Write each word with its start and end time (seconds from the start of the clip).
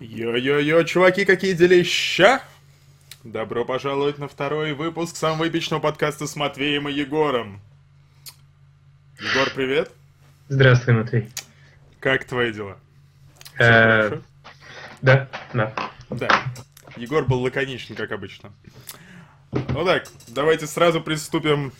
Йо-йо-йо, 0.00 0.84
чуваки, 0.84 1.26
какие 1.26 1.52
делища! 1.52 2.42
Добро 3.22 3.66
пожаловать 3.66 4.18
на 4.18 4.28
второй 4.28 4.72
выпуск 4.72 5.14
самого 5.14 5.46
эпичного 5.46 5.78
подкаста 5.78 6.26
с 6.26 6.36
Матвеем 6.36 6.88
и 6.88 6.92
Егором. 6.92 7.60
Егор, 9.20 9.50
привет. 9.54 9.90
Здравствуй, 10.48 10.94
Матвей. 10.94 11.28
Как 12.00 12.24
твои 12.24 12.50
дела? 12.50 12.78
Э, 13.58 14.08
хорошо? 14.08 14.22
Да, 15.02 15.28
да. 15.52 15.74
Да. 16.08 16.28
Егор 16.96 17.26
был 17.26 17.42
лаконичен, 17.42 17.94
как 17.94 18.10
обычно. 18.12 18.54
Ну 19.52 19.84
так, 19.84 20.06
давайте 20.28 20.66
сразу 20.66 21.02
приступим 21.02 21.74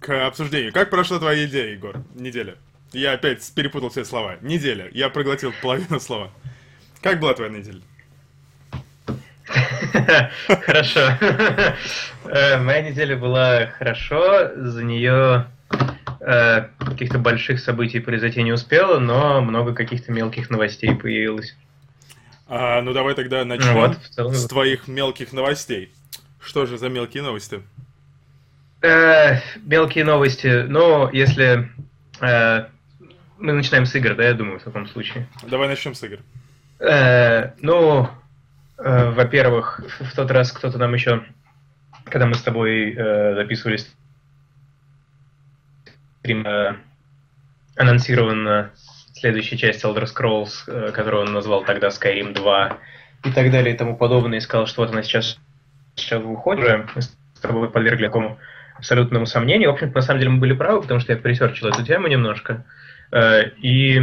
к 0.00 0.26
обсуждению. 0.26 0.72
Как 0.72 0.90
прошла 0.90 1.20
твоя 1.20 1.46
идея, 1.46 1.74
Егор? 1.74 2.02
Неделя. 2.16 2.56
Я 2.92 3.12
опять 3.12 3.48
перепутал 3.54 3.90
все 3.90 4.04
слова. 4.04 4.36
Неделя. 4.40 4.88
Я 4.90 5.10
проглотил 5.10 5.52
половину 5.62 6.00
слова. 6.00 6.32
Как 7.06 7.20
была 7.20 7.34
твоя 7.34 7.52
неделя? 7.52 7.80
Хорошо. 10.48 11.00
Э, 12.24 12.58
моя 12.58 12.82
неделя 12.82 13.16
была 13.16 13.66
хорошо. 13.78 14.50
За 14.56 14.82
нее 14.82 15.46
э, 16.18 16.68
каких-то 16.80 17.20
больших 17.20 17.60
событий 17.60 18.00
произойти 18.00 18.42
не 18.42 18.50
успело, 18.50 18.98
но 18.98 19.40
много 19.40 19.72
каких-то 19.72 20.10
мелких 20.10 20.50
новостей 20.50 20.96
появилось. 20.96 21.54
А, 22.48 22.82
ну 22.82 22.92
давай 22.92 23.14
тогда 23.14 23.44
начнем 23.44 23.74
вот, 23.74 23.98
целом... 24.10 24.34
с 24.34 24.44
твоих 24.46 24.88
мелких 24.88 25.32
новостей. 25.32 25.92
Что 26.40 26.66
же 26.66 26.76
за 26.76 26.88
мелкие 26.88 27.22
новости? 27.22 27.62
Э, 28.82 29.36
мелкие 29.58 30.04
новости. 30.04 30.64
Ну, 30.66 31.08
если 31.12 31.70
э, 32.20 32.66
мы 33.38 33.52
начинаем 33.52 33.86
с 33.86 33.94
игр, 33.94 34.16
да, 34.16 34.24
я 34.24 34.34
думаю, 34.34 34.58
в 34.58 34.64
таком 34.64 34.88
случае. 34.88 35.28
Давай 35.44 35.68
начнем 35.68 35.94
с 35.94 36.02
игр. 36.02 36.18
Э, 36.18 36.45
ну, 36.78 38.08
э, 38.78 39.10
во-первых, 39.10 39.80
в 40.00 40.14
тот 40.14 40.30
раз 40.30 40.52
кто-то 40.52 40.78
нам 40.78 40.92
еще, 40.94 41.24
когда 42.04 42.26
мы 42.26 42.34
с 42.34 42.42
тобой 42.42 42.92
э, 42.92 43.34
записывались, 43.34 43.90
э, 46.24 46.74
анонсирована 47.76 48.72
следующая 49.14 49.56
часть 49.56 49.84
Elder 49.84 50.04
Scrolls, 50.04 50.50
э, 50.66 50.92
которую 50.92 51.24
он 51.24 51.32
назвал 51.32 51.64
тогда 51.64 51.88
Skyrim 51.88 52.32
2 52.34 52.78
и 53.24 53.32
так 53.32 53.50
далее 53.50 53.74
и 53.74 53.78
тому 53.78 53.96
подобное, 53.96 54.38
и 54.38 54.42
сказал, 54.42 54.66
что 54.66 54.82
вот 54.82 54.92
она 54.92 55.02
сейчас, 55.02 55.38
сейчас 55.94 56.22
выходит, 56.22 56.88
мы 56.94 57.02
с 57.02 57.16
тобой 57.40 57.70
подвергли 57.70 58.06
такому 58.06 58.38
абсолютному 58.76 59.26
сомнению. 59.26 59.70
В 59.70 59.74
общем-то, 59.74 59.94
на 59.94 60.02
самом 60.02 60.20
деле 60.20 60.30
мы 60.32 60.38
были 60.38 60.52
правы, 60.52 60.82
потому 60.82 61.00
что 61.00 61.12
я 61.12 61.18
пресерчил 61.18 61.68
эту 61.68 61.82
тему 61.82 62.08
немножко. 62.08 62.64
Э, 63.10 63.48
и 63.62 64.00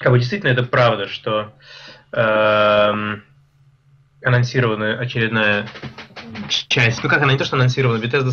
как 0.00 0.12
бы 0.12 0.18
действительно 0.18 0.50
это 0.50 0.62
правда, 0.62 1.06
что 1.08 1.52
э, 2.12 3.18
анонсирована 4.24 4.98
очередная 4.98 5.68
часть. 6.48 7.04
Ну 7.04 7.10
как 7.10 7.22
она 7.22 7.32
не 7.32 7.38
то, 7.38 7.44
что 7.44 7.56
анонсирована, 7.56 8.02
Bethesda 8.02 8.32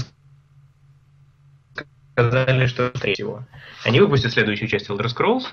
сказали, 2.13 2.65
что 2.67 2.91
всего. 2.93 3.45
Они 3.83 3.99
выпустят 3.99 4.31
следующую 4.31 4.69
часть 4.69 4.89
Elder 4.89 5.07
Scrolls, 5.07 5.43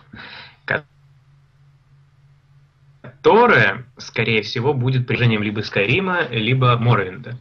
которая, 3.24 3.86
скорее 3.96 4.42
всего, 4.42 4.74
будет 4.74 5.06
приложением 5.06 5.42
либо 5.42 5.62
Skyrim, 5.62 6.28
либо 6.30 6.78
Morrowind. 6.78 7.34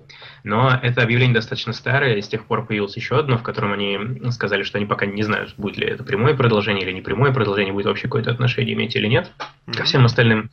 Но 0.45 0.79
это 0.81 1.01
объявление 1.01 1.33
достаточно 1.33 1.73
старое, 1.73 2.15
и 2.15 2.21
с 2.21 2.27
тех 2.29 2.45
пор 2.45 2.65
появилось 2.65 2.95
еще 2.95 3.19
одно, 3.19 3.37
в 3.37 3.43
котором 3.43 3.73
они 3.73 3.99
сказали, 4.31 4.63
что 4.63 4.77
они 4.77 4.87
пока 4.87 5.05
не 5.05 5.23
знают, 5.23 5.55
будет 5.57 5.75
ли 5.75 5.85
это 5.85 6.05
прямое 6.05 6.35
продолжение 6.35 6.85
или 6.85 6.93
не 6.93 7.01
прямое 7.01 7.33
продолжение, 7.33 7.73
будет 7.73 7.87
вообще 7.87 8.03
какое-то 8.03 8.31
отношение 8.31 8.75
иметь 8.75 8.95
или 8.95 9.07
нет 9.07 9.29
mm-hmm. 9.37 9.77
ко 9.77 9.83
всем 9.83 10.05
остальным 10.05 10.51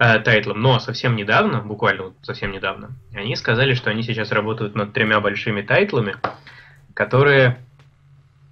э, 0.00 0.18
тайтлам. 0.18 0.60
Но 0.60 0.80
совсем 0.80 1.14
недавно, 1.14 1.60
буквально 1.60 2.02
вот 2.02 2.14
совсем 2.22 2.50
недавно, 2.50 2.90
они 3.14 3.36
сказали, 3.36 3.74
что 3.74 3.88
они 3.90 4.02
сейчас 4.02 4.32
работают 4.32 4.74
над 4.74 4.92
тремя 4.92 5.20
большими 5.20 5.62
тайтлами, 5.62 6.16
которые 6.92 7.58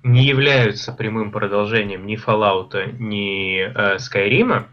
не 0.04 0.24
являются 0.24 0.92
прямым 0.92 1.32
продолжением 1.32 2.06
ни 2.06 2.16
Fallout, 2.16 2.98
ни 3.00 3.62
э, 3.62 3.96
Skyrim, 3.96 4.66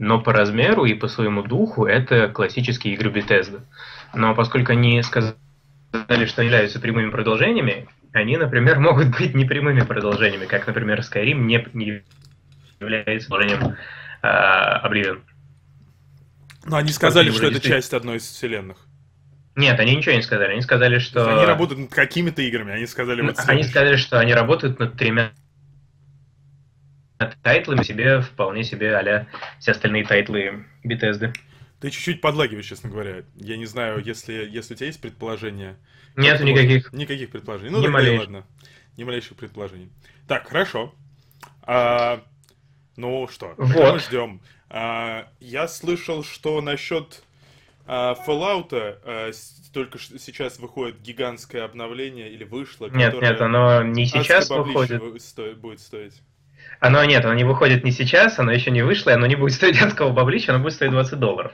но 0.00 0.18
по 0.18 0.32
размеру 0.32 0.86
и 0.86 0.94
по 0.94 1.08
своему 1.08 1.42
духу 1.42 1.84
это 1.84 2.28
классические 2.28 2.94
игры 2.94 3.10
Bethesda. 3.10 3.60
Но 4.14 4.34
поскольку 4.34 4.72
они 4.72 5.02
сказали, 5.02 5.34
что 6.26 6.42
являются 6.42 6.80
прямыми 6.80 7.10
продолжениями, 7.10 7.86
они, 8.12 8.38
например, 8.38 8.80
могут 8.80 9.08
быть 9.16 9.34
непрямыми 9.34 9.82
продолжениями, 9.82 10.46
как, 10.46 10.66
например, 10.66 11.00
Skyrim 11.00 11.40
не, 11.42 11.68
не 11.74 12.02
является 12.80 13.28
продолжением 13.28 13.76
э, 14.22 14.26
Oblivion. 14.26 15.20
Но 16.64 16.78
они 16.78 16.92
сказали, 16.92 17.30
что 17.30 17.48
это 17.48 17.60
часть 17.60 17.92
одной 17.92 18.16
из 18.16 18.22
вселенных. 18.22 18.78
Нет, 19.54 19.78
они 19.80 19.96
ничего 19.96 20.14
не 20.14 20.22
сказали. 20.22 20.52
Они 20.52 20.62
сказали, 20.62 20.98
что... 20.98 21.30
Они 21.36 21.44
работают 21.44 21.78
над 21.78 21.90
какими-то 21.90 22.40
играми. 22.40 22.72
Они 22.72 22.86
сказали 22.86 23.20
вот 23.20 23.36
Они 23.46 23.64
сказали, 23.64 23.96
что 23.96 24.18
они 24.18 24.32
работают 24.32 24.78
над 24.78 24.96
тремя 24.96 25.32
тайтлами 27.42 27.82
себе, 27.82 28.20
вполне 28.20 28.64
себе 28.64 28.96
а 28.96 29.26
все 29.58 29.72
остальные 29.72 30.06
тайтлы 30.06 30.64
Bethesda. 30.84 31.34
Ты 31.80 31.90
чуть-чуть 31.90 32.20
подлагиваешь, 32.20 32.66
честно 32.66 32.90
говоря. 32.90 33.22
Я 33.36 33.56
не 33.56 33.66
знаю, 33.66 34.02
если, 34.04 34.46
если 34.50 34.74
у 34.74 34.76
тебя 34.76 34.86
есть 34.88 35.00
предположения. 35.00 35.76
Нет 36.16 36.40
никаких. 36.40 36.92
Никаких 36.92 37.30
предположений. 37.30 37.72
Ну, 37.72 37.82
тогда 37.82 38.12
ладно. 38.18 38.46
Ни 38.96 39.04
малейших 39.04 39.36
предположений. 39.36 39.90
Так, 40.28 40.48
хорошо. 40.48 40.94
А, 41.62 42.22
ну 42.96 43.26
что, 43.28 43.54
вот. 43.56 43.94
мы 43.94 43.98
ждем. 43.98 44.42
А, 44.68 45.28
я 45.40 45.68
слышал, 45.68 46.22
что 46.22 46.60
насчет 46.60 47.22
а, 47.86 48.14
Fallout 48.26 48.68
а, 48.72 49.30
только 49.72 49.98
сейчас 49.98 50.58
выходит 50.58 51.00
гигантское 51.00 51.64
обновление 51.64 52.30
или 52.30 52.44
вышло. 52.44 52.88
Нет, 52.90 53.20
нет, 53.20 53.40
оно 53.40 53.82
не 53.82 54.06
сейчас 54.06 54.50
выходит. 54.50 55.02
будет 55.60 55.80
стоить. 55.80 56.20
Оно 56.80 57.04
нет, 57.04 57.24
оно 57.24 57.34
не 57.34 57.44
выходит 57.44 57.84
не 57.84 57.92
сейчас, 57.92 58.38
оно 58.38 58.52
еще 58.52 58.70
не 58.70 58.82
вышло, 58.82 59.10
и 59.10 59.12
оно 59.12 59.26
не 59.26 59.36
будет 59.36 59.54
стоить 59.54 59.80
адского 59.80 60.10
баблища, 60.10 60.54
оно 60.54 60.62
будет 60.62 60.72
стоить 60.72 60.92
20 60.92 61.18
долларов. 61.18 61.52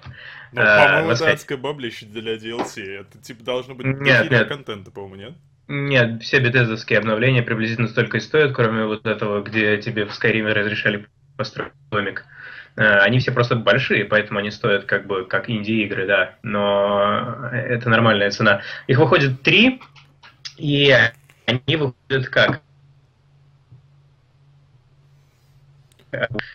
Ну, 0.53 0.63
по-моему, 0.63 1.11
это 1.11 1.31
адское 1.31 1.59
баблище 1.59 2.07
для 2.07 2.37
DLC. 2.37 3.01
Это 3.01 3.19
типа 3.19 3.45
должно 3.45 3.75
быть 3.75 3.87
нет, 3.87 4.31
нет. 4.31 4.49
контента, 4.49 4.91
по-моему, 4.93 5.17
нет? 5.17 5.33
Нет, 5.69 6.23
все 6.23 6.39
бетездовские 6.39 7.01
обновления 7.01 7.43
приблизительно 7.43 7.89
столько 7.89 8.19
и 8.19 8.21
стоят, 8.21 8.55
кроме 8.55 8.85
вот 8.85 9.05
этого, 9.05 9.43
где 9.43 9.77
тебе 9.79 10.07
в 10.07 10.11
Skyrim 10.11 10.53
разрешали 10.53 11.07
построить 11.37 11.73
домик. 11.91 12.25
Э, 12.77 12.99
они 12.99 13.19
все 13.19 13.33
просто 13.33 13.57
большие, 13.57 14.05
поэтому 14.05 14.39
они 14.39 14.53
стоят 14.53 14.85
как 14.85 15.09
бы 15.09 15.25
как 15.25 15.51
инди-игры, 15.51 16.07
да. 16.07 16.37
Но 16.43 17.49
это 17.53 17.89
нормальная 17.89 18.31
цена. 18.31 18.61
Их 18.87 18.99
выходит 18.99 19.43
три, 19.43 19.81
и 20.57 20.95
они 21.47 21.77
выходят 21.77 22.29
как? 22.29 22.61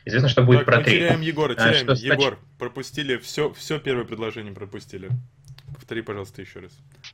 Известно, 0.05 0.29
что 0.29 0.43
будет 0.43 0.59
так, 0.59 0.65
про 0.65 0.83
три. 0.83 0.99
теряем 0.99 1.21
Егора, 1.21 1.53
а, 1.53 1.55
теряем. 1.55 1.89
А, 1.89 1.95
что, 1.95 2.05
Егор, 2.05 2.39
пропустили, 2.59 3.17
все, 3.17 3.51
все 3.53 3.79
первое 3.79 4.05
предложение 4.05 4.53
пропустили. 4.53 5.09
Повтори, 5.73 6.01
пожалуйста, 6.01 6.41
еще 6.41 6.59
раз. 6.59 6.71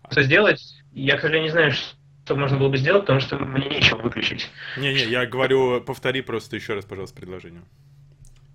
Что 0.09 0.23
сделать? 0.23 0.61
Я, 0.91 1.17
к 1.17 1.21
сожалению, 1.21 1.47
не 1.47 1.51
знаю, 1.51 1.71
что 1.71 2.35
можно 2.35 2.57
было 2.57 2.69
бы 2.69 2.77
сделать, 2.77 3.03
потому 3.03 3.19
что 3.19 3.37
мне 3.37 3.69
нечего 3.69 4.01
выключить. 4.01 4.49
Не-не, 4.77 5.05
я 5.05 5.25
говорю, 5.25 5.81
повтори 5.81 6.21
просто 6.21 6.55
еще 6.55 6.73
раз, 6.73 6.85
пожалуйста, 6.85 7.15
предложение. 7.19 7.61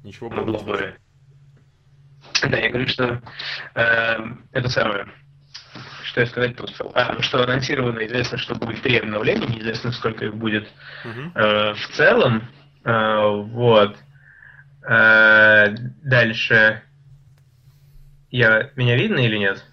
Ничего 0.04 0.28
было 0.28 0.58
бы. 0.58 0.94
Да, 2.42 2.58
я 2.58 2.70
говорю, 2.70 2.88
что 2.88 3.22
э, 3.74 4.16
это 4.52 4.68
самое. 4.68 5.06
Что 6.04 6.20
я 6.20 6.26
сказать 6.26 6.56
тут? 6.56 6.74
А, 6.94 7.22
что 7.22 7.42
анонсировано, 7.42 8.04
известно, 8.06 8.36
что 8.36 8.54
будет 8.54 8.82
три 8.82 8.98
обновления, 8.98 9.46
неизвестно, 9.46 9.92
сколько 9.92 10.26
их 10.26 10.34
будет 10.34 10.68
uh-huh. 11.04 11.32
э, 11.34 11.74
в 11.74 11.88
целом. 11.94 12.48
Э, 12.84 13.30
вот. 13.30 13.96
Э, 14.88 15.74
дальше. 16.02 16.82
Я, 18.30 18.70
меня 18.76 18.96
видно 18.96 19.18
или 19.20 19.36
нет? 19.36 19.64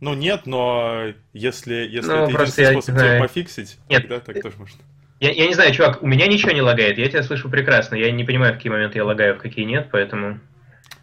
Ну 0.00 0.14
нет, 0.14 0.46
но 0.46 1.06
если, 1.32 1.74
если 1.74 2.08
ну, 2.08 2.24
это 2.24 2.32
единственный 2.32 2.70
способ 2.72 2.96
тебя 2.96 3.20
пофиксить, 3.20 3.78
нет, 3.88 4.02
тогда 4.02 4.20
так 4.20 4.40
тоже 4.40 4.56
можно. 4.56 4.78
Я, 5.18 5.32
я 5.32 5.48
не 5.48 5.54
знаю, 5.54 5.72
чувак, 5.72 6.00
у 6.02 6.06
меня 6.06 6.28
ничего 6.28 6.52
не 6.52 6.62
лагает, 6.62 6.98
я 6.98 7.08
тебя 7.08 7.24
слышу 7.24 7.50
прекрасно. 7.50 7.96
Я 7.96 8.12
не 8.12 8.22
понимаю, 8.22 8.54
в 8.54 8.56
какие 8.56 8.70
моменты 8.70 8.98
я 8.98 9.04
лагаю, 9.04 9.34
в 9.34 9.38
какие 9.38 9.64
нет, 9.64 9.88
поэтому. 9.90 10.38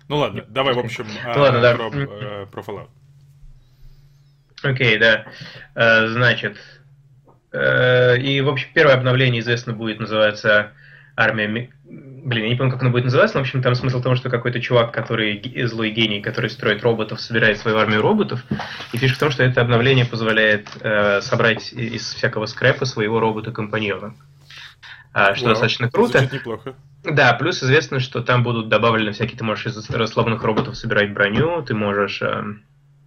Ну 0.08 0.18
ладно, 0.18 0.46
давай, 0.48 0.74
в 0.74 0.80
общем, 0.80 1.06
ну, 1.36 1.42
ладно, 1.42 1.60
да. 1.60 1.76
про, 1.76 1.90
про 2.46 2.62
Fallout. 2.62 2.90
Окей, 4.64 4.98
да. 4.98 5.26
Э, 5.76 6.08
значит. 6.08 6.58
И, 7.54 8.42
в 8.42 8.50
общем, 8.50 8.68
первое 8.74 8.96
обновление, 8.96 9.40
известно, 9.40 9.72
будет 9.72 10.02
называться 10.02 10.74
армия... 11.16 11.72
Блин, 11.84 12.44
я 12.46 12.50
не 12.50 12.56
помню, 12.56 12.72
как 12.72 12.82
оно 12.82 12.90
будет 12.90 13.06
называться, 13.06 13.38
но, 13.38 13.44
в 13.44 13.48
общем, 13.48 13.62
там 13.62 13.76
смысл 13.76 14.00
в 14.00 14.04
том, 14.04 14.16
что 14.16 14.30
какой-то 14.30 14.60
чувак, 14.60 14.92
который 14.92 15.42
злой 15.66 15.92
гений, 15.92 16.22
который 16.22 16.50
строит 16.50 16.82
роботов, 16.82 17.22
собирает 17.22 17.60
свою 17.60 17.78
армию 17.78 18.02
роботов. 18.02 18.44
И 18.94 18.98
фишка 18.98 19.16
в 19.16 19.20
том, 19.20 19.32
что 19.32 19.44
это 19.44 19.62
обновление 19.62 20.06
позволяет 20.06 20.68
э, 20.82 21.22
собрать 21.22 21.72
из 21.72 22.14
всякого 22.16 22.48
скрэпа 22.48 22.86
своего 22.86 23.20
робота-компаньона. 23.20 24.16
а, 25.14 25.36
что 25.36 25.46
Вау, 25.46 25.54
достаточно 25.54 25.90
круто. 25.92 26.18
Звучит 26.18 26.34
неплохо. 26.34 26.74
Да, 27.04 27.34
плюс 27.34 27.62
известно, 27.62 28.00
что 28.00 28.22
там 28.22 28.42
будут 28.42 28.68
добавлены 28.68 29.12
всякие, 29.12 29.38
ты 29.38 29.44
можешь 29.44 29.68
из 29.68 29.90
расслабленных 29.90 30.44
роботов 30.44 30.76
собирать 30.76 31.14
броню, 31.14 31.62
ты 31.62 31.76
можешь... 31.76 32.22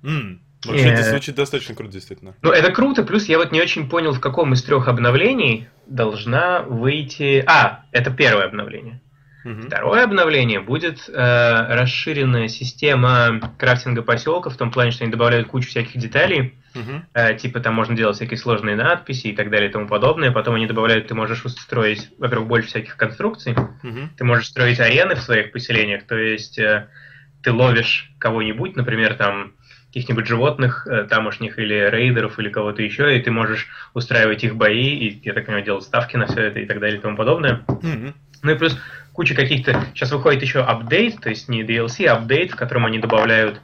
Mm. 0.03 0.39
Вообще, 0.67 0.89
это 0.89 1.03
звучит 1.05 1.37
достаточно 1.37 1.75
круто, 1.75 1.93
действительно. 1.93 2.35
Ну, 2.43 2.51
это 2.51 2.73
круто, 2.73 3.05
плюс 3.05 3.27
я 3.27 3.39
вот 3.39 3.53
не 3.53 3.61
очень 3.61 3.89
понял, 3.89 4.13
в 4.13 4.21
каком 4.21 4.53
из 4.55 4.63
трех 4.63 4.89
обновлений 4.89 5.69
должна 5.87 6.63
выйти... 6.63 7.45
А, 7.47 7.85
это 7.93 8.11
первое 8.11 8.47
обновление. 8.47 9.01
Угу. 9.45 9.63
Второе 9.63 10.05
обновление 10.05 10.61
будет 10.61 11.09
э, 11.09 11.75
расширенная 11.75 12.49
система 12.49 13.53
крафтинга 13.57 14.03
поселка, 14.03 14.51
в 14.51 14.57
том 14.57 14.71
плане, 14.73 14.91
что 14.91 15.05
они 15.05 15.13
добавляют 15.13 15.47
кучу 15.47 15.69
всяких 15.69 15.97
деталей, 15.97 16.55
угу. 16.75 17.03
э, 17.15 17.35
типа 17.37 17.61
там 17.61 17.75
можно 17.75 17.97
делать 17.97 18.17
всякие 18.17 18.37
сложные 18.37 18.75
надписи 18.75 19.29
и 19.29 19.37
так 19.37 19.51
далее 19.51 19.71
и 19.71 19.73
тому 19.73 19.87
подобное. 19.87 20.33
Потом 20.33 20.57
они 20.57 20.67
добавляют, 20.67 21.07
ты 21.07 21.15
можешь 21.15 21.45
устроить, 21.45 22.11
во-первых, 22.19 22.49
больше 22.49 22.69
всяких 22.69 22.97
конструкций, 22.97 23.53
угу. 23.53 24.09
ты 24.17 24.25
можешь 24.25 24.49
строить 24.49 24.81
арены 24.81 25.15
в 25.15 25.23
своих 25.23 25.53
поселениях, 25.53 26.05
то 26.07 26.17
есть 26.17 26.59
э, 26.59 26.89
ты 27.43 27.53
ловишь 27.53 28.11
кого-нибудь, 28.19 28.75
например, 28.77 29.15
там 29.15 29.53
каких-нибудь 29.89 30.27
животных 30.27 30.87
э, 30.87 31.05
тамошних 31.05 31.59
или 31.59 31.89
рейдеров 31.91 32.39
или 32.39 32.51
кого-то 32.51 32.83
еще, 32.83 33.17
и 33.17 33.23
ты 33.23 33.31
можешь 33.31 33.69
устраивать 33.95 34.45
их 34.45 34.57
бои, 34.57 34.95
и, 34.95 35.21
я 35.25 35.33
так 35.33 35.47
понимаю, 35.47 35.65
делать 35.65 35.85
ставки 35.85 36.17
на 36.17 36.27
все 36.27 36.43
это 36.43 36.61
и 36.61 36.67
так 36.67 36.79
далее 36.79 36.99
и 36.99 37.03
тому 37.03 37.17
подобное. 37.17 37.63
Mm-hmm. 37.67 38.15
Ну 38.43 38.51
и 38.51 38.55
плюс 38.55 38.79
куча 39.13 39.35
каких-то... 39.35 39.87
Сейчас 39.95 40.13
выходит 40.13 40.43
еще 40.43 40.61
апдейт, 40.61 41.21
то 41.21 41.31
есть 41.31 41.49
не 41.49 41.63
DLC, 41.63 42.07
а 42.07 42.15
апдейт, 42.15 42.53
в 42.53 42.57
котором 42.57 42.87
они 42.87 42.99
добавляют 42.99 43.61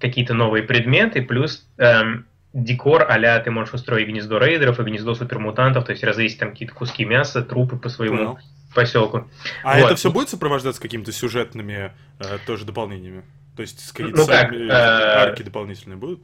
какие-то 0.00 0.34
новые 0.34 0.62
предметы, 0.64 1.22
плюс 1.22 1.66
эм, 1.78 2.26
декор 2.52 3.06
а 3.08 3.38
ты 3.38 3.50
можешь 3.50 3.74
устроить 3.74 4.08
гнездо 4.08 4.38
рейдеров 4.38 4.80
и 4.80 4.82
гнездо 4.82 5.14
супермутантов, 5.14 5.84
то 5.84 5.92
есть 5.92 6.02
развесить 6.02 6.38
там 6.38 6.50
какие-то 6.50 6.74
куски 6.74 7.04
мяса, 7.04 7.42
трупы 7.42 7.76
по 7.76 7.88
своему 7.88 8.16
Понял. 8.16 8.38
Поселку. 8.74 9.28
А 9.62 9.78
вот. 9.78 9.86
это 9.86 9.96
все 9.96 10.10
будет 10.10 10.28
сопровождаться 10.28 10.80
какими-то 10.80 11.12
сюжетными 11.12 11.92
э, 12.18 12.38
тоже 12.46 12.64
дополнениями? 12.64 13.24
То 13.56 13.62
есть 13.62 13.92
какие-то 13.92 14.20
ну, 14.20 14.26
как, 14.26 14.52
э, 14.52 14.68
арки 14.70 15.42
дополнительные 15.42 15.96
будут? 15.96 16.20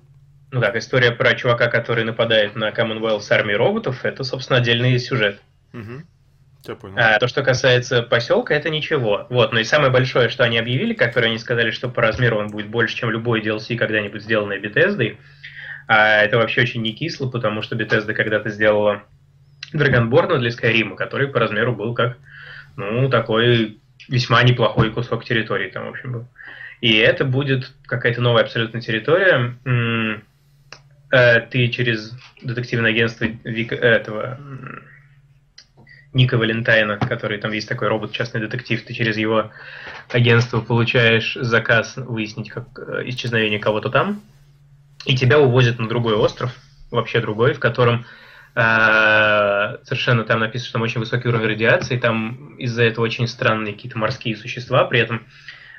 Ну 0.52 0.60
как, 0.60 0.76
история 0.76 1.10
про 1.10 1.34
чувака, 1.34 1.69
который 1.69 2.04
нападает 2.04 2.54
на 2.54 2.70
Commonwealth 2.70 3.20
с 3.20 3.31
армией 3.31 3.56
роботов, 3.56 4.04
это, 4.04 4.22
собственно, 4.25 4.58
отдельный 4.58 4.98
сюжет. 4.98 5.40
Угу. 5.72 6.02
Я 6.69 6.75
понял. 6.76 6.94
А, 6.98 7.19
то, 7.19 7.28
что 7.28 7.43
касается 7.43 8.02
поселка, 8.02 8.54
это 8.54 8.70
ничего. 8.70 9.26
Вот, 9.28 9.52
но 9.52 9.60
и 9.60 9.64
самое 9.64 9.90
большое, 9.90 10.28
что 10.28 10.44
они 10.44 10.58
объявили, 10.58 10.94
которое 10.94 11.28
они 11.28 11.38
сказали, 11.38 11.70
что 11.70 11.88
по 11.88 12.02
размеру 12.02 12.38
он 12.38 12.48
будет 12.48 12.69
больше, 12.69 12.96
чем 12.96 13.10
любой 13.10 13.43
DLC, 13.43 13.76
когда-нибудь 13.76 14.22
сделанный 14.22 14.60
Bethesda. 14.60 15.16
А 15.88 16.22
это 16.22 16.38
вообще 16.38 16.62
очень 16.62 16.82
не 16.82 16.93
кисло, 16.93 17.28
потому 17.28 17.62
что 17.62 17.76
Bethesda 17.76 18.14
когда-то 18.14 18.50
сделала 18.50 19.02
Dragonborn 19.72 20.38
для 20.38 20.50
Skyrim, 20.50 20.96
который 20.96 21.28
по 21.28 21.38
размеру 21.38 21.75
был 21.75 21.94
как, 21.94 22.19
ну, 22.76 23.08
такой 23.08 23.78
весьма 24.08 24.43
неплохой 24.43 24.90
кусок 24.93 25.25
территории 25.25 25.70
там, 25.70 25.87
в 25.87 25.90
общем, 25.90 26.12
был. 26.12 26.28
И 26.81 26.94
это 26.96 27.25
будет 27.25 27.73
какая-то 27.87 28.20
новая 28.20 28.43
абсолютно 28.43 28.81
территория. 28.81 29.56
Э, 31.11 31.40
ты 31.40 31.69
через 31.69 32.12
детективное 32.43 32.90
агентство 32.90 33.26
этого 33.44 34.38
Ника 36.12 36.38
Валентайна, 36.38 36.99
который 36.99 37.38
там 37.38 37.52
есть 37.52 37.69
такой 37.69 37.88
робот, 37.88 38.12
частный 38.12 38.40
детектив, 38.40 38.82
ты 38.84 38.94
через 38.94 39.17
его 39.17 39.50
агентство 40.11 40.61
получаешь 40.61 41.37
заказ 41.40 41.96
выяснить 41.96 42.50
как 42.50 42.67
э, 42.79 43.08
исчезновение 43.08 43.58
кого-то 43.58 43.90
там, 43.90 44.22
и 45.05 45.17
тебя 45.17 45.38
увозят 45.38 45.79
на 45.79 45.88
другой 45.88 46.14
остров, 46.14 46.55
вообще 46.90 47.20
другой, 47.20 47.55
в 47.55 47.61
котором 47.61 48.00
э, 48.00 48.05
совершенно 48.56 50.25
там 50.25 50.41
написано, 50.41 50.64
что 50.64 50.73
там 50.75 50.82
очень 50.82 51.00
высокий 51.00 51.29
уровень 51.29 51.49
радиации, 51.49 51.99
там 51.99 52.55
из-за 52.56 52.85
этого 52.85 53.05
очень 53.05 53.29
странные 53.29 53.75
какие-то 53.75 53.99
морские 53.99 54.35
существа, 54.35 54.85
при 54.85 55.00
этом 55.00 55.26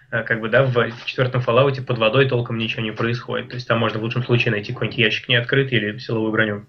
Э, 0.09 0.23
как 0.23 0.39
бы, 0.39 0.49
да, 0.49 0.63
в, 0.63 0.73
в 0.73 1.05
четвертом 1.05 1.41
Fallout 1.41 1.81
под 1.81 1.97
водой 1.97 2.27
толком 2.27 2.57
ничего 2.57 2.81
не 2.81 2.91
происходит. 2.91 3.49
То 3.49 3.55
есть 3.55 3.67
там 3.67 3.79
можно 3.79 3.99
в 3.99 4.03
лучшем 4.03 4.23
случае 4.23 4.51
найти 4.51 4.73
какой-нибудь 4.73 4.99
ящик 4.99 5.27
не 5.27 5.35
открытый 5.35 5.77
или 5.77 5.97
силовую 5.97 6.31
броню. 6.31 6.65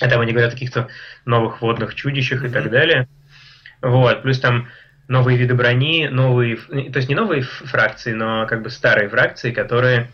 А 0.00 0.08
там 0.08 0.20
они 0.20 0.32
говорят 0.32 0.50
о 0.50 0.54
каких-то 0.54 0.88
новых 1.24 1.60
водных 1.60 1.94
чудищах 1.94 2.44
и 2.44 2.48
так 2.48 2.70
далее. 2.70 3.08
Вот, 3.82 4.22
плюс 4.22 4.40
там 4.40 4.68
новые 5.08 5.36
виды 5.36 5.54
брони, 5.54 6.08
новые, 6.08 6.56
то 6.56 6.96
есть 6.96 7.08
не 7.08 7.14
новые 7.14 7.42
фракции, 7.42 8.12
но 8.12 8.46
как 8.46 8.62
бы 8.62 8.70
старые 8.70 9.08
фракции, 9.08 9.52
которые 9.52 10.08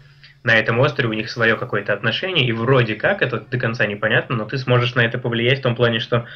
на 0.46 0.54
этом 0.54 0.78
острове, 0.78 1.08
у 1.08 1.12
них 1.12 1.28
свое 1.28 1.56
какое-то 1.56 1.92
отношение, 1.92 2.46
и 2.46 2.52
вроде 2.52 2.94
как, 2.94 3.20
это 3.20 3.40
до 3.40 3.58
конца 3.58 3.84
непонятно, 3.84 4.36
но 4.36 4.44
ты 4.44 4.58
сможешь 4.58 4.94
на 4.94 5.00
это 5.00 5.18
повлиять 5.18 5.58
в 5.58 5.62
том 5.62 5.74
плане, 5.74 5.98
что 5.98 6.26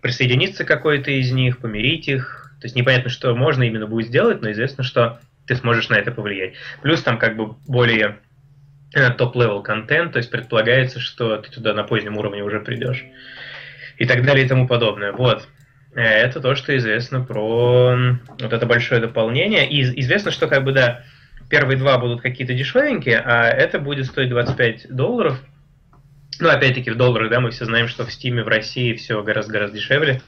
присоединиться 0.00 0.64
какой-то 0.64 1.10
из 1.10 1.30
них, 1.32 1.58
помирить 1.58 2.08
их, 2.08 2.50
то 2.62 2.64
есть 2.64 2.74
непонятно, 2.74 3.10
что 3.10 3.34
можно 3.34 3.62
именно 3.62 3.86
будет 3.86 4.06
сделать, 4.06 4.40
но 4.40 4.50
известно, 4.52 4.82
что 4.82 5.20
ты 5.46 5.54
сможешь 5.54 5.90
на 5.90 5.96
это 5.96 6.12
повлиять. 6.12 6.54
Плюс 6.80 7.02
там 7.02 7.18
как 7.18 7.36
бы 7.36 7.54
более 7.66 8.20
э, 8.94 9.10
top-level 9.10 9.62
контент, 9.62 10.12
то 10.12 10.16
есть 10.16 10.30
предполагается, 10.30 10.98
что 10.98 11.36
ты 11.36 11.50
туда 11.50 11.74
на 11.74 11.84
позднем 11.84 12.16
уровне 12.16 12.42
уже 12.42 12.58
придешь. 12.58 13.04
И 13.98 14.06
так 14.06 14.24
далее 14.24 14.46
и 14.46 14.48
тому 14.48 14.66
подобное. 14.66 15.12
Вот. 15.12 15.46
Э, 15.94 16.00
это 16.00 16.40
то, 16.40 16.54
что 16.54 16.74
известно 16.74 17.22
про 17.22 17.98
вот 18.40 18.52
это 18.52 18.64
большое 18.64 19.02
дополнение. 19.02 19.68
И 19.68 19.82
известно, 20.00 20.30
что 20.30 20.48
как 20.48 20.64
бы, 20.64 20.72
да, 20.72 21.04
первые 21.52 21.76
два 21.76 21.98
будут 21.98 22.22
какие-то 22.22 22.54
дешевенькие, 22.54 23.18
а 23.18 23.46
это 23.46 23.78
будет 23.78 24.06
стоить 24.06 24.30
25 24.30 24.86
долларов. 24.88 25.38
Ну, 26.40 26.48
опять-таки, 26.48 26.90
в 26.90 26.96
долларах, 26.96 27.28
да, 27.28 27.40
мы 27.40 27.50
все 27.50 27.66
знаем, 27.66 27.88
что 27.88 28.06
в 28.06 28.12
Стиме 28.12 28.42
в 28.42 28.48
России 28.48 28.94
все 28.94 29.22
гораздо-гораздо 29.22 29.76
дешевле. 29.76 30.22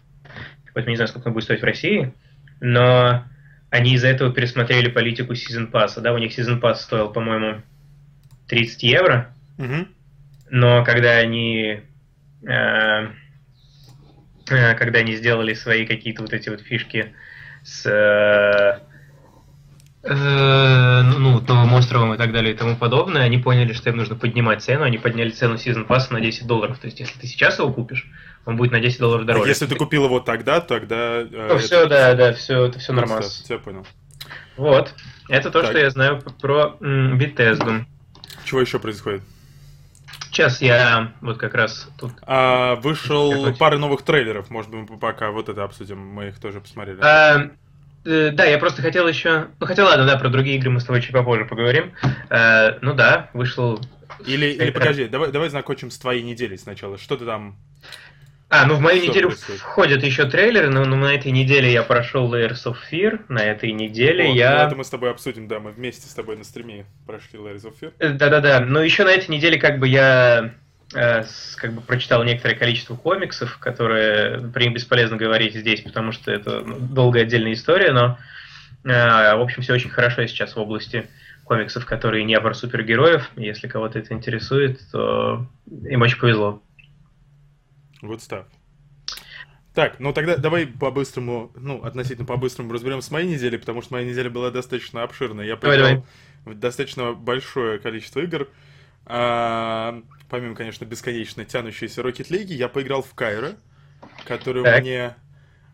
Поэтому 0.74 0.90
не 0.90 0.96
знаю, 0.96 1.08
сколько 1.08 1.28
он 1.28 1.32
будет 1.32 1.44
стоить 1.44 1.62
в 1.62 1.64
России. 1.64 2.12
Но 2.60 3.24
они 3.70 3.94
из-за 3.94 4.08
этого 4.08 4.34
пересмотрели 4.34 4.90
политику 4.90 5.32
Season 5.32 5.70
Pass. 5.70 5.98
Да, 5.98 6.12
у 6.12 6.18
них 6.18 6.38
Season 6.38 6.60
Pass 6.60 6.74
стоил, 6.74 7.08
по-моему, 7.10 7.62
30 8.48 8.82
евро. 8.82 9.34
Угу. 9.56 9.88
Но 10.50 10.84
когда 10.84 11.12
они 11.12 11.80
э, 12.46 13.08
э, 14.50 14.74
когда 14.74 14.98
они 14.98 15.16
сделали 15.16 15.54
свои 15.54 15.86
какие-то 15.86 16.20
вот 16.20 16.34
эти 16.34 16.50
вот 16.50 16.60
фишки 16.60 17.14
с 17.62 17.86
э, 17.86 18.93
ну, 20.06 21.40
новым 21.40 21.72
островом 21.74 22.12
и 22.14 22.18
так 22.18 22.32
далее 22.32 22.52
и 22.52 22.56
тому 22.56 22.76
подобное, 22.76 23.22
они 23.22 23.38
поняли, 23.38 23.72
что 23.72 23.90
им 23.90 23.96
нужно 23.96 24.16
поднимать 24.16 24.62
цену, 24.62 24.84
они 24.84 24.98
подняли 24.98 25.30
цену 25.30 25.54
Season 25.54 25.86
Pass 25.86 26.08
на 26.10 26.20
10 26.20 26.46
долларов. 26.46 26.78
То 26.78 26.86
есть, 26.86 27.00
если 27.00 27.18
ты 27.18 27.26
сейчас 27.26 27.58
его 27.58 27.72
купишь, 27.72 28.06
он 28.44 28.56
будет 28.56 28.72
на 28.72 28.80
10 28.80 28.98
долларов 28.98 29.22
а 29.22 29.26
дороже. 29.26 29.46
А 29.46 29.48
если 29.48 29.66
ты 29.66 29.76
купил 29.76 30.04
его 30.04 30.20
тогда, 30.20 30.60
тогда... 30.60 31.22
Э, 31.22 31.28
ну, 31.30 31.38
это... 31.38 31.58
все, 31.58 31.86
да, 31.86 32.14
да, 32.14 32.32
все, 32.34 32.66
это 32.66 32.78
все 32.78 32.92
нормально. 32.92 33.26
Все, 33.26 33.58
понял. 33.58 33.86
Вот. 34.56 34.94
Это 35.28 35.50
то, 35.50 35.62
так. 35.62 35.70
что 35.70 35.78
я 35.78 35.90
знаю 35.90 36.20
про 36.40 36.76
м, 36.80 37.18
Bethesda. 37.18 37.84
Чего 38.44 38.60
еще 38.60 38.78
происходит? 38.78 39.22
Сейчас 40.30 40.60
я 40.60 41.12
вот 41.20 41.38
как 41.38 41.54
раз 41.54 41.88
тут... 41.96 42.12
А, 42.22 42.74
вышел 42.76 43.54
пара 43.54 43.78
новых 43.78 44.02
трейлеров, 44.02 44.50
может 44.50 44.70
быть, 44.70 44.90
мы 44.90 44.98
пока 44.98 45.30
вот 45.30 45.48
это 45.48 45.62
обсудим, 45.64 45.98
мы 45.98 46.28
их 46.28 46.40
тоже 46.40 46.60
посмотрели. 46.60 46.98
А, 47.00 47.38
э, 47.38 47.50
да, 48.04 48.44
я 48.44 48.58
просто 48.58 48.82
хотел 48.82 49.08
еще... 49.08 49.48
Ну, 49.58 49.66
хотел, 49.66 49.86
ладно, 49.86 50.06
да, 50.06 50.16
про 50.16 50.28
другие 50.28 50.56
игры 50.56 50.70
мы 50.70 50.80
с 50.80 50.84
тобой 50.84 51.00
чуть 51.00 51.12
попозже 51.12 51.44
поговорим. 51.44 51.92
Э, 52.30 52.78
ну 52.82 52.94
да, 52.94 53.30
вышел... 53.32 53.80
Или, 54.26 54.46
или 54.46 54.70
подожди, 54.70 55.06
давай, 55.06 55.32
давай 55.32 55.48
закончим 55.48 55.90
с 55.90 55.98
твоей 55.98 56.22
неделей 56.22 56.56
сначала. 56.56 56.98
Что 56.98 57.16
ты 57.16 57.24
там 57.24 57.56
а, 58.50 58.66
ну 58.66 58.74
в 58.74 58.80
мою 58.80 58.98
Что 58.98 59.10
неделю 59.10 59.28
происходит? 59.28 59.60
входят 59.60 60.04
еще 60.04 60.26
трейлеры, 60.26 60.68
но, 60.68 60.84
но 60.84 60.96
на 60.96 61.14
этой 61.14 61.32
неделе 61.32 61.72
я 61.72 61.82
прошел 61.82 62.32
Layers 62.32 62.64
of 62.66 62.76
Fear, 62.90 63.24
на 63.28 63.42
этой 63.42 63.72
неделе 63.72 64.28
вот, 64.28 64.36
я... 64.36 64.60
Ну, 64.60 64.66
это 64.66 64.76
мы 64.76 64.84
с 64.84 64.90
тобой 64.90 65.10
обсудим, 65.10 65.48
да, 65.48 65.58
мы 65.58 65.72
вместе 65.72 66.08
с 66.08 66.14
тобой 66.14 66.36
на 66.36 66.44
стриме 66.44 66.86
прошли 67.06 67.38
Layers 67.38 67.64
of 67.64 67.74
Fear. 67.80 67.92
Э, 67.98 68.10
да-да-да, 68.10 68.60
но 68.60 68.82
еще 68.82 69.04
на 69.04 69.10
этой 69.10 69.30
неделе 69.30 69.58
как 69.58 69.80
бы 69.80 69.88
я 69.88 70.44
э, 70.44 70.50
как 70.94 71.72
бы 71.72 71.80
прочитал 71.80 72.22
некоторое 72.24 72.54
количество 72.54 72.94
комиксов, 72.94 73.58
которые, 73.58 74.48
про 74.48 74.62
них 74.62 74.74
бесполезно 74.74 75.16
говорить 75.16 75.54
здесь, 75.54 75.80
потому 75.80 76.12
что 76.12 76.30
это 76.30 76.60
ну, 76.60 76.78
долгая 76.78 77.24
отдельная 77.24 77.52
история, 77.52 77.92
но 77.92 78.18
э, 78.84 79.36
в 79.36 79.40
общем 79.40 79.62
все 79.62 79.74
очень 79.74 79.90
хорошо 79.90 80.26
сейчас 80.26 80.54
в 80.54 80.58
области 80.58 81.08
комиксов, 81.44 81.84
которые 81.84 82.24
не 82.24 82.40
про 82.40 82.54
супергероев. 82.54 83.30
Если 83.36 83.68
кого-то 83.68 83.98
это 83.98 84.14
интересует, 84.14 84.80
то 84.90 85.46
им 85.84 86.02
очень 86.02 86.18
повезло. 86.18 86.62
Good 88.02 88.18
stuff. 88.18 88.44
Так, 89.74 89.98
ну 89.98 90.12
тогда 90.12 90.36
давай 90.36 90.66
по-быстрому, 90.66 91.50
ну, 91.56 91.82
относительно 91.82 92.26
по-быстрому 92.26 92.72
разберем 92.72 93.02
с 93.02 93.10
моей 93.10 93.26
недели, 93.26 93.56
потому 93.56 93.82
что 93.82 93.94
моя 93.94 94.08
неделя 94.08 94.30
была 94.30 94.50
достаточно 94.50 95.02
обширная. 95.02 95.46
Я 95.46 95.56
поиграл 95.56 96.06
в 96.44 96.54
достаточно 96.54 97.12
большое 97.12 97.80
количество 97.80 98.20
игр. 98.20 98.48
А, 99.06 100.00
помимо, 100.34 100.56
конечно, 100.56 100.84
бесконечно 100.84 101.44
тянущейся 101.44 102.00
Rocket 102.00 102.28
League, 102.28 102.52
я 102.52 102.68
поиграл 102.68 103.02
в 103.02 103.14
Кайра, 103.14 103.54
которую 104.26 104.64
так. 104.64 104.80
мне 104.80 105.14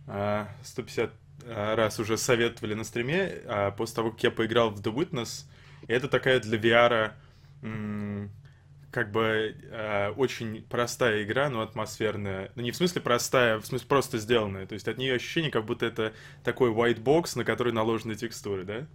а, 0.07 0.49
150 0.65 1.11
а, 1.47 1.77
раз 1.77 1.99
уже 1.99 2.19
советовали 2.19 2.75
на 2.75 2.85
стриме, 2.85 3.41
а 3.47 3.71
после 3.71 3.97
того, 3.97 4.11
как 4.11 4.23
я 4.23 4.31
поиграл 4.31 4.69
в 4.69 4.83
The 4.83 4.95
Witness. 4.95 5.47
Это 5.89 6.09
такая 6.09 6.41
для 6.41 6.59
VR 6.59 7.13
как 8.91 9.13
бы 9.13 9.57
э, 9.63 10.11
очень 10.11 10.63
простая 10.69 11.23
игра, 11.23 11.49
но 11.49 11.63
атмосферная. 11.63 12.53
Ну, 12.55 12.63
не 12.63 12.73
в 12.73 12.77
смысле 12.77 13.01
простая, 13.01 13.59
в 13.59 13.65
смысле 13.65 13.89
просто 13.89 14.19
сделанная. 14.19 14.67
То 14.67 14.75
есть 14.75 14.89
от 14.89 14.99
нее 14.99 15.15
ощущение, 15.15 15.51
как 15.51 15.65
будто 15.65 15.87
это 15.87 16.13
такой 16.45 16.71
white 16.71 17.03
box, 17.03 17.33
на 17.35 17.45
который 17.45 17.73
наложены 17.73 18.15
текстуры, 18.15 18.65
да? 18.65 18.87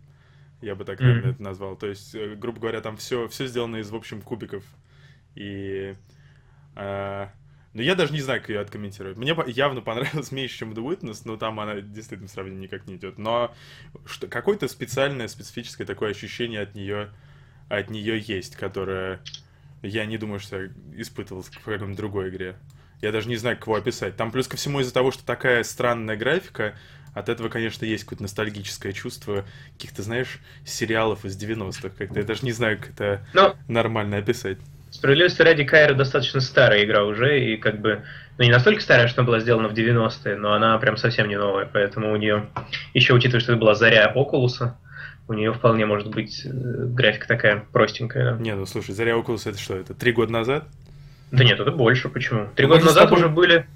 Я 0.61 0.75
бы 0.75 0.85
так, 0.85 0.99
наверное, 0.99 1.31
mm-hmm. 1.31 1.33
это 1.35 1.41
назвал. 1.43 1.75
То 1.75 1.87
есть, 1.87 2.13
э, 2.13 2.35
грубо 2.35 2.59
говоря, 2.59 2.81
там 2.81 2.97
все, 2.97 3.27
все 3.29 3.47
сделано 3.47 3.77
из, 3.77 3.89
в 3.89 3.95
общем, 3.95 4.21
кубиков. 4.21 4.63
И... 5.35 5.95
Э, 6.75 7.27
ну, 7.73 7.81
я 7.81 7.95
даже 7.95 8.13
не 8.13 8.21
знаю, 8.21 8.39
как 8.39 8.49
ее 8.49 8.61
откомментировать. 8.61 9.17
Мне 9.17 9.35
явно 9.47 9.81
понравилось 9.81 10.31
меньше, 10.31 10.59
чем 10.59 10.71
The 10.71 10.81
Witness, 10.81 11.21
но 11.25 11.35
там 11.37 11.59
она 11.59 11.81
действительно 11.81 12.29
сравнение 12.29 12.63
никак 12.63 12.87
не 12.87 12.95
идет. 12.95 13.17
Но 13.17 13.53
что, 14.05 14.27
какое-то 14.27 14.67
специальное, 14.67 15.27
специфическое 15.27 15.85
такое 15.85 16.11
ощущение 16.11 16.61
от 16.61 16.73
нее, 16.73 17.09
от 17.67 17.89
нее 17.89 18.19
есть, 18.19 18.55
которое 18.55 19.19
я 19.81 20.05
не 20.05 20.17
думаю, 20.17 20.39
что 20.39 20.63
я 20.63 20.69
испытывал 20.95 21.41
в 21.41 21.51
какой-нибудь 21.51 21.97
другой 21.97 22.29
игре. 22.29 22.55
Я 23.01 23.11
даже 23.11 23.27
не 23.27 23.35
знаю, 23.35 23.57
как 23.57 23.67
его 23.67 23.75
описать. 23.75 24.15
Там 24.15 24.31
плюс 24.31 24.47
ко 24.47 24.57
всему 24.57 24.79
из-за 24.79 24.93
того, 24.93 25.11
что 25.11 25.25
такая 25.25 25.63
странная 25.63 26.15
графика, 26.15 26.75
от 27.13 27.29
этого, 27.29 27.47
конечно, 27.47 27.85
есть 27.85 28.03
какое-то 28.03 28.23
ностальгическое 28.23 28.91
чувство 28.91 29.45
каких-то, 29.73 30.03
знаешь, 30.03 30.39
сериалов 30.65 31.23
из 31.23 31.41
90-х. 31.41 31.89
Как-то 31.97 32.19
я 32.19 32.25
даже 32.25 32.43
не 32.45 32.51
знаю, 32.51 32.77
как 32.77 32.89
это 32.89 33.25
Но... 33.33 33.55
нормально 33.67 34.17
описать. 34.17 34.57
Справедливости 34.95 35.41
ради, 35.41 35.65
Кайра 35.65 35.93
достаточно 35.93 36.39
старая 36.39 36.85
игра 36.85 37.03
уже, 37.03 37.43
и 37.43 37.57
как 37.57 37.81
бы, 37.81 38.03
ну 38.37 38.45
не 38.45 38.49
настолько 38.49 38.81
старая, 38.81 39.09
что 39.09 39.21
она 39.21 39.27
была 39.27 39.39
сделана 39.41 39.67
в 39.67 39.73
90-е, 39.73 40.37
но 40.37 40.53
она 40.53 40.77
прям 40.77 40.95
совсем 40.95 41.27
не 41.27 41.37
новая, 41.37 41.65
поэтому 41.65 42.13
у 42.13 42.15
нее, 42.15 42.47
еще 42.93 43.13
учитывая, 43.13 43.41
что 43.41 43.51
это 43.51 43.59
была 43.59 43.75
заря 43.75 44.05
Окулуса, 44.07 44.77
у 45.27 45.33
нее 45.33 45.51
вполне 45.51 45.85
может 45.85 46.07
быть 46.11 46.45
э, 46.45 46.49
графика 46.49 47.27
такая 47.27 47.65
простенькая. 47.73 48.35
Да. 48.35 48.41
Не, 48.41 48.55
ну 48.55 48.65
слушай, 48.65 48.95
Заря 48.95 49.17
Oculus 49.17 49.49
это 49.49 49.59
что, 49.59 49.75
это 49.75 49.93
три 49.93 50.13
года 50.13 50.31
назад? 50.31 50.63
Да 51.31 51.43
нет, 51.43 51.59
это 51.59 51.71
больше, 51.71 52.07
почему? 52.07 52.47
Три 52.55 52.67
ну, 52.67 52.73
года 52.73 52.85
назад 52.85 53.03
тобой... 53.03 53.19
уже 53.19 53.27
были... 53.27 53.67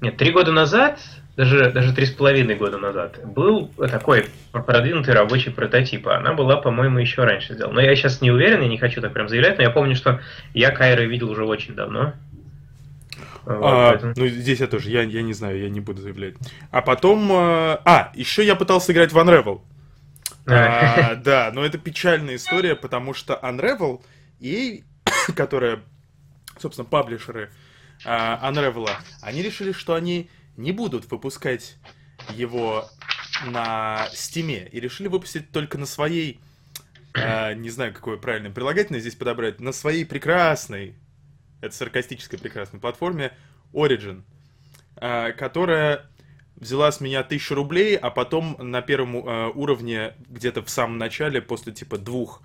Нет, 0.00 0.16
три 0.16 0.30
года 0.30 0.52
назад, 0.52 1.00
даже, 1.36 1.70
даже 1.70 1.94
три 1.94 2.04
с 2.04 2.10
половиной 2.10 2.56
года 2.56 2.78
назад, 2.78 3.20
был 3.24 3.68
такой 3.68 4.26
продвинутый 4.52 5.14
рабочий 5.14 5.50
прототип. 5.50 6.08
Она 6.08 6.34
была, 6.34 6.56
по-моему, 6.56 6.98
еще 6.98 7.24
раньше 7.24 7.54
сделана. 7.54 7.74
Но 7.76 7.80
я 7.80 7.96
сейчас 7.96 8.20
не 8.20 8.30
уверен, 8.30 8.60
я 8.60 8.68
не 8.68 8.78
хочу 8.78 9.00
так 9.00 9.12
прям 9.12 9.28
заявлять, 9.28 9.56
но 9.56 9.62
я 9.62 9.70
помню, 9.70 9.96
что 9.96 10.20
я 10.52 10.70
Кайра 10.70 11.02
видел 11.02 11.30
уже 11.30 11.44
очень 11.44 11.74
давно. 11.74 12.12
Вот, 13.44 13.64
а, 13.64 13.90
поэтому... 13.90 14.12
Ну, 14.16 14.26
здесь 14.26 14.60
я 14.60 14.66
тоже, 14.66 14.90
я, 14.90 15.02
я 15.02 15.22
не 15.22 15.32
знаю, 15.32 15.58
я 15.58 15.70
не 15.70 15.80
буду 15.80 16.02
заявлять. 16.02 16.34
А 16.70 16.82
потом... 16.82 17.28
А, 17.32 17.80
а 17.84 18.12
еще 18.14 18.44
я 18.44 18.54
пытался 18.54 18.92
играть 18.92 19.12
в 19.12 19.18
Unravel. 19.18 19.62
А, 20.46 21.14
да, 21.14 21.50
но 21.54 21.64
это 21.64 21.78
печальная 21.78 22.36
история, 22.36 22.76
потому 22.76 23.14
что 23.14 23.38
Unravel 23.42 24.02
и 24.38 24.84
которая, 25.36 25.80
собственно, 26.58 26.84
паблишеры 26.84 27.50
а, 28.04 28.50
Unravel, 28.50 28.88
они 29.22 29.42
решили, 29.42 29.72
что 29.72 29.94
они 29.94 30.28
не 30.56 30.72
будут 30.72 31.10
выпускать 31.10 31.76
его 32.34 32.88
на 33.46 34.08
Стиме. 34.12 34.68
И 34.70 34.80
решили 34.80 35.08
выпустить 35.08 35.50
только 35.50 35.78
на 35.78 35.86
своей, 35.86 36.40
э, 37.14 37.54
не 37.54 37.70
знаю, 37.70 37.92
какое 37.92 38.16
правильное 38.16 38.50
прилагательное 38.50 39.00
здесь 39.00 39.14
подобрать, 39.14 39.60
на 39.60 39.72
своей 39.72 40.04
прекрасной, 40.04 40.94
это 41.60 41.74
саркастической 41.74 42.38
прекрасной 42.38 42.80
платформе 42.80 43.32
Origin, 43.72 44.22
э, 44.96 45.32
которая 45.32 46.06
взяла 46.56 46.92
с 46.92 47.00
меня 47.00 47.22
тысячу 47.24 47.54
рублей, 47.54 47.96
а 47.96 48.10
потом 48.10 48.56
на 48.58 48.82
первом 48.82 49.16
э, 49.16 49.50
уровне, 49.54 50.14
где-то 50.28 50.62
в 50.62 50.70
самом 50.70 50.98
начале, 50.98 51.42
после 51.42 51.72
типа 51.72 51.98
двух, 51.98 52.42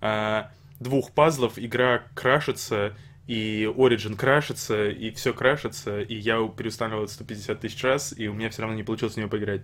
э, 0.00 0.44
двух 0.78 1.12
пазлов, 1.12 1.54
игра 1.58 2.04
крашится, 2.14 2.96
и 3.26 3.64
Origin 3.64 4.16
крашится, 4.16 4.88
и 4.88 5.10
все 5.10 5.32
крашится, 5.32 6.00
и 6.00 6.14
я 6.14 6.46
переустанавливал 6.48 7.08
150 7.08 7.60
тысяч 7.60 7.82
раз, 7.82 8.14
и 8.16 8.28
у 8.28 8.34
меня 8.34 8.50
все 8.50 8.62
равно 8.62 8.76
не 8.76 8.82
получилось 8.82 9.14
в 9.14 9.16
нее 9.16 9.28
поиграть. 9.28 9.62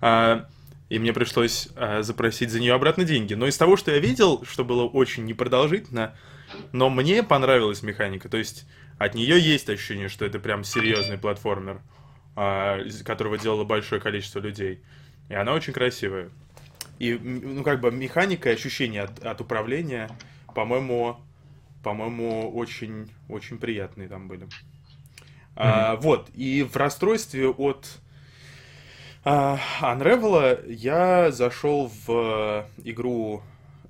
А, 0.00 0.48
и 0.88 0.98
мне 0.98 1.12
пришлось 1.12 1.68
а, 1.76 2.02
запросить 2.02 2.50
за 2.50 2.58
нее 2.60 2.74
обратно 2.74 3.04
деньги. 3.04 3.34
Но 3.34 3.46
из 3.46 3.56
того, 3.56 3.76
что 3.76 3.92
я 3.92 3.98
видел, 3.98 4.44
что 4.44 4.64
было 4.64 4.84
очень 4.84 5.24
непродолжительно, 5.24 6.16
но 6.72 6.90
мне 6.90 7.22
понравилась 7.22 7.82
механика. 7.82 8.28
То 8.28 8.38
есть 8.38 8.66
от 8.98 9.14
нее 9.14 9.38
есть 9.38 9.68
ощущение, 9.70 10.08
что 10.08 10.24
это 10.24 10.40
прям 10.40 10.64
серьезный 10.64 11.16
платформер. 11.16 11.80
А, 12.36 12.80
которого 13.04 13.38
делало 13.38 13.64
большое 13.64 14.00
количество 14.00 14.38
людей. 14.38 14.82
И 15.28 15.34
она 15.34 15.52
очень 15.52 15.72
красивая. 15.72 16.30
И, 16.98 17.14
ну, 17.14 17.62
как 17.62 17.80
бы 17.80 17.90
механика 17.90 18.50
и 18.50 18.54
ощущения 18.54 19.02
от, 19.02 19.24
от 19.24 19.40
управления, 19.40 20.08
по-моему, 20.54 21.18
по-моему, 21.82 22.50
очень, 22.50 23.10
очень 23.28 23.58
приятные 23.58 24.08
там 24.08 24.28
были. 24.28 24.44
Mm-hmm. 24.44 24.50
А, 25.56 25.96
вот, 25.96 26.30
и 26.34 26.62
в 26.62 26.76
расстройстве 26.76 27.48
от 27.48 27.86
а, 29.24 29.58
Unravel 29.80 30.70
я 30.70 31.30
зашел 31.30 31.90
в 32.06 32.66
игру, 32.84 33.42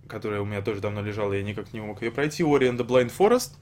которая 0.08 0.40
у 0.40 0.44
меня 0.44 0.62
тоже 0.62 0.80
давно 0.80 1.02
лежала, 1.02 1.32
я 1.32 1.42
никак 1.42 1.72
не 1.72 1.80
мог 1.80 2.02
ее 2.02 2.10
пройти, 2.10 2.42
Ori 2.42 2.70
and 2.70 2.76
the 2.76 2.86
Blind 2.86 3.12
Forest, 3.16 3.52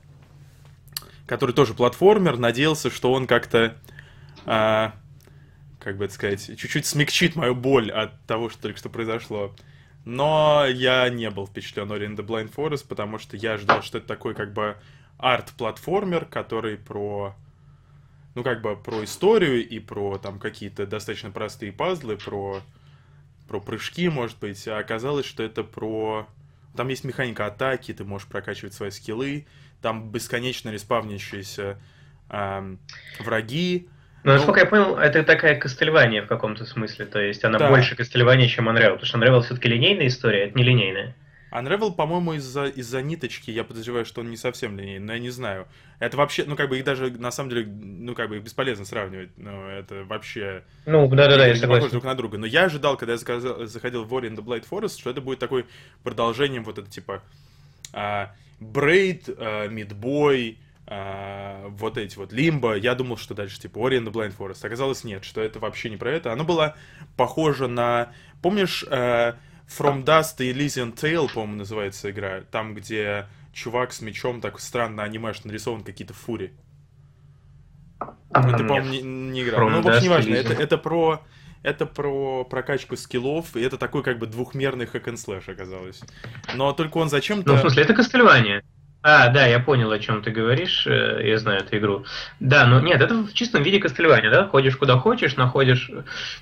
который 1.26 1.54
тоже 1.54 1.74
платформер, 1.74 2.38
надеялся, 2.38 2.90
что 2.90 3.12
он 3.12 3.26
как-то 3.26 3.76
а, 4.46 4.94
как 5.78 5.96
бы 5.96 6.06
это 6.06 6.14
сказать, 6.14 6.46
чуть-чуть 6.58 6.86
смягчит 6.86 7.36
мою 7.36 7.54
боль 7.54 7.90
от 7.90 8.20
того, 8.26 8.50
что 8.50 8.62
только 8.62 8.78
что 8.78 8.88
произошло. 8.88 9.54
Но 10.10 10.64
я 10.64 11.06
не 11.10 11.28
был 11.28 11.46
впечатлен 11.46 11.92
Ori 11.92 12.06
in 12.06 12.16
the 12.16 12.24
Blind 12.24 12.50
Forest, 12.54 12.86
потому 12.88 13.18
что 13.18 13.36
я 13.36 13.58
ждал, 13.58 13.82
что 13.82 13.98
это 13.98 14.06
такой 14.06 14.34
как 14.34 14.54
бы 14.54 14.78
арт-платформер, 15.18 16.24
который 16.24 16.78
про 16.78 17.34
ну, 18.34 18.42
как 18.42 18.62
бы 18.62 18.74
про 18.74 19.04
историю 19.04 19.68
и 19.68 19.78
про 19.80 20.16
там 20.16 20.38
какие-то 20.38 20.86
достаточно 20.86 21.30
простые 21.30 21.72
пазлы, 21.72 22.16
про, 22.16 22.62
про 23.48 23.60
прыжки, 23.60 24.08
может 24.08 24.38
быть. 24.38 24.66
А 24.66 24.78
оказалось, 24.78 25.26
что 25.26 25.42
это 25.42 25.62
про... 25.62 26.26
Там 26.74 26.88
есть 26.88 27.04
механика 27.04 27.44
атаки, 27.44 27.92
ты 27.92 28.06
можешь 28.06 28.28
прокачивать 28.28 28.72
свои 28.72 28.88
скиллы, 28.88 29.46
там 29.82 30.10
бесконечно 30.10 30.70
респавнящиеся 30.70 31.78
эм, 32.30 32.78
враги, 33.20 33.90
ну, 34.28 34.34
насколько 34.34 34.60
я 34.60 34.66
понял, 34.66 34.96
это 34.96 35.22
такая 35.22 35.56
Кастельвания 35.56 36.22
в 36.22 36.26
каком-то 36.26 36.64
смысле, 36.64 37.06
то 37.06 37.20
есть 37.20 37.44
она 37.44 37.58
да. 37.58 37.68
больше 37.68 37.96
Кастельвания, 37.96 38.48
чем 38.48 38.68
Unravel, 38.68 38.92
потому 38.92 39.06
что 39.06 39.18
Unravel 39.18 39.40
все-таки 39.42 39.68
линейная 39.68 40.06
история, 40.06 40.44
это 40.44 40.56
не 40.56 40.64
линейная. 40.64 41.14
Unravel, 41.50 41.94
по-моему, 41.94 42.34
из-за 42.34 42.66
из-за 42.66 43.00
ниточки, 43.00 43.50
я 43.50 43.64
подозреваю, 43.64 44.04
что 44.04 44.20
он 44.20 44.30
не 44.30 44.36
совсем 44.36 44.78
линейный, 44.78 45.06
но 45.06 45.12
я 45.14 45.18
не 45.18 45.30
знаю. 45.30 45.66
Это 45.98 46.16
вообще, 46.16 46.44
ну, 46.46 46.56
как 46.56 46.68
бы 46.68 46.78
их 46.78 46.84
даже, 46.84 47.10
на 47.10 47.30
самом 47.30 47.50
деле, 47.50 47.66
ну, 47.66 48.14
как 48.14 48.28
бы 48.28 48.36
их 48.36 48.42
бесполезно 48.42 48.84
сравнивать, 48.84 49.30
ну, 49.36 49.66
это 49.66 50.04
вообще... 50.04 50.62
Ну, 50.84 51.08
да-да-да, 51.08 51.46
я 51.46 51.56
согласен. 51.56 51.88
друг 51.90 52.04
на 52.04 52.14
друга. 52.14 52.38
Но 52.38 52.46
я 52.46 52.64
ожидал, 52.64 52.96
когда 52.96 53.12
я 53.12 53.18
заказал, 53.18 53.64
заходил 53.64 54.04
в 54.04 54.12
Ori 54.12 54.30
and 54.30 54.36
the 54.36 54.44
Blade 54.44 54.66
Forest, 54.70 55.00
что 55.00 55.10
это 55.10 55.20
будет 55.20 55.38
такой 55.38 55.64
продолжением 56.02 56.64
вот 56.64 56.78
это, 56.78 56.90
типа, 56.90 57.22
а, 57.94 58.32
Braid, 58.60 59.34
а, 60.90 61.64
а, 61.64 61.68
вот 61.68 61.98
эти 61.98 62.16
вот 62.16 62.32
Лимбо, 62.32 62.74
я 62.74 62.94
думал, 62.94 63.18
что 63.18 63.34
дальше 63.34 63.60
типа 63.60 63.78
Ori 63.78 63.98
and 63.98 64.06
the 64.06 64.12
Blind 64.12 64.34
Forest. 64.36 64.64
Оказалось, 64.64 65.04
нет, 65.04 65.24
что 65.24 65.40
это 65.42 65.58
вообще 65.58 65.90
не 65.90 65.96
про 65.96 66.10
это. 66.10 66.32
Оно 66.32 66.44
было 66.44 66.76
похоже 67.16 67.68
на... 67.68 68.12
Помнишь, 68.42 68.84
uh, 68.88 69.36
From 69.66 70.04
Dust 70.04 70.36
и 70.38 70.50
Elysian 70.50 70.94
Tale, 70.94 71.30
по-моему, 71.32 71.56
называется 71.56 72.10
игра? 72.10 72.40
Там, 72.50 72.74
где 72.74 73.26
чувак 73.52 73.92
с 73.92 74.00
мечом 74.00 74.40
так 74.40 74.60
странно 74.60 75.02
анимаш 75.02 75.44
нарисован 75.44 75.82
какие-то 75.82 76.14
фури. 76.14 76.52
Ну, 78.00 78.56
ты, 78.56 78.64
по-моему, 78.64 78.88
не, 78.88 79.02
не 79.02 79.42
играл. 79.42 79.68
From 79.68 79.70
ну, 79.70 79.82
в 79.82 79.88
общем, 79.88 80.04
неважно. 80.04 80.34
Это, 80.34 80.54
это 80.54 80.78
про 80.78 81.22
это 81.62 81.86
про 81.86 82.44
прокачку 82.44 82.96
скиллов, 82.96 83.56
и 83.56 83.60
это 83.60 83.76
такой 83.76 84.02
как 84.02 84.18
бы 84.18 84.26
двухмерный 84.26 84.86
хэк 84.86 85.18
слэш 85.18 85.48
оказалось. 85.48 86.00
Но 86.54 86.72
только 86.72 86.98
он 86.98 87.08
зачем-то... 87.10 87.50
Ну, 87.50 87.56
в 87.56 87.60
смысле, 87.60 87.82
это 87.82 87.94
Кастельвания. 87.94 88.62
А, 89.00 89.28
да, 89.28 89.46
я 89.46 89.60
понял, 89.60 89.92
о 89.92 89.98
чем 90.00 90.22
ты 90.22 90.32
говоришь, 90.32 90.84
э, 90.86 91.20
я 91.24 91.38
знаю 91.38 91.60
эту 91.60 91.78
игру. 91.78 92.04
Да, 92.40 92.66
но 92.66 92.80
нет, 92.80 93.00
это 93.00 93.14
в 93.14 93.32
чистом 93.32 93.62
виде 93.62 93.78
Кастельвания, 93.78 94.28
да? 94.28 94.46
Ходишь 94.48 94.76
куда 94.76 94.98
хочешь, 94.98 95.36
находишь, 95.36 95.90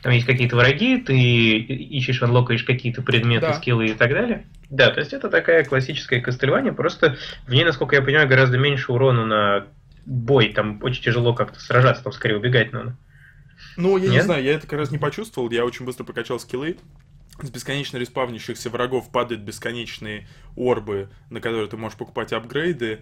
там 0.03 0.13
есть 0.13 0.27
какие-то 0.27 0.57
враги, 0.57 0.97
ты 0.97 1.15
ищешь, 1.15 2.23
анлокаешь 2.23 2.65
какие-то 2.65 3.03
предметы, 3.03 3.49
да. 3.49 3.53
скиллы 3.55 3.89
и 3.89 3.95
так 3.95 4.11
далее. 4.11 4.47
Да, 4.71 4.91
то 4.91 5.01
есть 5.01 5.13
это 5.13 5.29
такая 5.29 5.65
классическая 5.65 6.21
Кастельвания, 6.21 6.73
просто 6.73 7.19
в 7.47 7.53
ней, 7.53 7.65
насколько 7.65 7.95
я 7.95 8.03
понимаю, 8.03 8.27
гораздо 8.27 8.57
меньше 8.57 8.91
урона 8.91 9.27
на 9.27 9.67
бой, 10.07 10.49
там 10.49 10.83
очень 10.83 11.03
тяжело 11.03 11.35
как-то 11.35 11.61
сражаться, 11.61 12.05
там 12.05 12.13
скорее 12.13 12.37
убегать 12.37 12.73
надо. 12.73 12.97
Ну, 13.77 13.99
я 13.99 14.05
Нет? 14.05 14.13
не 14.13 14.21
знаю, 14.23 14.43
я 14.43 14.55
это 14.55 14.67
как 14.67 14.79
раз 14.79 14.91
не 14.91 14.99
почувствовал, 14.99 15.51
я 15.51 15.65
очень 15.65 15.85
быстро 15.85 16.05
прокачал 16.05 16.41
скиллы, 16.41 16.79
с 17.43 17.51
бесконечно 17.51 17.97
респавнящихся 17.99 18.71
врагов 18.71 19.11
падают 19.11 19.43
бесконечные 19.43 20.27
орбы, 20.57 21.11
на 21.31 21.41
которые 21.41 21.69
ты 21.69 21.77
можешь 21.77 21.99
покупать 21.99 22.33
апгрейды. 22.33 23.01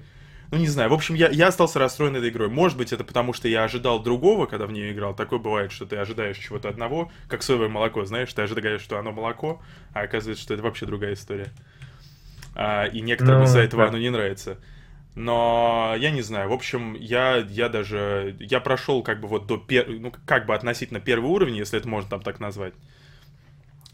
Ну, 0.50 0.58
не 0.58 0.66
знаю. 0.68 0.90
В 0.90 0.94
общем, 0.94 1.14
я, 1.14 1.28
я 1.30 1.48
остался 1.48 1.78
расстроен 1.78 2.16
этой 2.16 2.28
игрой. 2.28 2.48
Может 2.48 2.76
быть, 2.76 2.92
это 2.92 3.02
потому, 3.02 3.32
что 3.32 3.48
я 3.48 3.64
ожидал 3.64 4.02
другого, 4.02 4.46
когда 4.46 4.66
в 4.66 4.72
нее 4.72 4.92
играл. 4.92 5.14
Такое 5.14 5.38
бывает, 5.38 5.72
что 5.72 5.86
ты 5.86 5.96
ожидаешь 5.96 6.38
чего-то 6.38 6.68
одного, 6.68 7.10
как 7.28 7.42
соевое 7.42 7.68
молоко, 7.68 8.04
знаешь, 8.04 8.32
ты 8.32 8.42
ожидаешь, 8.42 8.82
что 8.82 8.98
оно 8.98 9.12
молоко, 9.12 9.62
а 9.92 10.02
оказывается, 10.02 10.42
что 10.42 10.54
это 10.54 10.62
вообще 10.62 10.86
другая 10.86 11.14
история. 11.14 11.48
А, 12.54 12.84
и 12.84 13.00
некоторым 13.00 13.40
ну, 13.40 13.44
из-за 13.46 13.60
этого 13.60 13.84
да. 13.84 13.88
оно 13.88 13.98
не 13.98 14.10
нравится. 14.10 14.58
Но 15.14 15.94
я 15.96 16.10
не 16.10 16.22
знаю, 16.22 16.48
в 16.50 16.52
общем, 16.52 16.94
я, 16.94 17.36
я 17.36 17.68
даже, 17.68 18.36
я 18.40 18.60
прошел 18.60 19.02
как 19.02 19.20
бы 19.20 19.28
вот 19.28 19.46
до, 19.46 19.58
пер, 19.58 19.88
ну, 19.88 20.12
как 20.26 20.46
бы 20.46 20.54
относительно 20.54 21.00
первого 21.00 21.28
уровня, 21.28 21.58
если 21.58 21.78
это 21.78 21.88
можно 21.88 22.10
там 22.10 22.20
так 22.20 22.40
назвать. 22.40 22.74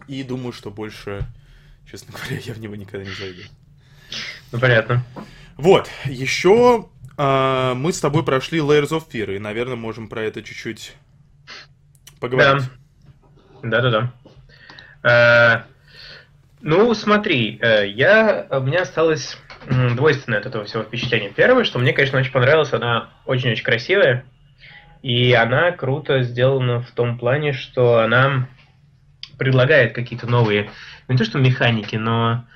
И 0.09 0.23
думаю, 0.23 0.53
что 0.53 0.71
больше, 0.71 1.23
честно 1.91 2.15
говоря, 2.17 2.41
я 2.45 2.55
в 2.55 2.61
него 2.61 2.77
никогда 2.77 3.05
не 3.05 3.15
зайду. 3.15 3.43
Ну, 4.53 4.59
понятно. 4.59 5.05
Вот, 5.57 5.89
еще 6.07 6.89
э, 7.17 7.75
мы 7.75 7.93
с 7.93 8.01
тобой 8.01 8.25
прошли 8.25 8.61
Layers 8.61 8.91
of 8.91 9.09
Fear, 9.09 9.37
и, 9.37 9.39
наверное, 9.39 9.77
можем 9.77 10.09
про 10.09 10.23
это 10.23 10.43
чуть-чуть 10.43 10.95
поговорить. 12.19 12.65
Да, 13.63 13.81
да, 13.81 13.91
да. 13.91 14.13
Э, 15.03 15.63
ну, 16.63 16.93
смотри, 16.95 17.59
э, 17.61 17.89
я, 17.89 18.47
у 18.51 18.61
меня 18.61 18.83
осталось 18.83 19.39
двойственное 19.95 20.41
от 20.41 20.47
этого 20.47 20.65
всего 20.65 20.83
впечатление. 20.83 21.31
Первое, 21.31 21.65
что 21.65 21.79
мне, 21.79 21.93
конечно, 21.93 22.19
очень 22.19 22.33
понравилось, 22.33 22.73
она 22.73 23.11
очень-очень 23.27 23.65
красивая, 23.65 24.25
и 25.03 25.33
она 25.33 25.73
круто 25.73 26.23
сделана 26.23 26.81
в 26.81 26.91
том 26.93 27.19
плане, 27.19 27.53
что 27.53 27.99
она 27.99 28.49
предлагает 29.41 29.95
какие-то 29.95 30.27
новые, 30.27 30.71
не 31.09 31.17
то 31.17 31.25
что 31.25 31.39
механики, 31.39 31.97
но 31.97 32.47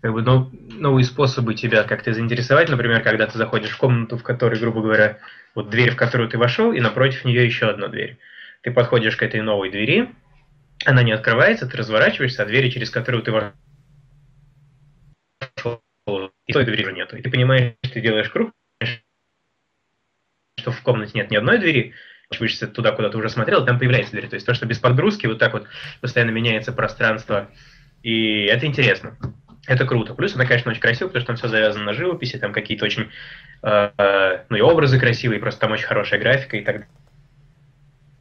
как 0.00 0.12
бы 0.12 0.22
нов, 0.22 0.52
новые 0.70 1.04
способы 1.04 1.56
тебя 1.56 1.82
как-то 1.82 2.14
заинтересовать. 2.14 2.68
Например, 2.68 3.02
когда 3.02 3.26
ты 3.26 3.36
заходишь 3.36 3.72
в 3.72 3.76
комнату, 3.76 4.16
в 4.16 4.22
которой, 4.22 4.60
грубо 4.60 4.80
говоря, 4.80 5.18
вот 5.56 5.68
дверь, 5.68 5.90
в 5.90 5.96
которую 5.96 6.28
ты 6.28 6.38
вошел, 6.38 6.72
и 6.72 6.78
напротив 6.78 7.24
нее 7.24 7.44
еще 7.44 7.68
одна 7.68 7.88
дверь. 7.88 8.18
Ты 8.62 8.70
подходишь 8.70 9.16
к 9.16 9.22
этой 9.24 9.40
новой 9.40 9.72
двери, 9.72 10.14
она 10.84 11.02
не 11.02 11.10
открывается, 11.10 11.66
ты 11.66 11.76
разворачиваешься, 11.76 12.44
а 12.44 12.46
двери, 12.46 12.70
через 12.70 12.90
которую 12.90 13.24
ты 13.24 13.32
вошел, 13.32 13.52
и 16.46 16.52
той 16.52 16.64
двери 16.64 16.84
уже 16.84 16.92
нету. 16.92 17.16
И 17.16 17.22
ты 17.22 17.30
понимаешь, 17.30 17.74
ты 17.92 18.00
делаешь 18.00 18.30
круг, 18.30 18.52
что 20.60 20.70
в 20.70 20.80
комнате 20.82 21.14
нет 21.14 21.32
ни 21.32 21.36
одной 21.36 21.58
двери, 21.58 21.94
вышься 22.38 22.66
туда, 22.66 22.92
куда 22.92 23.08
ты 23.08 23.18
уже 23.18 23.30
смотрел, 23.30 23.64
там 23.64 23.78
появляется 23.78 24.12
дверь. 24.12 24.28
То 24.28 24.34
есть 24.34 24.46
то, 24.46 24.54
что 24.54 24.66
без 24.66 24.78
подгрузки 24.78 25.26
вот 25.26 25.38
так 25.38 25.52
вот 25.52 25.66
постоянно 26.00 26.30
меняется 26.30 26.72
пространство, 26.72 27.48
и 28.02 28.44
это 28.44 28.66
интересно. 28.66 29.16
Это 29.66 29.86
круто. 29.86 30.14
Плюс 30.14 30.34
она, 30.34 30.46
конечно, 30.46 30.70
очень 30.70 30.80
красивая, 30.80 31.08
потому 31.08 31.20
что 31.22 31.26
там 31.26 31.36
все 31.36 31.48
завязано 31.48 31.84
на 31.84 31.92
живописи, 31.94 32.38
там 32.38 32.52
какие-то 32.52 32.84
очень, 32.84 33.10
э, 33.62 34.44
ну 34.48 34.56
и 34.56 34.60
образы 34.60 34.98
красивые, 34.98 35.40
просто 35.40 35.60
там 35.60 35.72
очень 35.72 35.86
хорошая 35.86 36.20
графика 36.20 36.56
и 36.56 36.64
так 36.64 36.86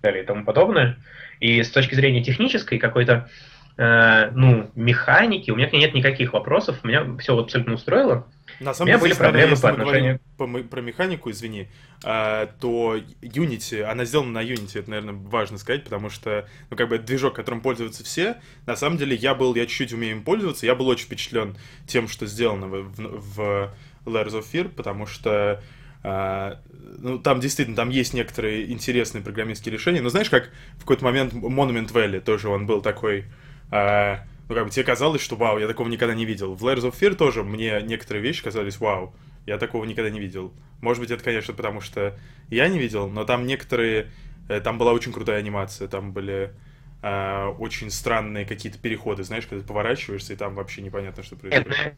далее 0.02 0.24
и 0.24 0.26
тому 0.26 0.44
подобное. 0.44 0.98
И 1.40 1.62
с 1.62 1.70
точки 1.70 1.96
зрения 1.96 2.24
технической 2.24 2.80
какой-то 2.80 3.30
Э, 3.78 4.32
ну, 4.34 4.72
механики, 4.76 5.52
у 5.52 5.56
меня 5.56 5.70
нет 5.72 5.94
никаких 5.94 6.34
вопросов, 6.34 6.84
меня 6.84 7.06
все 7.20 7.38
абсолютно 7.38 7.76
устроило. 7.76 8.28
На 8.60 8.74
самом 8.74 8.88
деле, 8.88 9.00
были 9.00 9.14
проблемы 9.14 9.56
по 9.56 9.70
отношению... 9.70 10.20
По, 10.38 10.48
про 10.48 10.82
механику, 10.82 11.30
извини, 11.32 11.68
э, 12.04 12.48
то 12.60 12.98
Unity, 13.22 13.82
она 13.82 14.06
сделана 14.06 14.32
на 14.32 14.44
Unity, 14.44 14.80
это, 14.80 14.90
наверное, 14.90 15.14
важно 15.14 15.58
сказать, 15.58 15.84
потому 15.84 16.10
что, 16.10 16.48
ну, 16.70 16.78
как 16.78 16.90
бы, 16.90 16.98
движок, 16.98 17.36
которым 17.36 17.62
пользуются 17.62 18.04
все, 18.04 18.38
на 18.66 18.76
самом 18.76 18.98
деле, 18.98 19.16
я 19.16 19.36
был, 19.36 19.56
я 19.56 19.66
чуть-чуть 19.66 19.94
умею 19.94 20.18
им 20.18 20.24
пользоваться, 20.24 20.66
я 20.66 20.76
был 20.76 20.88
очень 20.88 21.06
впечатлен 21.06 21.58
тем, 21.86 22.08
что 22.08 22.26
сделано 22.26 22.68
в, 22.68 22.84
в, 22.96 23.74
в 24.06 24.10
Layers 24.10 24.34
of 24.34 24.46
Fear, 24.52 24.70
потому 24.70 25.06
что 25.06 25.62
Uh, 26.04 26.58
ну, 27.00 27.18
там 27.20 27.40
действительно, 27.40 27.76
там 27.76 27.90
есть 27.90 28.14
некоторые 28.14 28.72
интересные 28.72 29.22
программистские 29.22 29.74
решения. 29.74 30.00
Но 30.00 30.10
знаешь, 30.10 30.30
как 30.30 30.52
в 30.78 30.82
какой-то 30.82 31.04
момент 31.04 31.34
Monument 31.34 31.92
Valley 31.92 32.22
тоже 32.22 32.50
он 32.50 32.66
был 32.66 32.82
такой 32.82 33.26
а, 33.72 34.20
ну, 34.50 34.56
как 34.56 34.66
бы 34.66 34.72
тебе 34.72 34.86
казалось, 34.86 35.22
что 35.22 35.36
вау, 35.36 35.58
я 35.58 35.68
такого 35.68 35.88
никогда 35.90 36.16
не 36.16 36.26
видел. 36.26 36.54
В 36.54 36.66
Layers 36.66 36.90
of 36.90 36.98
Fear 37.00 37.16
тоже 37.16 37.44
мне 37.44 37.82
некоторые 37.82 38.24
вещи 38.24 38.44
казались 38.44 38.80
вау, 38.80 39.14
я 39.46 39.58
такого 39.58 39.84
никогда 39.86 40.10
не 40.10 40.20
видел. 40.20 40.54
Может 40.82 41.02
быть, 41.02 41.12
это, 41.12 41.24
конечно, 41.24 41.54
потому 41.54 41.82
что 41.82 42.18
я 42.50 42.68
не 42.68 42.80
видел, 42.80 43.10
но 43.10 43.26
там 43.26 43.46
некоторые... 43.46 44.12
Э, 44.48 44.62
там 44.62 44.78
была 44.78 44.94
очень 44.94 45.12
крутая 45.12 45.40
анимация, 45.40 45.88
там 45.88 46.14
были 46.14 46.54
э, 47.02 47.46
очень 47.58 47.90
странные 47.90 48.46
какие-то 48.46 48.80
переходы, 48.80 49.24
знаешь, 49.24 49.48
когда 49.48 49.62
ты 49.62 49.68
поворачиваешься, 49.68 50.34
и 50.34 50.38
там 50.38 50.56
вообще 50.56 50.82
непонятно, 50.82 51.24
что 51.24 51.36
происходит. 51.36 51.96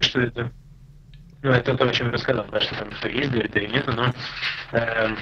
Что 0.00 0.20
это? 0.20 0.52
Ну, 1.42 1.50
это 1.50 1.76
то, 1.76 1.88
о 1.88 1.92
чем 1.92 2.06
я 2.06 2.12
рассказал, 2.12 2.46
да, 2.50 2.60
что 2.60 2.74
там 2.76 2.90
что 2.92 3.08
есть 3.08 3.30
да 3.30 3.60
и 3.60 3.68
нет, 3.68 3.86
но... 3.86 4.12
Э, 4.72 5.14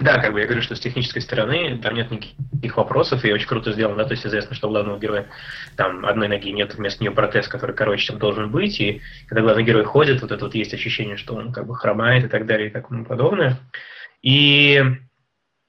да, 0.00 0.18
как 0.18 0.32
бы 0.32 0.40
я 0.40 0.46
говорю, 0.46 0.62
что 0.62 0.74
с 0.74 0.80
технической 0.80 1.22
стороны 1.22 1.78
там 1.78 1.94
нет 1.94 2.10
никаких 2.10 2.76
вопросов, 2.76 3.24
и 3.24 3.32
очень 3.32 3.46
круто 3.46 3.72
сделано, 3.72 3.98
да, 3.98 4.04
то 4.04 4.12
есть 4.12 4.26
известно, 4.26 4.54
что 4.54 4.68
у 4.68 4.70
главного 4.70 4.98
героя 4.98 5.28
там 5.76 6.04
одной 6.06 6.28
ноги 6.28 6.50
нет, 6.50 6.74
вместо 6.74 7.02
нее 7.02 7.12
протез, 7.12 7.48
который 7.48 7.74
короче, 7.76 8.06
чем 8.06 8.18
должен 8.18 8.50
быть, 8.50 8.80
и 8.80 9.02
когда 9.28 9.42
главный 9.42 9.64
герой 9.64 9.84
ходит, 9.84 10.22
вот 10.22 10.32
это 10.32 10.44
вот 10.44 10.54
есть 10.54 10.74
ощущение, 10.74 11.16
что 11.16 11.34
он 11.34 11.52
как 11.52 11.66
бы 11.66 11.76
хромает 11.76 12.24
и 12.24 12.28
так 12.28 12.46
далее 12.46 12.68
и 12.68 12.70
так 12.70 12.88
подобное. 13.06 13.58
И 14.22 14.82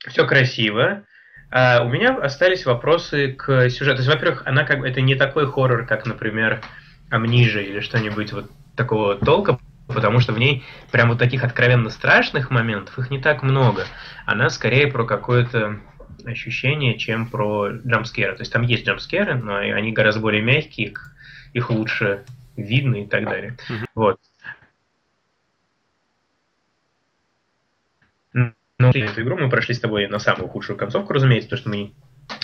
все 0.07 0.25
красиво. 0.25 1.03
А 1.51 1.83
у 1.83 1.89
меня 1.89 2.15
остались 2.15 2.65
вопросы 2.65 3.33
к 3.33 3.69
сюжету. 3.69 3.97
То 3.97 4.03
есть, 4.03 4.13
во-первых, 4.13 4.43
она 4.45 4.63
как 4.63 4.79
бы 4.79 4.87
это 4.87 5.01
не 5.01 5.15
такой 5.15 5.47
хоррор, 5.47 5.85
как, 5.85 6.05
например, 6.05 6.61
Амнижа 7.09 7.59
или 7.59 7.81
что-нибудь 7.81 8.31
вот 8.31 8.49
такого 8.75 9.15
толка, 9.17 9.59
потому 9.91 10.19
что 10.19 10.33
в 10.33 10.39
ней 10.39 10.63
прям 10.91 11.09
вот 11.09 11.19
таких 11.19 11.43
откровенно 11.43 11.89
страшных 11.89 12.49
моментов, 12.51 12.97
их 12.97 13.09
не 13.09 13.19
так 13.19 13.43
много. 13.43 13.85
Она 14.25 14.49
скорее 14.49 14.87
про 14.87 15.05
какое-то 15.05 15.79
ощущение, 16.25 16.97
чем 16.97 17.27
про 17.27 17.69
джампскеры. 17.69 18.35
То 18.35 18.41
есть 18.41 18.53
там 18.53 18.63
есть 18.63 18.85
джампскеры, 18.85 19.35
но 19.35 19.55
они 19.55 19.91
гораздо 19.91 20.21
более 20.21 20.41
мягкие, 20.41 20.89
их, 20.89 21.15
их 21.53 21.69
лучше 21.69 22.25
видно 22.55 23.03
и 23.03 23.07
так 23.07 23.25
далее. 23.25 23.57
Mm-hmm. 23.69 23.85
Вот. 23.95 24.19
Но 28.33 28.89
эту 28.89 29.21
игру 29.21 29.37
мы 29.37 29.49
прошли 29.49 29.75
с 29.75 29.79
тобой 29.79 30.07
на 30.07 30.17
самую 30.17 30.49
худшую 30.49 30.75
концовку, 30.75 31.13
разумеется, 31.13 31.49
потому 31.49 31.61
что 31.61 31.69
мы 31.69 31.93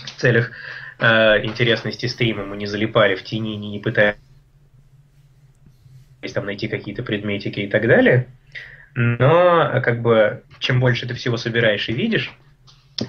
в 0.05 0.21
целях 0.21 0.51
э, 0.99 1.43
интересности 1.43 2.05
стрима 2.05 2.45
мы 2.45 2.57
не 2.57 2.67
залипали 2.67 3.15
в 3.15 3.23
тени, 3.23 3.55
не, 3.55 3.71
не 3.71 3.79
пытались 3.79 4.17
там 6.33 6.45
найти 6.45 6.67
какие-то 6.67 7.03
предметики 7.03 7.61
и 7.61 7.67
так 7.67 7.87
далее. 7.87 8.27
Но 8.95 9.79
как 9.83 10.01
бы 10.01 10.43
чем 10.59 10.79
больше 10.79 11.07
ты 11.07 11.13
всего 11.13 11.37
собираешь 11.37 11.87
и 11.89 11.93
видишь, 11.93 12.33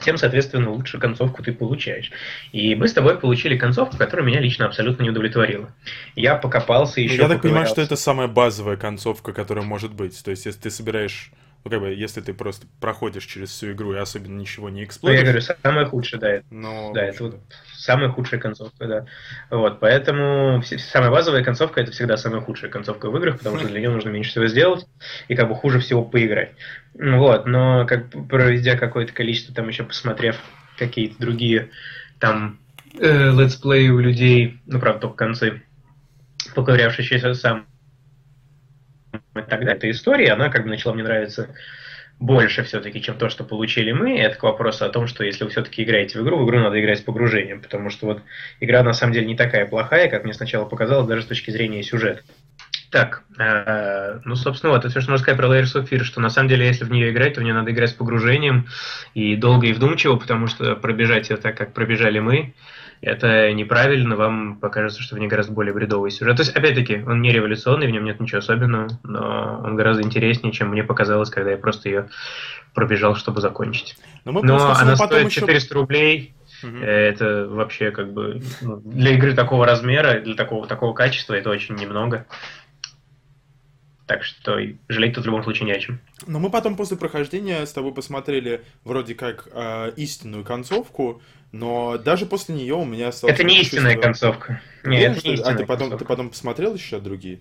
тем, 0.04 0.18
соответственно, 0.18 0.70
лучше 0.70 0.98
концовку 0.98 1.42
ты 1.42 1.52
получаешь. 1.52 2.10
И 2.52 2.74
мы 2.74 2.88
с 2.88 2.92
тобой 2.92 3.18
получили 3.18 3.56
концовку, 3.56 3.96
которая 3.96 4.26
меня 4.26 4.40
лично 4.40 4.66
абсолютно 4.66 5.02
не 5.02 5.10
удовлетворила. 5.10 5.74
Я 6.14 6.34
покопался 6.34 7.00
еще. 7.00 7.16
Ну, 7.16 7.22
я 7.22 7.28
так 7.28 7.42
понимаю, 7.42 7.66
что 7.66 7.80
это 7.80 7.96
самая 7.96 8.28
базовая 8.28 8.76
концовка, 8.76 9.32
которая 9.32 9.64
может 9.64 9.94
быть. 9.94 10.22
То 10.22 10.30
есть, 10.30 10.44
если 10.44 10.60
ты 10.60 10.70
собираешь 10.70 11.30
ну, 11.64 11.70
как 11.70 11.80
бы, 11.80 11.88
если 11.88 12.20
ты 12.20 12.32
просто 12.32 12.66
проходишь 12.80 13.24
через 13.24 13.50
всю 13.50 13.72
игру 13.72 13.92
и 13.92 13.98
особенно 13.98 14.38
ничего 14.38 14.70
не 14.70 14.84
эксплодишь... 14.84 15.20
Ну, 15.20 15.26
я 15.26 15.32
говорю, 15.32 15.56
самая 15.62 15.86
худшая, 15.86 16.20
да. 16.20 16.40
Но, 16.50 16.92
да, 16.92 17.04
это 17.04 17.24
вот 17.24 17.40
самая 17.74 18.10
худшая 18.10 18.40
концовка, 18.40 18.86
да. 18.86 19.06
Вот, 19.50 19.80
поэтому 19.80 20.62
самая 20.62 21.10
базовая 21.10 21.44
концовка 21.44 21.80
это 21.80 21.92
всегда 21.92 22.16
самая 22.16 22.40
худшая 22.40 22.70
концовка 22.70 23.10
в 23.10 23.16
играх, 23.16 23.38
потому 23.38 23.58
что 23.58 23.68
для 23.68 23.80
нее 23.80 23.90
нужно 23.90 24.08
меньше 24.08 24.30
всего 24.30 24.46
сделать 24.46 24.86
и 25.28 25.34
как 25.34 25.48
бы 25.48 25.54
хуже 25.54 25.80
всего 25.80 26.04
поиграть. 26.04 26.52
Вот, 26.94 27.46
но 27.46 27.86
как 27.86 28.08
проведя 28.28 28.76
какое-то 28.76 29.12
количество, 29.12 29.54
там 29.54 29.68
еще 29.68 29.84
посмотрев 29.84 30.36
какие-то 30.78 31.18
другие 31.18 31.70
там 32.18 32.58
э, 32.98 33.30
летсплеи 33.30 33.88
у 33.88 33.98
людей, 33.98 34.60
ну, 34.66 34.80
правда, 34.80 35.02
только 35.02 35.16
концы, 35.16 35.62
поковырявшись 36.54 37.38
сам 37.38 37.66
далее. 39.46 39.72
Эта 39.72 39.90
история, 39.90 40.32
она 40.32 40.48
как 40.48 40.64
бы 40.64 40.70
начала 40.70 40.94
мне 40.94 41.04
нравиться 41.04 41.48
больше 42.18 42.64
все-таки, 42.64 43.00
чем 43.00 43.16
то, 43.16 43.28
что 43.28 43.44
получили 43.44 43.92
мы. 43.92 44.18
Это 44.18 44.36
к 44.36 44.42
вопросу 44.42 44.84
о 44.84 44.88
том, 44.88 45.06
что 45.06 45.24
если 45.24 45.44
вы 45.44 45.50
все-таки 45.50 45.82
играете 45.82 46.18
в 46.18 46.22
игру, 46.24 46.38
в 46.38 46.46
игру 46.46 46.58
надо 46.58 46.80
играть 46.80 46.98
с 46.98 47.02
погружением, 47.02 47.60
потому 47.60 47.90
что 47.90 48.06
вот 48.06 48.22
игра 48.60 48.82
на 48.82 48.92
самом 48.92 49.12
деле 49.12 49.26
не 49.26 49.36
такая 49.36 49.66
плохая, 49.66 50.08
как 50.08 50.24
мне 50.24 50.34
сначала 50.34 50.64
показалось, 50.64 51.06
даже 51.06 51.22
с 51.22 51.26
точки 51.26 51.50
зрения 51.50 51.82
сюжета. 51.82 52.22
Так, 52.90 53.22
э, 53.38 54.20
ну, 54.24 54.34
собственно, 54.34 54.72
вот 54.72 54.80
это 54.80 54.88
все, 54.88 55.00
что 55.00 55.10
можно 55.10 55.22
сказать 55.22 55.38
про 55.38 55.48
Layers 55.48 55.74
of 55.76 55.88
Fear, 55.88 56.04
что 56.04 56.20
на 56.20 56.30
самом 56.30 56.48
деле, 56.48 56.66
если 56.66 56.84
в 56.84 56.90
нее 56.90 57.10
играть, 57.10 57.34
то 57.34 57.40
в 57.40 57.44
нее 57.44 57.52
надо 57.52 57.70
играть 57.70 57.90
с 57.90 57.94
погружением 57.94 58.66
и 59.14 59.36
долго 59.36 59.66
и 59.66 59.74
вдумчиво, 59.74 60.16
потому 60.16 60.46
что 60.46 60.74
пробежать 60.74 61.28
ее 61.28 61.36
так, 61.36 61.56
как 61.56 61.74
пробежали 61.74 62.18
мы, 62.18 62.54
это 63.00 63.52
неправильно, 63.52 64.16
вам 64.16 64.56
покажется, 64.56 65.02
что 65.02 65.16
в 65.16 65.18
ней 65.18 65.28
гораздо 65.28 65.52
более 65.52 65.72
бредовый 65.72 66.10
сюжет. 66.10 66.36
То 66.36 66.42
есть, 66.42 66.54
опять-таки, 66.54 67.02
он 67.06 67.22
не 67.22 67.32
революционный, 67.32 67.86
в 67.86 67.90
нем 67.90 68.04
нет 68.04 68.20
ничего 68.20 68.38
особенного, 68.38 68.88
но 69.02 69.60
он 69.64 69.76
гораздо 69.76 70.02
интереснее, 70.02 70.52
чем 70.52 70.68
мне 70.70 70.82
показалось, 70.82 71.30
когда 71.30 71.52
я 71.52 71.56
просто 71.56 71.88
ее 71.88 72.08
пробежал, 72.74 73.16
чтобы 73.16 73.40
закончить. 73.40 73.96
Но, 74.24 74.32
мы 74.32 74.42
но 74.42 74.74
она 74.76 74.96
стоит 74.96 75.30
400 75.30 75.66
еще... 75.66 75.74
рублей, 75.74 76.34
Угу. 76.62 76.78
Это 76.78 77.46
вообще 77.48 77.92
как 77.92 78.12
бы 78.12 78.42
ну, 78.62 78.78
для 78.78 79.12
игры 79.12 79.34
такого 79.34 79.64
размера, 79.64 80.20
для 80.20 80.34
такого, 80.34 80.66
такого 80.66 80.92
качества 80.92 81.34
это 81.34 81.50
очень 81.50 81.76
немного. 81.76 82.26
Так 84.06 84.24
что 84.24 84.58
жалеть 84.88 85.14
тут 85.14 85.24
в 85.24 85.26
любом 85.26 85.44
случае 85.44 85.66
не 85.66 85.72
о 85.72 85.78
чем. 85.78 86.00
Но 86.26 86.38
мы 86.38 86.50
потом 86.50 86.76
после 86.76 86.96
прохождения 86.96 87.64
с 87.64 87.72
тобой 87.72 87.92
посмотрели 87.92 88.62
вроде 88.82 89.14
как 89.14 89.48
э, 89.52 89.92
истинную 89.96 90.44
концовку, 90.44 91.20
но 91.52 91.96
даже 91.98 92.26
после 92.26 92.54
нее 92.54 92.74
у 92.74 92.84
меня 92.84 93.08
осталось... 93.08 93.34
Это 93.34 93.44
не 93.44 93.60
истинная 93.60 93.94
чувство... 93.94 94.02
концовка. 94.02 94.60
Нет, 94.84 95.16
это 95.16 95.26
не 95.26 95.34
истинная 95.34 95.54
А 95.54 95.56
ты 95.56 95.66
потом, 95.66 95.90
концовка. 95.90 95.98
ты 95.98 96.08
потом 96.08 96.30
посмотрел 96.30 96.74
еще 96.74 97.00
другие? 97.00 97.40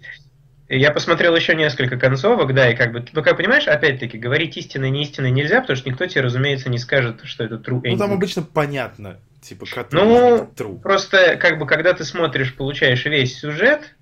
Я 0.70 0.92
посмотрел 0.92 1.36
еще 1.36 1.56
несколько 1.56 1.98
концовок, 1.98 2.54
да, 2.54 2.70
и 2.70 2.76
как 2.76 2.92
бы, 2.92 3.06
ну, 3.14 3.24
как 3.24 3.38
понимаешь, 3.38 3.68
опять-таки, 3.68 4.18
говорить 4.18 4.58
истинно 4.58 4.86
и 4.86 4.90
неистинно 4.90 5.30
нельзя, 5.30 5.62
потому 5.62 5.78
что 5.78 5.90
никто 5.90 6.06
тебе, 6.06 6.22
разумеется, 6.22 6.70
не 6.70 6.78
скажет, 6.78 7.22
что 7.24 7.46
это 7.46 7.56
true 7.56 7.82
ending. 7.82 7.92
Ну, 7.92 7.98
там 7.98 8.12
обычно 8.12 8.44
понятно, 8.44 9.18
типа, 9.42 9.66
Ну, 9.92 10.52
true. 10.58 10.80
просто, 10.82 11.38
как 11.38 11.58
бы, 11.58 11.66
когда 11.66 11.94
ты 11.94 12.04
смотришь, 12.04 12.54
получаешь 12.54 13.06
весь 13.06 13.40
сюжет, 13.40 13.96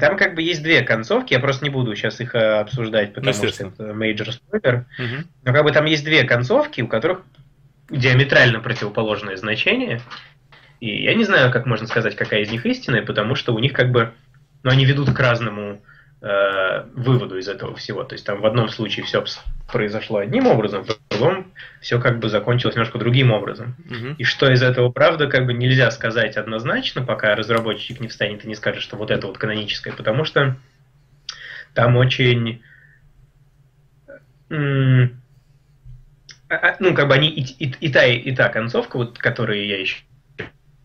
там 0.00 0.16
как 0.16 0.34
бы 0.34 0.42
есть 0.42 0.62
две 0.62 0.82
концовки, 0.82 1.32
я 1.32 1.40
просто 1.40 1.64
не 1.64 1.70
буду 1.70 1.94
сейчас 1.94 2.20
их 2.20 2.34
э, 2.34 2.58
обсуждать, 2.58 3.14
потому 3.14 3.32
что 3.32 3.46
это 3.46 3.84
major 3.92 4.28
spoiler. 4.28 4.84
Угу. 4.98 5.28
Но 5.44 5.52
как 5.52 5.64
бы 5.64 5.72
там 5.72 5.86
есть 5.86 6.04
две 6.04 6.24
концовки, 6.24 6.82
у 6.82 6.88
которых 6.88 7.22
диаметрально 7.90 8.60
противоположное 8.60 9.36
значение. 9.36 10.00
И 10.80 11.02
я 11.02 11.14
не 11.14 11.24
знаю, 11.24 11.50
как 11.50 11.66
можно 11.66 11.86
сказать, 11.86 12.14
какая 12.16 12.42
из 12.42 12.50
них 12.50 12.64
истинная, 12.66 13.04
потому 13.04 13.34
что 13.34 13.54
у 13.54 13.58
них 13.58 13.72
как 13.72 13.90
бы, 13.90 14.12
ну, 14.62 14.70
они 14.70 14.84
ведут 14.84 15.12
к 15.12 15.18
разному 15.18 15.82
э, 16.20 16.84
выводу 16.94 17.38
из 17.38 17.48
этого 17.48 17.74
всего. 17.74 18.04
То 18.04 18.14
есть 18.14 18.24
там 18.24 18.40
в 18.40 18.46
одном 18.46 18.68
случае 18.68 19.04
все 19.04 19.24
произошло 19.70 20.18
одним 20.18 20.46
образом, 20.46 20.84
в 20.84 20.98
другом 21.10 21.52
все 21.80 22.00
как 22.00 22.20
бы 22.20 22.28
закончилось 22.28 22.76
немножко 22.76 22.98
другим 22.98 23.32
образом. 23.32 23.74
Угу. 23.86 24.14
И 24.18 24.24
что 24.24 24.50
из 24.50 24.62
этого 24.62 24.90
правда, 24.90 25.26
как 25.26 25.46
бы 25.46 25.52
нельзя 25.52 25.90
сказать 25.90 26.36
однозначно, 26.36 27.02
пока 27.02 27.34
разработчик 27.34 28.00
не 28.00 28.08
встанет 28.08 28.44
и 28.44 28.48
не 28.48 28.54
скажет, 28.54 28.82
что 28.82 28.96
вот 28.96 29.10
это 29.10 29.26
вот 29.26 29.38
каноническое, 29.38 29.92
потому 29.92 30.24
что 30.24 30.56
там 31.74 31.96
очень... 31.96 32.62
ну, 36.80 36.94
как 36.94 37.08
бы 37.08 37.14
они 37.14 37.28
и, 37.28 37.42
и, 37.42 37.74
и 37.80 37.92
та, 37.92 38.06
и, 38.06 38.34
та 38.34 38.48
концовка, 38.48 38.96
вот, 38.96 39.18
которые 39.18 39.68
я 39.68 39.80
еще 39.80 39.96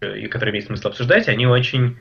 и 0.02 0.28
которые 0.28 0.52
имеет 0.52 0.66
смысл 0.66 0.90
обсуждать, 0.90 1.30
они 1.30 1.48
очень 1.48 1.98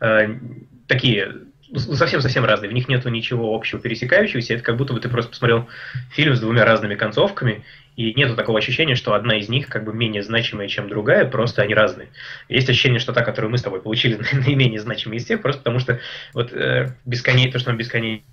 э, 0.00 0.38
такие 0.86 1.34
совсем-совсем 1.74 2.44
разные, 2.44 2.70
в 2.70 2.72
них 2.72 2.88
нету 2.88 3.08
ничего 3.08 3.54
общего 3.54 3.80
пересекающегося, 3.80 4.54
это 4.54 4.62
как 4.62 4.76
будто 4.76 4.94
бы 4.94 5.00
ты 5.00 5.08
просто 5.08 5.30
посмотрел 5.30 5.68
фильм 6.10 6.34
с 6.34 6.40
двумя 6.40 6.64
разными 6.64 6.94
концовками, 6.94 7.64
и 7.96 8.14
нету 8.14 8.36
такого 8.36 8.58
ощущения, 8.58 8.94
что 8.94 9.14
одна 9.14 9.36
из 9.38 9.48
них 9.48 9.68
как 9.68 9.84
бы 9.84 9.92
менее 9.92 10.22
значимая, 10.22 10.68
чем 10.68 10.88
другая, 10.88 11.24
просто 11.24 11.62
они 11.62 11.74
разные. 11.74 12.08
Есть 12.48 12.70
ощущение, 12.70 13.00
что 13.00 13.12
та, 13.12 13.24
которую 13.24 13.50
мы 13.50 13.58
с 13.58 13.62
тобой 13.62 13.82
получили, 13.82 14.20
наименее 14.32 14.80
значимая 14.80 15.18
из 15.18 15.24
всех, 15.24 15.42
просто 15.42 15.60
потому 15.60 15.80
что 15.80 15.98
вот 16.32 16.52
э, 16.52 16.94
бесконечно, 17.04 17.52
то, 17.52 17.58
что 17.58 17.70
нам 17.70 17.76
бесконечно 17.76 18.24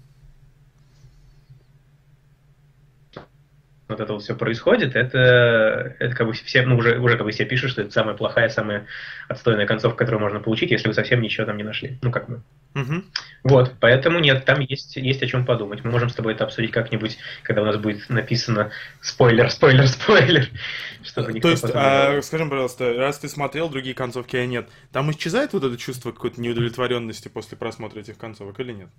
вот 3.88 4.00
это 4.00 4.13
вот 4.13 4.24
все 4.24 4.36
происходит, 4.36 4.95
это, 4.95 5.95
это 6.00 6.15
как 6.15 6.28
бы 6.28 6.34
все, 6.34 6.63
ну, 6.63 6.78
уже, 6.78 7.00
уже 7.00 7.17
как 7.17 7.26
бы 7.26 7.32
все 7.32 7.45
пишут, 7.45 7.71
что 7.71 7.82
это 7.84 7.91
самая 7.91 8.15
плохая, 8.15 8.50
самая 8.50 8.88
отстойная 9.28 9.67
концовка, 9.67 10.00
которую 10.00 10.21
можно 10.21 10.39
получить, 10.39 10.71
если 10.71 10.88
вы 10.88 10.93
совсем 10.93 11.21
ничего 11.21 11.45
там 11.45 11.58
не 11.58 11.63
нашли. 11.63 12.00
Ну, 12.02 12.12
как 12.12 12.28
мы. 12.28 12.41
Угу. 12.76 13.04
Вот, 13.43 13.76
поэтому 13.80 14.19
нет, 14.19 14.43
там 14.43 14.60
есть, 14.60 14.98
есть 14.98 15.24
о 15.24 15.28
чем 15.28 15.45
подумать. 15.45 15.84
Мы 15.84 15.91
можем 15.91 16.10
с 16.10 16.15
тобой 16.15 16.34
это 16.34 16.43
обсудить 16.43 16.71
как-нибудь, 16.71 17.17
когда 17.43 17.62
у 17.62 17.65
нас 17.65 17.78
будет 17.78 18.10
написано 18.10 18.71
спойлер, 19.02 19.50
спойлер, 19.50 19.88
спойлер. 19.88 20.50
Чтобы 21.04 21.39
То 21.39 21.50
есть, 21.50 21.63
а, 21.74 22.21
скажем, 22.21 22.50
пожалуйста, 22.50 22.93
раз 22.95 23.19
ты 23.19 23.30
смотрел 23.30 23.69
другие 23.69 23.95
концовки, 23.95 24.36
а 24.36 24.45
нет, 24.45 24.67
там 24.91 25.10
исчезает 25.12 25.54
вот 25.54 25.63
это 25.63 25.78
чувство 25.78 26.12
какой-то 26.12 26.41
неудовлетворенности 26.41 27.28
после 27.28 27.58
просмотра 27.58 28.00
этих 28.00 28.17
концовок 28.17 28.60
или 28.60 28.74
нет? 28.74 28.89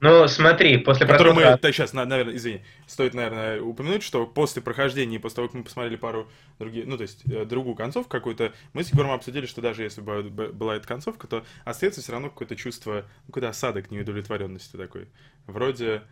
Ну, 0.00 0.26
смотри, 0.28 0.76
после 0.78 1.06
Который 1.06 1.32
просмотра... 1.32 1.52
мы... 1.52 1.58
Да, 1.60 1.72
сейчас, 1.72 1.92
наверное, 1.92 2.34
извини, 2.34 2.62
стоит, 2.86 3.14
наверное, 3.14 3.62
упомянуть, 3.62 4.02
что 4.06 4.26
после 4.26 4.62
прохождения, 4.62 5.20
после 5.20 5.36
того, 5.36 5.48
как 5.48 5.54
мы 5.56 5.64
посмотрели 5.64 5.96
пару 5.96 6.28
других, 6.58 6.86
ну, 6.86 6.96
то 6.96 7.02
есть, 7.02 7.24
э, 7.26 7.44
другую 7.44 7.74
концовку 7.74 8.08
какую-то, 8.08 8.54
мы 8.72 8.84
с 8.84 8.92
Егором 8.92 9.10
обсудили, 9.10 9.46
что 9.46 9.60
даже 9.60 9.82
если 9.82 10.00
бы 10.00 10.22
была 10.22 10.76
эта 10.76 10.86
концовка, 10.86 11.26
то 11.26 11.44
остается 11.64 12.00
все 12.00 12.12
равно 12.12 12.30
какое-то 12.30 12.56
чувство, 12.56 13.04
ну, 13.26 13.26
какой-то 13.26 13.48
осадок 13.48 13.90
неудовлетворенности 13.90 14.76
такой. 14.76 15.08
Вроде, 15.46 16.02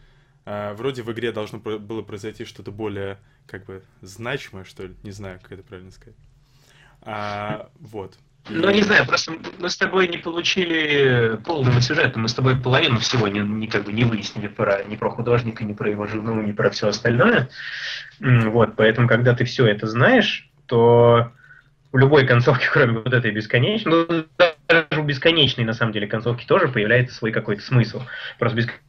э, 0.44 0.74
вроде 0.74 1.02
в 1.02 1.12
игре 1.12 1.33
должно 1.33 1.59
было 1.59 2.02
произойти 2.02 2.44
что-то 2.44 2.72
более, 2.72 3.18
как 3.46 3.64
бы, 3.64 3.83
значимое, 4.02 4.64
что 4.64 4.87
ли, 4.87 4.96
не 5.02 5.12
знаю, 5.12 5.38
как 5.40 5.52
это 5.52 5.62
правильно 5.62 5.92
сказать. 5.92 6.16
А, 7.00 7.70
вот. 7.78 8.18
Ну, 8.48 8.70
не 8.70 8.83
знаю, 8.83 9.07
просто 9.07 9.33
мы 9.59 9.70
с 9.70 9.76
тобой 9.76 10.07
не 10.09 10.18
получили 10.18 11.38
полного 11.44 11.80
сюжета, 11.80 12.18
мы 12.18 12.28
с 12.28 12.35
тобой 12.35 12.57
половину 12.57 12.98
всего 12.98 13.26
не, 13.26 13.40
не, 13.40 13.66
как 13.68 13.85
бы 13.85 13.92
не 13.92 14.04
выяснили 14.04 14.48
про, 14.48 14.85
ни 14.85 14.96
про 14.96 15.11
художника, 15.11 15.64
ни 15.64 15.72
про 15.72 15.90
его 15.90 16.07
жену, 16.07 16.42
ни 16.42 16.52
про 16.52 16.68
все 16.70 16.88
остальное. 16.88 17.48
Вот, 18.20 18.76
поэтому, 18.76 19.09
когда 19.09 19.35
ты 19.35 19.44
все 19.44 19.66
это 19.66 19.87
знаешь, 19.87 20.50
то 20.66 21.33
у 21.92 21.96
любой 21.96 22.26
концовки, 22.26 22.66
кроме 22.72 22.98
вот 22.98 23.12
этой 23.12 23.30
бесконечной, 23.30 24.07
ну, 24.09 24.26
даже 24.68 24.87
у 25.00 25.04
бесконечной, 25.04 25.64
на 25.64 25.72
самом 25.72 25.92
деле, 25.92 26.07
концовки 26.07 26.44
тоже 26.44 26.68
появляется 26.68 27.14
свой 27.14 27.33
какой-то 27.33 27.62
смысл. 27.62 28.02
Просто 28.38 28.59
бесконечный 28.59 28.85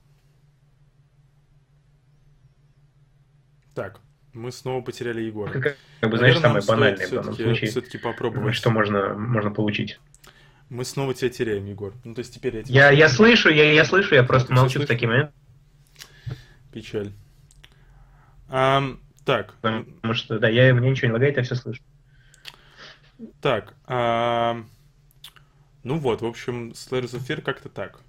Так, 3.75 3.99
мы 4.35 4.51
снова 4.51 4.81
потеряли 4.81 5.21
Егора. 5.21 5.51
Как, 5.51 5.77
как 6.01 6.11
бы, 6.11 6.17
знаешь, 6.17 6.37
самое 6.39 6.63
банальное 6.65 7.07
в 7.07 7.11
данном 7.11 7.33
случае. 7.33 7.69
Все-таки 7.69 7.97
попробовать. 7.97 8.55
Что 8.55 8.69
можно, 8.69 9.13
можно 9.13 9.49
получить. 9.49 9.99
Мы 10.69 10.83
снова 10.83 11.13
тебя 11.13 11.29
теряем, 11.29 11.65
Егор. 11.65 11.93
Ну, 12.03 12.13
то 12.13 12.19
есть 12.19 12.33
теперь 12.33 12.57
я 12.57 12.63
тебя... 12.63 12.89
Я, 12.89 12.91
я 12.91 13.09
слышу, 13.09 13.49
я, 13.49 13.71
я 13.71 13.85
слышу, 13.85 14.15
я 14.15 14.23
просто 14.23 14.51
а, 14.53 14.55
молчу 14.55 14.81
в 14.81 14.85
такие 14.85 15.07
моменты. 15.07 15.31
Печаль. 16.73 17.11
А, 18.49 18.83
так. 19.23 19.53
Потому 19.61 20.13
что, 20.13 20.37
да, 20.39 20.49
я, 20.49 20.73
мне 20.73 20.89
ничего 20.89 21.07
не 21.07 21.13
лагает, 21.13 21.37
я 21.37 21.43
все 21.43 21.55
слышу. 21.55 21.81
Так. 23.41 23.73
А, 23.85 24.61
ну 25.83 25.97
вот, 25.97 26.21
в 26.21 26.25
общем, 26.25 26.71
Layers 26.71 27.15
of 27.15 27.27
Fear 27.27 27.41
как-то 27.41 27.69
так. 27.69 28.01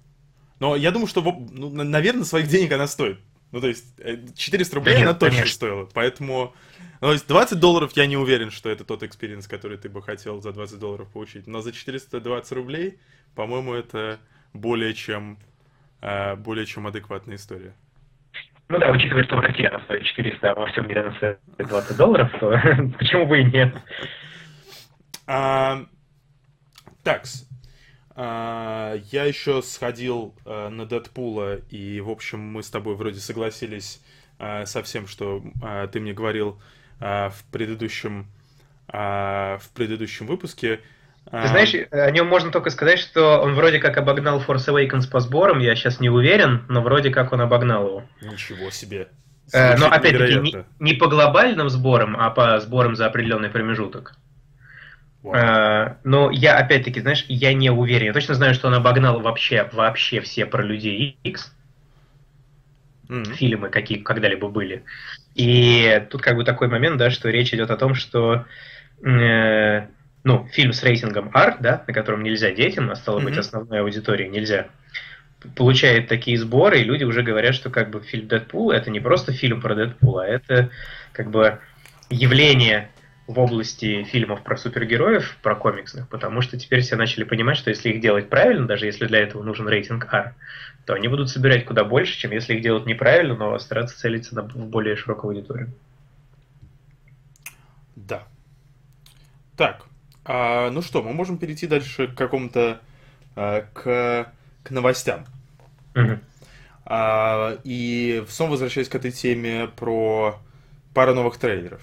Но 0.59 0.75
я 0.75 0.91
думаю, 0.91 1.07
что, 1.07 1.21
ну, 1.21 1.69
наверное, 1.69 2.25
своих 2.25 2.47
денег 2.47 2.71
она 2.71 2.87
стоит. 2.87 3.19
Ну, 3.51 3.61
то 3.61 3.67
есть, 3.67 3.85
400 4.35 4.73
э, 4.73 4.75
рублей 4.75 4.95
да 4.95 5.01
она 5.01 5.09
нет, 5.11 5.19
точно 5.19 5.37
конечно. 5.37 5.55
стоила. 5.55 5.89
Поэтому, 5.93 6.53
ну, 7.01 7.07
то 7.07 7.13
есть, 7.13 7.27
20 7.27 7.59
долларов 7.59 7.91
я 7.95 8.05
не 8.05 8.17
уверен, 8.17 8.51
что 8.51 8.69
это 8.69 8.83
тот 8.83 9.03
experience, 9.03 9.47
который 9.47 9.77
ты 9.77 9.89
бы 9.89 10.01
хотел 10.01 10.41
за 10.41 10.51
20 10.51 10.79
долларов 10.79 11.09
получить. 11.09 11.47
Но 11.47 11.61
за 11.61 11.71
420 11.71 12.51
рублей, 12.53 12.99
по-моему, 13.35 13.73
это 13.73 14.19
более 14.53 14.93
чем, 14.93 15.37
э, 16.01 16.35
более 16.35 16.65
чем 16.65 16.87
адекватная 16.87 17.37
история. 17.37 17.73
Ну 18.69 18.79
да, 18.79 18.91
учитывая, 18.91 19.23
что 19.23 19.37
в 19.37 19.39
России 19.39 19.65
она 19.65 19.79
стоит 19.85 20.03
400, 20.03 20.51
а 20.51 20.55
во 20.55 20.67
всем 20.67 20.87
мире 20.87 21.01
она 21.01 21.15
стоит 21.15 21.39
20 21.57 21.97
долларов, 21.97 22.29
то 22.39 22.49
почему 22.99 23.25
бы 23.25 23.39
и 23.39 23.45
нет? 23.45 23.73
А, 25.25 25.85
такс, 27.03 27.46
я 28.17 29.25
еще 29.25 29.61
сходил 29.61 30.33
а, 30.43 30.69
на 30.69 30.85
Дэдпула, 30.85 31.57
и, 31.69 32.01
в 32.01 32.09
общем, 32.09 32.39
мы 32.39 32.63
с 32.63 32.69
тобой 32.69 32.95
вроде 32.95 33.19
согласились 33.19 34.01
а, 34.39 34.65
со 34.65 34.81
всем, 34.81 35.07
что 35.07 35.43
ты 35.91 35.99
мне 35.99 36.13
говорил 36.13 36.59
в 36.99 37.35
предыдущем, 37.51 38.25
в 38.87 39.61
предыдущем 39.75 40.25
выпуске. 40.25 40.79
Ты 41.29 41.47
знаешь, 41.47 41.75
о 41.91 42.09
нем 42.09 42.25
можно 42.25 42.51
только 42.51 42.71
сказать, 42.71 42.97
что 42.97 43.39
он 43.39 43.53
вроде 43.53 43.77
как 43.77 43.97
обогнал 43.97 44.41
Force 44.41 44.67
Awakens 44.67 45.07
по 45.11 45.19
сборам, 45.19 45.59
я 45.59 45.75
сейчас 45.75 45.99
не 45.99 46.09
уверен, 46.09 46.65
но 46.69 46.81
вроде 46.81 47.11
как 47.11 47.33
он 47.33 47.41
обогнал 47.41 47.85
его. 47.85 48.03
Ничего 48.21 48.71
себе. 48.71 49.09
Э, 49.53 49.77
но 49.77 49.87
опять-таки 49.87 50.39
не, 50.39 50.65
не 50.79 50.93
по 50.93 51.07
глобальным 51.07 51.69
сборам, 51.69 52.17
а 52.19 52.29
по 52.29 52.59
сборам 52.59 52.95
за 52.95 53.05
определенный 53.05 53.49
промежуток. 53.49 54.15
А, 55.33 55.97
но 56.03 56.31
я, 56.31 56.57
опять-таки, 56.57 57.01
знаешь, 57.01 57.25
я 57.27 57.53
не 57.53 57.69
уверен. 57.69 58.07
Я 58.07 58.13
точно 58.13 58.35
знаю, 58.35 58.53
что 58.53 58.67
он 58.67 58.73
обогнал 58.73 59.19
вообще, 59.19 59.69
вообще 59.71 60.21
все 60.21 60.45
про 60.45 60.63
людей 60.63 61.17
X. 61.23 61.53
Mm-hmm. 63.09 63.33
Фильмы, 63.35 63.69
какие 63.69 63.99
когда-либо 63.99 64.49
были. 64.49 64.83
И 65.35 66.05
тут 66.09 66.21
как 66.21 66.35
бы 66.35 66.43
такой 66.43 66.67
момент, 66.67 66.97
да, 66.97 67.09
что 67.09 67.29
речь 67.29 67.53
идет 67.53 67.71
о 67.71 67.77
том, 67.77 67.95
что 67.95 68.45
э, 69.03 69.87
ну, 70.23 70.47
фильм 70.51 70.73
с 70.73 70.83
рейтингом 70.83 71.31
R, 71.33 71.57
да, 71.59 71.83
на 71.87 71.93
котором 71.93 72.23
нельзя 72.23 72.51
детям, 72.51 72.89
а 72.91 72.95
стало 72.95 73.19
mm-hmm. 73.19 73.23
быть 73.23 73.37
основной 73.37 73.79
аудитории 73.79 74.27
нельзя, 74.27 74.67
получает 75.55 76.07
такие 76.07 76.37
сборы, 76.37 76.81
и 76.81 76.83
люди 76.83 77.03
уже 77.03 77.21
говорят, 77.21 77.55
что 77.55 77.69
как 77.69 77.91
бы 77.91 78.01
фильм 78.01 78.27
Дэдпул 78.27 78.71
это 78.71 78.89
не 78.89 78.99
просто 78.99 79.31
фильм 79.31 79.61
про 79.61 79.75
Дэдпула, 79.75 80.23
а 80.23 80.27
это 80.27 80.69
как 81.13 81.29
бы 81.29 81.59
явление 82.09 82.89
в 83.27 83.39
области 83.39 84.03
фильмов 84.03 84.41
про 84.41 84.55
супергероев, 84.55 85.37
про 85.41 85.55
комиксных, 85.55 86.07
потому 86.07 86.41
что 86.41 86.57
теперь 86.57 86.79
все 86.79 86.95
начали 86.95 87.25
понимать, 87.25 87.57
что 87.57 87.69
если 87.69 87.89
их 87.89 87.99
делать 87.99 88.29
правильно, 88.29 88.65
даже 88.65 88.85
если 88.85 89.05
для 89.05 89.19
этого 89.19 89.43
нужен 89.43 89.67
рейтинг 89.67 90.11
R, 90.11 90.33
то 90.85 90.93
они 90.93 91.09
будут 91.09 91.29
собирать 91.29 91.65
куда 91.65 91.83
больше, 91.83 92.17
чем 92.17 92.31
если 92.31 92.55
их 92.55 92.61
делать 92.61 92.85
неправильно, 92.85 93.35
но 93.35 93.59
стараться 93.59 93.99
целиться 93.99 94.33
на, 94.33 94.43
в 94.43 94.67
более 94.67 94.95
широкую 94.95 95.35
аудиторию. 95.35 95.69
Да. 97.97 98.23
Так, 99.57 99.83
а, 100.23 100.69
ну 100.69 100.81
что, 100.81 101.03
мы 101.03 101.11
можем 101.11 101.37
перейти 101.37 101.67
дальше 101.67 102.07
к 102.07 102.15
какому-то 102.15 102.79
а, 103.35 103.65
к, 103.73 104.31
к 104.63 104.71
новостям. 104.71 105.25
Угу. 105.95 106.19
А, 106.85 107.57
и 107.65 108.23
снова 108.29 108.51
возвращаясь 108.51 108.87
к 108.87 108.95
этой 108.95 109.11
теме 109.11 109.67
про 109.75 110.39
пару 110.93 111.13
новых 111.13 111.37
трейлеров 111.37 111.81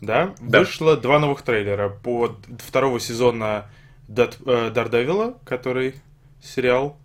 да, 0.00 0.34
да. 0.40 0.60
вышло 0.60 0.96
два 0.96 1.18
новых 1.18 1.42
трейлера 1.42 1.88
по 1.88 2.36
второго 2.58 3.00
сезона 3.00 3.66
Дардевила, 4.08 5.38
который 5.44 5.94
сериал, 6.42 6.98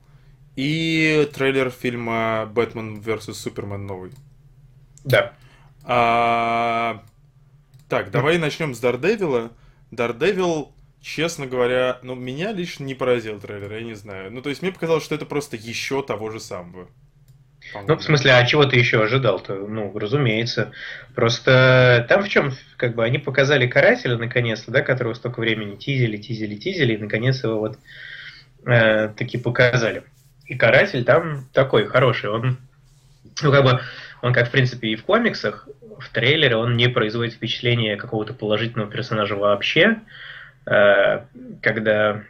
и 0.55 1.29
трейлер 1.33 1.69
фильма 1.69 2.49
«Бэтмен 2.53 2.99
vs. 2.99 3.33
Супермен» 3.33 3.85
новый. 3.85 4.11
Да. 5.03 5.33
А, 5.83 7.03
так, 7.89 8.11
давай 8.11 8.37
начнем 8.37 8.73
с 8.73 8.79
Дардевила. 8.79 9.51
Дардевил, 9.91 10.73
честно 11.01 11.45
говоря, 11.45 11.99
ну, 12.01 12.15
меня 12.15 12.53
лично 12.53 12.85
не 12.85 12.95
поразил 12.95 13.39
трейлер, 13.39 13.73
я 13.73 13.81
не 13.81 13.93
знаю. 13.93 14.31
Ну, 14.31 14.41
то 14.41 14.49
есть 14.49 14.61
мне 14.61 14.71
показалось, 14.71 15.03
что 15.03 15.13
это 15.13 15.25
просто 15.25 15.57
еще 15.57 16.01
того 16.01 16.31
же 16.31 16.39
самого. 16.39 16.87
Ну, 17.87 17.97
в 17.97 18.03
смысле, 18.03 18.33
а 18.33 18.45
чего 18.45 18.65
ты 18.65 18.77
еще 18.77 19.03
ожидал-то? 19.03 19.55
Ну, 19.55 19.97
разумеется. 19.97 20.71
Просто 21.13 22.05
там 22.07 22.23
в 22.23 22.29
чем, 22.29 22.51
как 22.77 22.95
бы, 22.95 23.03
они 23.03 23.17
показали 23.17 23.67
карателя 23.67 24.17
наконец-то, 24.17 24.71
да, 24.71 24.81
которого 24.81 25.13
столько 25.13 25.39
времени 25.39 25.75
тизили, 25.75 26.17
тизили, 26.17 26.55
тизили, 26.55 26.93
и 26.93 26.97
наконец 26.97 27.43
его 27.43 27.59
вот 27.59 27.79
э, 28.65 29.09
таки 29.09 29.37
показали. 29.37 30.03
И 30.45 30.55
каратель 30.55 31.03
там 31.03 31.47
такой 31.53 31.85
хороший, 31.87 32.29
он, 32.29 32.57
ну, 33.41 33.51
как 33.51 33.63
бы, 33.63 33.81
он 34.21 34.33
как, 34.33 34.47
в 34.47 34.51
принципе, 34.51 34.89
и 34.89 34.95
в 34.95 35.03
комиксах, 35.03 35.67
в 35.99 36.09
трейлере 36.09 36.55
он 36.55 36.77
не 36.77 36.87
производит 36.87 37.33
впечатление 37.33 37.95
какого-то 37.97 38.33
положительного 38.33 38.89
персонажа 38.89 39.35
вообще, 39.35 39.97
э, 40.65 41.21
когда 41.61 42.23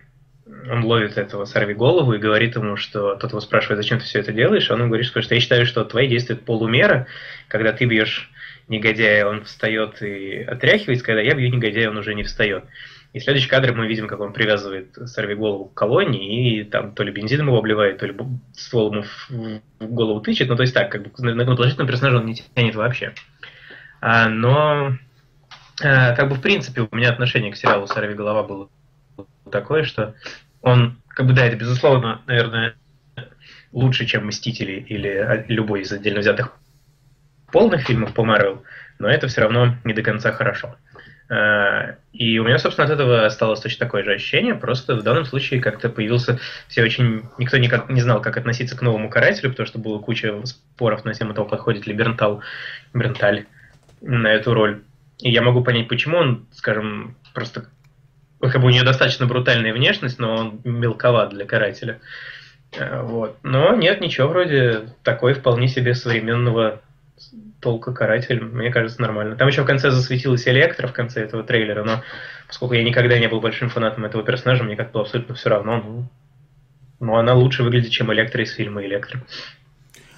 он 0.48 0.84
ловит 0.84 1.18
этого 1.18 1.46
сорви 1.46 1.74
голову 1.74 2.14
и 2.14 2.20
говорит 2.20 2.56
ему, 2.56 2.78
что 2.78 3.16
тот 3.16 3.32
его 3.32 3.42
спрашивает, 3.42 3.78
зачем 3.78 4.00
ты 4.00 4.06
все 4.06 4.20
это 4.20 4.32
делаешь, 4.32 4.70
он 4.70 4.80
ему 4.80 4.90
говорит, 4.90 5.08
что 5.08 5.20
я 5.20 5.40
считаю, 5.40 5.66
что 5.66 5.84
твои 5.86 6.08
действия 6.08 6.36
полумера, 6.36 7.08
когда 7.48 7.72
ты 7.72 7.86
бьешь 7.86 8.30
негодяя, 8.68 9.26
он 9.26 9.44
встает 9.44 10.02
и 10.02 10.44
отряхивается, 10.44 11.06
когда 11.06 11.22
я 11.22 11.34
бью 11.34 11.50
негодяя, 11.50 11.90
он 11.90 11.98
уже 11.98 12.14
не 12.14 12.24
встает. 12.24 12.64
И 13.14 13.20
следующий 13.20 13.48
кадр 13.48 13.74
мы 13.74 13.88
видим, 13.88 14.08
как 14.08 14.20
он 14.20 14.34
привязывает 14.34 14.94
сорви 15.06 15.36
голову 15.36 15.66
к 15.66 15.74
колонии, 15.74 16.60
и 16.60 16.64
там 16.64 16.94
то 16.94 17.02
ли 17.04 17.12
бензином 17.12 17.48
его 17.48 17.60
обливает, 17.60 17.98
то 17.98 18.06
ли 18.06 18.16
ствол 18.54 18.92
ему 18.92 19.04
в, 19.04 19.88
голову 19.88 20.20
тычет. 20.20 20.50
Ну, 20.50 20.58
то 20.58 20.64
есть 20.64 20.74
так, 20.74 20.92
как 20.92 21.04
бы 21.04 21.12
на 21.24 21.46
положительного 21.46 21.90
персонажа 21.90 22.18
он 22.18 22.26
не 22.26 22.36
тянет 22.36 22.76
вообще. 22.76 23.14
А, 24.02 24.28
но, 24.28 24.98
а, 25.82 26.14
как 26.14 26.28
бы, 26.28 26.36
в 26.36 26.42
принципе, 26.42 26.82
у 26.82 26.94
меня 26.94 27.10
отношение 27.10 27.54
к 27.54 27.56
сериалу 27.56 27.88
«Сорви 27.88 28.16
голова» 28.16 28.44
было 28.44 28.70
такое, 29.52 29.84
что 29.84 30.16
он, 30.62 30.98
как 31.08 31.28
бы, 31.28 31.34
да, 31.34 31.46
это, 31.46 31.56
безусловно, 31.56 32.22
наверное, 32.28 32.76
лучше, 33.72 34.06
чем 34.06 34.28
«Мстители» 34.28 34.74
или 34.74 35.46
любой 35.48 35.82
из 35.82 35.92
отдельно 35.92 36.22
взятых 36.22 36.58
полных 37.52 37.82
фильмов 37.84 38.14
по 38.14 38.24
Марвел, 38.24 38.64
но 39.00 39.08
это 39.08 39.28
все 39.28 39.42
равно 39.42 39.76
не 39.84 39.94
до 39.94 40.02
конца 40.02 40.32
хорошо. 40.32 40.76
А, 41.28 41.96
и 42.14 42.38
у 42.38 42.44
меня, 42.44 42.60
собственно, 42.60 42.86
от 42.86 42.94
этого 42.94 43.26
осталось 43.26 43.60
точно 43.60 43.86
такое 43.86 44.04
же 44.04 44.14
ощущение, 44.14 44.56
просто 44.56 44.96
в 44.96 45.04
данном 45.04 45.26
случае 45.26 45.62
как-то 45.62 45.90
появился, 45.90 46.40
все 46.68 46.84
очень, 46.84 47.24
никто 47.38 47.58
никак 47.58 47.90
не 47.90 48.02
знал, 48.02 48.22
как 48.22 48.38
относиться 48.38 48.78
к 48.78 48.82
новому 48.82 49.10
карателю, 49.10 49.52
потому 49.52 49.68
что 49.68 49.80
было 49.80 50.00
куча 50.00 50.34
споров 50.46 51.04
на 51.04 51.14
тему 51.14 51.34
того, 51.34 51.48
подходит 51.48 51.88
ли 51.88 51.94
Бернтал, 51.94 52.42
Бернталь 52.94 53.46
на 54.02 54.28
эту 54.28 54.54
роль. 54.54 54.84
И 55.20 55.32
я 55.32 55.42
могу 55.42 55.64
понять, 55.64 55.88
почему 55.88 56.18
он, 56.18 56.46
скажем, 56.52 57.16
просто 57.34 57.70
как 58.40 58.62
бы 58.62 58.68
у 58.68 58.70
нее 58.70 58.84
достаточно 58.84 59.26
брутальная 59.26 59.74
внешность, 59.74 60.20
но 60.20 60.36
он 60.36 60.62
мелковат 60.64 61.30
для 61.30 61.46
карателя. 61.46 62.00
А, 62.78 63.04
вот. 63.04 63.38
Но 63.44 63.76
нет, 63.76 64.02
ничего 64.02 64.28
вроде 64.28 64.90
такой 65.04 65.34
вполне 65.34 65.68
себе 65.68 65.96
современного 65.96 66.82
толка 67.62 67.94
каратель, 67.94 68.42
мне 68.44 68.72
кажется, 68.72 69.02
нормально. 69.02 69.36
Там 69.36 69.48
еще 69.48 69.64
в 69.64 69.66
конце 69.66 69.90
засветилась 69.90 70.48
Электро 70.48 70.88
в 70.88 70.94
конце 70.94 71.24
этого 71.24 71.44
трейлера, 71.44 71.84
но 71.84 72.04
поскольку 72.48 72.76
я 72.76 72.84
никогда 72.84 73.18
не 73.18 73.28
был 73.28 73.42
большим 73.42 73.70
фанатом 73.70 74.06
этого 74.06 74.24
персонажа, 74.24 74.64
мне 74.64 74.76
как-то 74.76 75.02
абсолютно 75.02 75.34
все 75.34 75.50
равно. 75.50 75.82
Ну, 75.82 76.08
ну, 77.00 77.16
она 77.18 77.34
лучше 77.34 77.64
выглядит, 77.64 77.92
чем 77.92 78.14
Электро 78.14 78.44
из 78.44 78.54
фильма 78.54 78.86
Электро. 78.86 79.22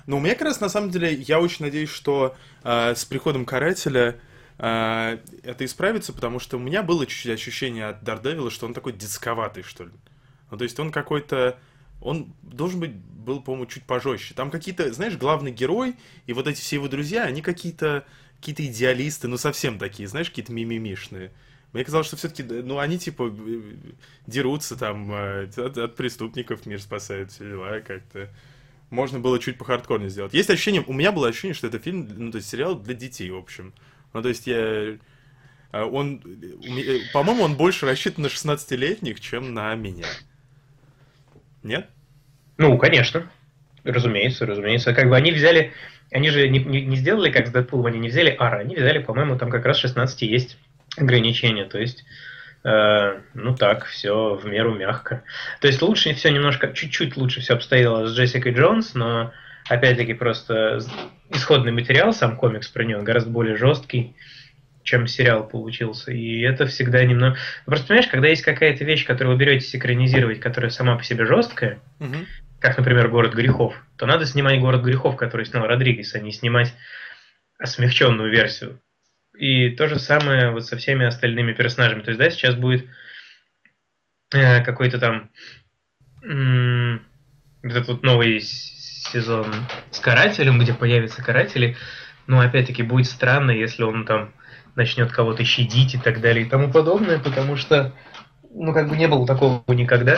Ну, 0.07 0.17
у 0.17 0.19
меня 0.19 0.33
как 0.33 0.43
раз, 0.43 0.59
на 0.59 0.69
самом 0.69 0.89
деле, 0.89 1.13
я 1.13 1.39
очень 1.39 1.65
надеюсь, 1.65 1.89
что 1.89 2.35
э, 2.63 2.95
с 2.95 3.05
приходом 3.05 3.45
Карателя 3.45 4.15
э, 4.57 5.17
это 5.43 5.65
исправится, 5.65 6.13
потому 6.13 6.39
что 6.39 6.57
у 6.57 6.59
меня 6.59 6.83
было 6.83 7.05
чуть-чуть 7.05 7.31
ощущение 7.31 7.87
от 7.87 8.03
Дардевила, 8.03 8.51
что 8.51 8.65
он 8.65 8.73
такой 8.73 8.93
детсковатый, 8.93 9.63
что 9.63 9.85
ли. 9.85 9.91
Ну, 10.51 10.57
то 10.57 10.63
есть 10.63 10.79
он 10.79 10.91
какой-то 10.91 11.59
он 12.01 12.33
должен 12.43 12.79
быть, 12.79 12.93
был, 12.93 13.41
по-моему, 13.41 13.65
чуть 13.65 13.83
пожестче. 13.83 14.33
Там 14.35 14.51
какие-то, 14.51 14.93
знаешь, 14.93 15.17
главный 15.17 15.51
герой 15.51 15.95
и 16.27 16.33
вот 16.33 16.47
эти 16.47 16.61
все 16.61 16.75
его 16.75 16.87
друзья, 16.87 17.23
они 17.23 17.41
какие-то 17.41 18.05
какие-то 18.39 18.65
идеалисты, 18.67 19.27
ну 19.27 19.37
совсем 19.37 19.79
такие, 19.79 20.07
знаешь, 20.07 20.29
какие-то 20.29 20.53
мимимишные. 20.53 21.31
Мне 21.73 21.83
казалось, 21.83 22.07
что 22.07 22.15
все-таки, 22.15 22.43
ну, 22.43 22.79
они 22.79 22.97
типа 22.97 23.33
дерутся 24.25 24.77
там 24.77 25.11
э, 25.11 25.49
от, 25.57 25.77
от 25.77 25.95
преступников, 25.95 26.65
мир 26.65 26.81
спасает, 26.81 27.31
все 27.31 27.49
дела 27.49 27.79
как-то. 27.81 28.29
Можно 28.89 29.19
было 29.19 29.37
чуть 29.37 29.57
по-хардкорнее 29.57 30.09
сделать. 30.09 30.33
Есть 30.33 30.49
ощущение, 30.49 30.83
у 30.87 30.93
меня 30.93 31.11
было 31.11 31.27
ощущение, 31.27 31.55
что 31.55 31.67
это 31.67 31.77
фильм, 31.77 32.07
ну, 32.15 32.31
то 32.31 32.37
есть 32.37 32.47
сериал 32.47 32.75
для 32.75 32.93
детей, 32.93 33.29
в 33.29 33.35
общем. 33.35 33.73
Ну, 34.13 34.21
то 34.21 34.29
есть 34.29 34.47
я... 34.47 34.97
Э, 35.71 35.83
он, 35.83 36.21
э, 36.25 36.99
по-моему, 37.13 37.43
он 37.43 37.55
больше 37.55 37.85
рассчитан 37.85 38.23
на 38.23 38.27
16-летних, 38.27 39.19
чем 39.19 39.53
на 39.53 39.75
меня. 39.75 40.05
Нет? 41.63 41.89
Ну, 42.57 42.77
конечно. 42.77 43.29
Разумеется, 43.83 44.45
разумеется. 44.45 44.93
Как 44.93 45.09
бы 45.09 45.15
они 45.15 45.31
взяли... 45.31 45.73
Они 46.11 46.29
же 46.29 46.47
не, 46.47 46.59
не, 46.59 46.81
не 46.81 46.95
сделали, 46.95 47.31
как 47.31 47.47
с 47.47 47.51
Дэдпулом, 47.51 47.87
они 47.87 47.99
не 47.99 48.07
взяли 48.07 48.33
Ара, 48.39 48.59
они 48.59 48.75
взяли, 48.75 48.99
по-моему, 48.99 49.37
там 49.37 49.49
как 49.49 49.65
раз 49.65 49.77
16 49.79 50.21
есть 50.21 50.57
ограничения. 50.97 51.65
То 51.65 51.79
есть, 51.79 52.05
э, 52.63 53.19
ну 53.33 53.55
так, 53.55 53.85
все 53.85 54.35
в 54.35 54.45
меру 54.45 54.73
мягко. 54.73 55.23
То 55.59 55.67
есть 55.67 55.81
лучше 55.81 56.13
все 56.13 56.29
немножко, 56.31 56.71
чуть-чуть 56.71 57.17
лучше 57.17 57.41
все 57.41 57.55
обстояло 57.55 58.07
с 58.07 58.15
Джессикой 58.15 58.53
Джонс, 58.53 58.93
но 58.93 59.33
опять-таки 59.67 60.13
просто 60.13 60.79
исходный 61.29 61.71
материал, 61.71 62.13
сам 62.13 62.37
комикс 62.37 62.67
про 62.67 62.83
нее 62.83 63.01
гораздо 63.01 63.29
более 63.29 63.57
жесткий 63.57 64.15
чем 64.87 65.05
сериал 65.05 65.45
получился. 65.45 66.13
И 66.13 66.39
это 66.39 66.65
всегда 66.65 67.03
немного... 67.03 67.37
Просто 67.65 67.87
понимаешь, 67.87 68.09
когда 68.09 68.29
есть 68.29 68.41
какая-то 68.41 68.85
вещь, 68.85 69.05
которую 69.05 69.35
вы 69.35 69.39
беретесь 69.43 69.75
экранизировать, 69.75 70.39
которая 70.39 70.71
сама 70.71 70.95
по 70.95 71.03
себе 71.03 71.25
жесткая, 71.25 71.79
угу. 71.99 72.15
как, 72.59 72.77
например, 72.77 73.09
«Город 73.09 73.35
грехов», 73.35 73.75
то 73.97 74.05
надо 74.05 74.25
снимать 74.25 74.61
«Город 74.61 74.83
грехов», 74.83 75.17
который 75.17 75.45
снял 75.45 75.67
Родригес, 75.67 76.15
а 76.15 76.19
не 76.19 76.31
снимать 76.31 76.73
смягченную 77.61 78.31
версию. 78.31 78.79
И 79.37 79.71
то 79.71 79.87
же 79.87 79.99
самое 79.99 80.51
вот 80.51 80.65
со 80.65 80.77
всеми 80.77 81.05
остальными 81.05 81.51
персонажами. 81.51 82.01
То 82.01 82.11
есть, 82.11 82.19
да, 82.19 82.29
сейчас 82.29 82.55
будет 82.55 82.87
э, 84.33 84.63
какой-то 84.63 84.99
там 84.99 85.29
вот 87.63 87.71
этот 87.71 87.87
вот 87.87 88.03
новый 88.03 88.41
сезон 89.11 89.47
с 89.91 89.99
карателем, 89.99 90.59
где 90.59 90.73
появятся 90.73 91.23
каратели. 91.23 91.75
Но 92.27 92.39
опять-таки 92.39 92.83
будет 92.83 93.07
странно, 93.07 93.51
если 93.51 93.83
он 93.83 94.05
там 94.05 94.31
начнет 94.75 95.11
кого-то 95.11 95.43
щадить 95.43 95.95
и 95.95 95.97
так 95.97 96.21
далее 96.21 96.45
и 96.45 96.49
тому 96.49 96.71
подобное, 96.71 97.19
потому 97.19 97.55
что, 97.55 97.93
ну, 98.53 98.73
как 98.73 98.89
бы 98.89 98.97
не 98.97 99.07
было 99.07 99.25
такого 99.25 99.63
никогда. 99.69 100.17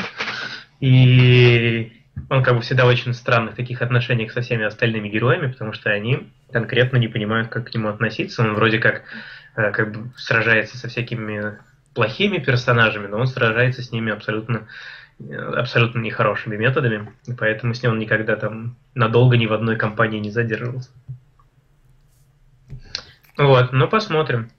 И 0.80 1.94
он 2.30 2.44
как 2.44 2.56
бы 2.56 2.62
всегда 2.62 2.86
в 2.86 2.88
очень 2.88 3.14
странных 3.14 3.56
таких 3.56 3.82
отношениях 3.82 4.32
со 4.32 4.42
всеми 4.42 4.66
остальными 4.66 5.08
героями, 5.08 5.52
потому 5.52 5.74
что 5.74 5.92
они 5.92 6.30
конкретно 6.52 6.98
не 6.98 7.08
понимают, 7.08 7.50
как 7.50 7.70
к 7.70 7.74
нему 7.74 7.90
относиться. 7.90 8.42
Он 8.42 8.54
вроде 8.56 8.80
как, 8.80 9.04
э, 9.56 9.72
как 9.72 9.92
бы 9.92 10.12
сражается 10.18 10.78
со 10.78 10.90
всякими 10.90 11.58
плохими 11.94 12.38
персонажами, 12.38 13.08
но 13.08 13.18
он 13.18 13.28
сражается 13.28 13.82
с 13.82 13.92
ними 13.92 14.12
абсолютно 14.12 14.68
абсолютно 15.58 16.00
нехорошими 16.00 16.56
методами, 16.56 17.12
и 17.26 17.34
поэтому 17.34 17.74
с 17.74 17.84
ним 17.84 17.94
он 17.94 18.00
никогда 18.00 18.36
там 18.36 18.76
надолго 18.96 19.38
ни 19.38 19.46
в 19.46 19.54
одной 19.54 19.76
компании 19.76 20.20
не 20.20 20.32
задерживался. 20.32 20.90
Вот, 23.38 23.72
ну 23.72 23.88
посмотрим. 23.88 24.50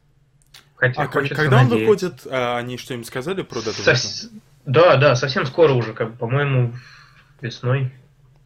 Хотя, 0.77 1.03
а 1.03 1.09
когда 1.09 1.29
надеяться. 1.35 1.61
он 1.61 1.69
выходит, 1.69 2.27
а, 2.31 2.57
они 2.57 2.79
что-нибудь 2.79 3.07
сказали 3.07 3.43
про 3.43 3.61
дату? 3.61 3.83
Со... 3.83 4.29
Да, 4.65 4.97
да, 4.97 5.15
совсем 5.15 5.45
скоро 5.45 5.73
уже, 5.73 5.93
как 5.93 6.17
по-моему, 6.17 6.73
весной. 7.43 7.93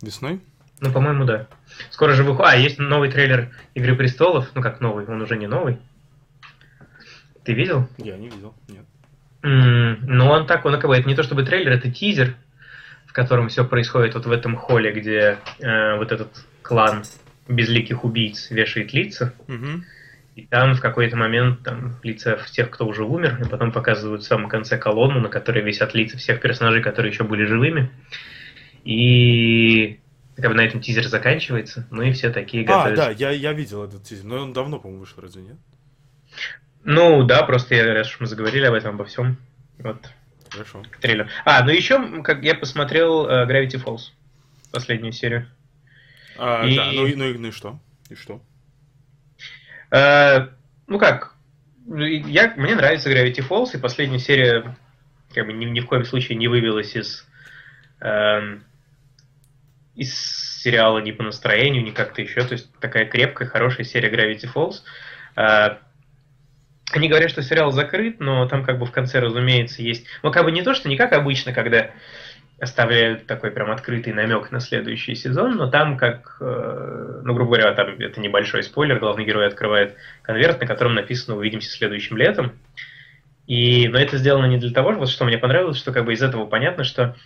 Весной? 0.03 0.40
Ну, 0.81 0.92
по-моему, 0.92 1.24
да. 1.24 1.46
Скоро 1.90 2.12
же 2.14 2.24
выходит. 2.24 2.53
А, 2.53 2.57
есть 2.57 2.79
новый 2.79 3.11
трейлер 3.11 3.50
Игры 3.74 3.94
престолов. 3.94 4.50
Ну 4.55 4.62
как 4.62 4.81
новый, 4.81 5.07
он 5.07 5.22
уже 5.22 5.37
не 5.37 5.46
новый. 5.46 5.79
Ты 7.44 7.53
видел? 7.53 7.88
Я 7.98 8.16
не 8.16 8.29
видел, 8.29 8.55
нет. 8.68 8.85
Mm, 9.44 9.98
ну, 10.07 10.26
он 10.30 10.46
так, 10.46 10.64
он 10.64 10.80
как 10.80 10.87
бы, 10.87 10.96
это 10.96 11.07
не 11.07 11.14
то 11.14 11.22
чтобы 11.22 11.44
трейлер, 11.44 11.72
это 11.72 11.90
тизер, 11.90 12.35
в 13.04 13.12
котором 13.12 13.48
все 13.48 13.64
происходит 13.64 14.14
вот 14.14 14.24
в 14.24 14.33
этом 14.33 14.57
холле, 14.57 14.90
где 14.90 15.37
э, 15.61 15.96
вот 15.98 16.12
этот 16.12 16.30
клан 16.62 17.04
безликих 17.46 18.04
убийц 18.04 18.50
вешает 18.50 18.94
лица. 18.94 19.35
Угу. 19.46 19.85
И 20.37 20.46
там 20.46 20.74
в 20.74 20.80
какой-то 20.80 21.16
момент 21.16 21.62
там 21.62 21.96
лица 22.02 22.38
тех, 22.50 22.70
кто 22.70 22.87
уже 22.87 23.04
умер, 23.04 23.38
и 23.44 23.48
потом 23.48 23.70
показывают 23.70 24.22
в 24.22 24.26
самом 24.26 24.48
конце 24.48 24.78
колонну, 24.78 25.20
на 25.20 25.28
которой 25.28 25.62
висят 25.62 25.94
лица 25.94 26.16
всех 26.16 26.40
персонажей, 26.40 26.83
которые 26.83 27.12
еще 27.12 27.24
были 27.24 27.44
живыми. 27.44 27.90
И 28.83 30.00
как 30.37 30.48
бы 30.48 30.54
на 30.54 30.62
этом 30.62 30.80
тизер 30.80 31.07
заканчивается, 31.07 31.87
ну 31.90 32.00
и 32.00 32.12
все 32.12 32.30
такие 32.30 32.64
а, 32.64 32.66
готовятся. 32.66 33.04
А, 33.04 33.07
да, 33.09 33.12
я, 33.12 33.30
я 33.30 33.52
видел 33.52 33.85
этот 33.85 34.04
тизер, 34.04 34.24
но 34.24 34.38
он 34.38 34.54
давно, 34.54 34.78
по-моему, 34.78 35.02
вышел, 35.02 35.20
разве 35.20 35.42
нет? 35.42 35.57
Ну, 36.85 37.25
да, 37.25 37.42
просто 37.42 37.75
я, 37.75 37.94
раз 37.94 38.09
уж 38.09 38.20
мы 38.20 38.27
заговорили 38.27 38.66
об 38.66 38.75
этом, 38.75 38.94
обо 38.94 39.05
всем, 39.05 39.38
вот. 39.79 39.99
Хорошо. 40.51 40.83
Трейлер. 41.01 41.29
А, 41.44 41.64
ну 41.64 41.73
еще, 41.73 42.23
как 42.23 42.44
я 42.44 42.55
посмотрел 42.55 43.27
uh, 43.27 43.49
Gravity 43.49 43.83
Falls, 43.83 44.12
последнюю 44.70 45.12
серию. 45.12 45.49
А, 46.38 46.64
и... 46.64 46.77
Да, 46.77 46.92
ну, 46.92 47.09
ну, 47.09 47.38
ну 47.38 47.49
и 47.49 47.51
что? 47.51 47.81
И 48.11 48.14
что? 48.14 48.40
Uh, 49.90 50.51
ну 50.87 50.99
как, 50.99 51.35
я, 51.87 52.55
мне 52.57 52.75
нравится 52.75 53.11
Gravity 53.11 53.47
Falls, 53.47 53.70
и 53.75 53.81
последняя 53.81 54.18
серия 54.18 54.77
как 55.35 55.47
бы 55.47 55.53
ни, 55.53 55.64
ни 55.64 55.81
в 55.81 55.87
коем 55.87 56.05
случае 56.05 56.38
не 56.38 56.49
вывелась 56.49 56.94
из, 56.94 57.27
э, 58.01 58.59
из 59.97 60.14
сериала 60.62 60.99
ни 60.99 61.11
по 61.11 61.23
настроению, 61.23 61.85
ни 61.85 61.90
как-то 61.90 62.23
еще. 62.23 62.44
То 62.44 62.53
есть 62.53 62.73
такая 62.79 63.07
крепкая, 63.07 63.49
хорошая 63.49 63.85
серия 63.85 64.11
Gravity 64.11 64.49
Falls. 64.53 64.83
Они 66.94 67.09
говорят, 67.09 67.30
что 67.30 67.42
сериал 67.42 67.72
закрыт, 67.72 68.20
но 68.20 68.46
там 68.46 68.64
как 68.64 68.78
бы 68.78 68.87
в 68.87 68.92
конце, 68.92 69.18
разумеется, 69.18 69.83
есть... 69.83 70.07
Ну, 70.22 70.30
как 70.30 70.44
бы 70.44 70.52
не 70.52 70.62
то, 70.62 70.74
что 70.74 70.88
не 70.88 70.96
как 70.96 71.12
обычно, 71.12 71.52
когда 71.52 71.90
оставляют 72.61 73.26
такой 73.26 73.50
прям 73.50 73.72
открытый 73.72 74.12
намек 74.12 74.52
на 74.52 74.61
следующий 74.61 75.16
сезон, 75.16 75.57
но 75.57 75.68
там 75.68 75.96
как, 75.96 76.37
э, 76.40 77.20
ну, 77.24 77.35
грубо 77.35 77.57
говоря, 77.57 77.72
там 77.72 77.88
это 77.98 78.20
небольшой 78.20 78.62
спойлер, 78.62 79.00
главный 79.00 79.24
герой 79.24 79.48
открывает 79.48 79.96
конверт, 80.22 80.61
на 80.61 80.68
котором 80.68 80.94
написано 80.94 81.37
«Увидимся 81.37 81.70
следующим 81.70 82.16
летом». 82.16 82.52
И, 83.48 83.88
но 83.88 83.98
это 83.98 84.16
сделано 84.16 84.46
не 84.46 84.59
для 84.59 84.70
того, 84.70 84.92
вот 84.92 85.09
что 85.09 85.24
мне 85.24 85.37
понравилось, 85.37 85.78
что 85.78 85.92
как 85.92 86.04
бы 86.04 86.12
из 86.12 86.22
этого 86.22 86.46
понятно, 86.46 86.85
что 86.85 87.16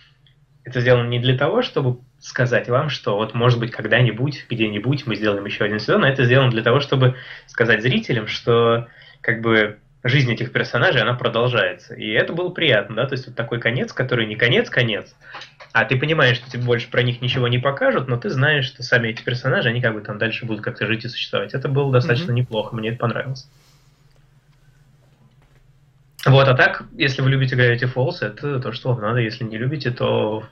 это 0.65 0.81
сделано 0.81 1.07
не 1.07 1.19
для 1.19 1.37
того, 1.37 1.61
чтобы 1.61 1.99
сказать 2.19 2.67
вам, 2.67 2.89
что 2.89 3.15
вот 3.15 3.35
может 3.35 3.59
быть 3.59 3.71
когда-нибудь, 3.71 4.45
где-нибудь 4.49 5.05
мы 5.05 5.15
сделаем 5.15 5.45
еще 5.45 5.63
один 5.63 5.79
сезон, 5.79 6.03
а 6.03 6.09
это 6.09 6.25
сделано 6.25 6.49
для 6.49 6.63
того, 6.63 6.79
чтобы 6.79 7.15
сказать 7.45 7.83
зрителям, 7.83 8.27
что 8.27 8.87
как 9.21 9.41
бы 9.41 9.79
жизнь 10.03 10.31
этих 10.31 10.51
персонажей, 10.51 11.01
она 11.01 11.13
продолжается. 11.13 11.93
И 11.93 12.09
это 12.09 12.33
было 12.33 12.49
приятно, 12.49 12.95
да, 12.95 13.05
то 13.05 13.13
есть 13.13 13.27
вот 13.27 13.35
такой 13.35 13.59
конец, 13.59 13.91
который 13.91 14.25
не 14.25 14.35
конец-конец, 14.35 15.13
а 15.71 15.85
ты 15.85 15.97
понимаешь, 15.97 16.37
что 16.37 16.49
тебе 16.49 16.63
больше 16.63 16.89
про 16.89 17.03
них 17.03 17.21
ничего 17.21 17.47
не 17.47 17.59
покажут, 17.59 18.07
но 18.07 18.17
ты 18.17 18.29
знаешь, 18.29 18.65
что 18.65 18.81
сами 18.81 19.09
эти 19.09 19.23
персонажи, 19.23 19.69
они 19.69 19.81
как 19.81 19.93
бы 19.93 20.01
там 20.01 20.17
дальше 20.17 20.45
будут 20.45 20.63
как-то 20.63 20.87
жить 20.87 21.05
и 21.05 21.09
существовать. 21.09 21.53
Это 21.53 21.67
было 21.67 21.91
достаточно 21.91 22.31
mm-hmm. 22.31 22.35
неплохо, 22.35 22.75
мне 22.75 22.89
это 22.89 22.97
понравилось. 22.97 23.49
Вот, 26.25 26.47
а 26.47 26.53
так, 26.53 26.83
если 26.97 27.21
вы 27.21 27.29
любите 27.29 27.55
Gravity 27.55 27.91
Falls, 27.93 28.17
это 28.21 28.59
то, 28.59 28.73
что 28.73 28.89
вам 28.89 29.01
надо. 29.01 29.19
Если 29.19 29.45
не 29.45 29.57
любите, 29.57 29.89
то 29.89 30.45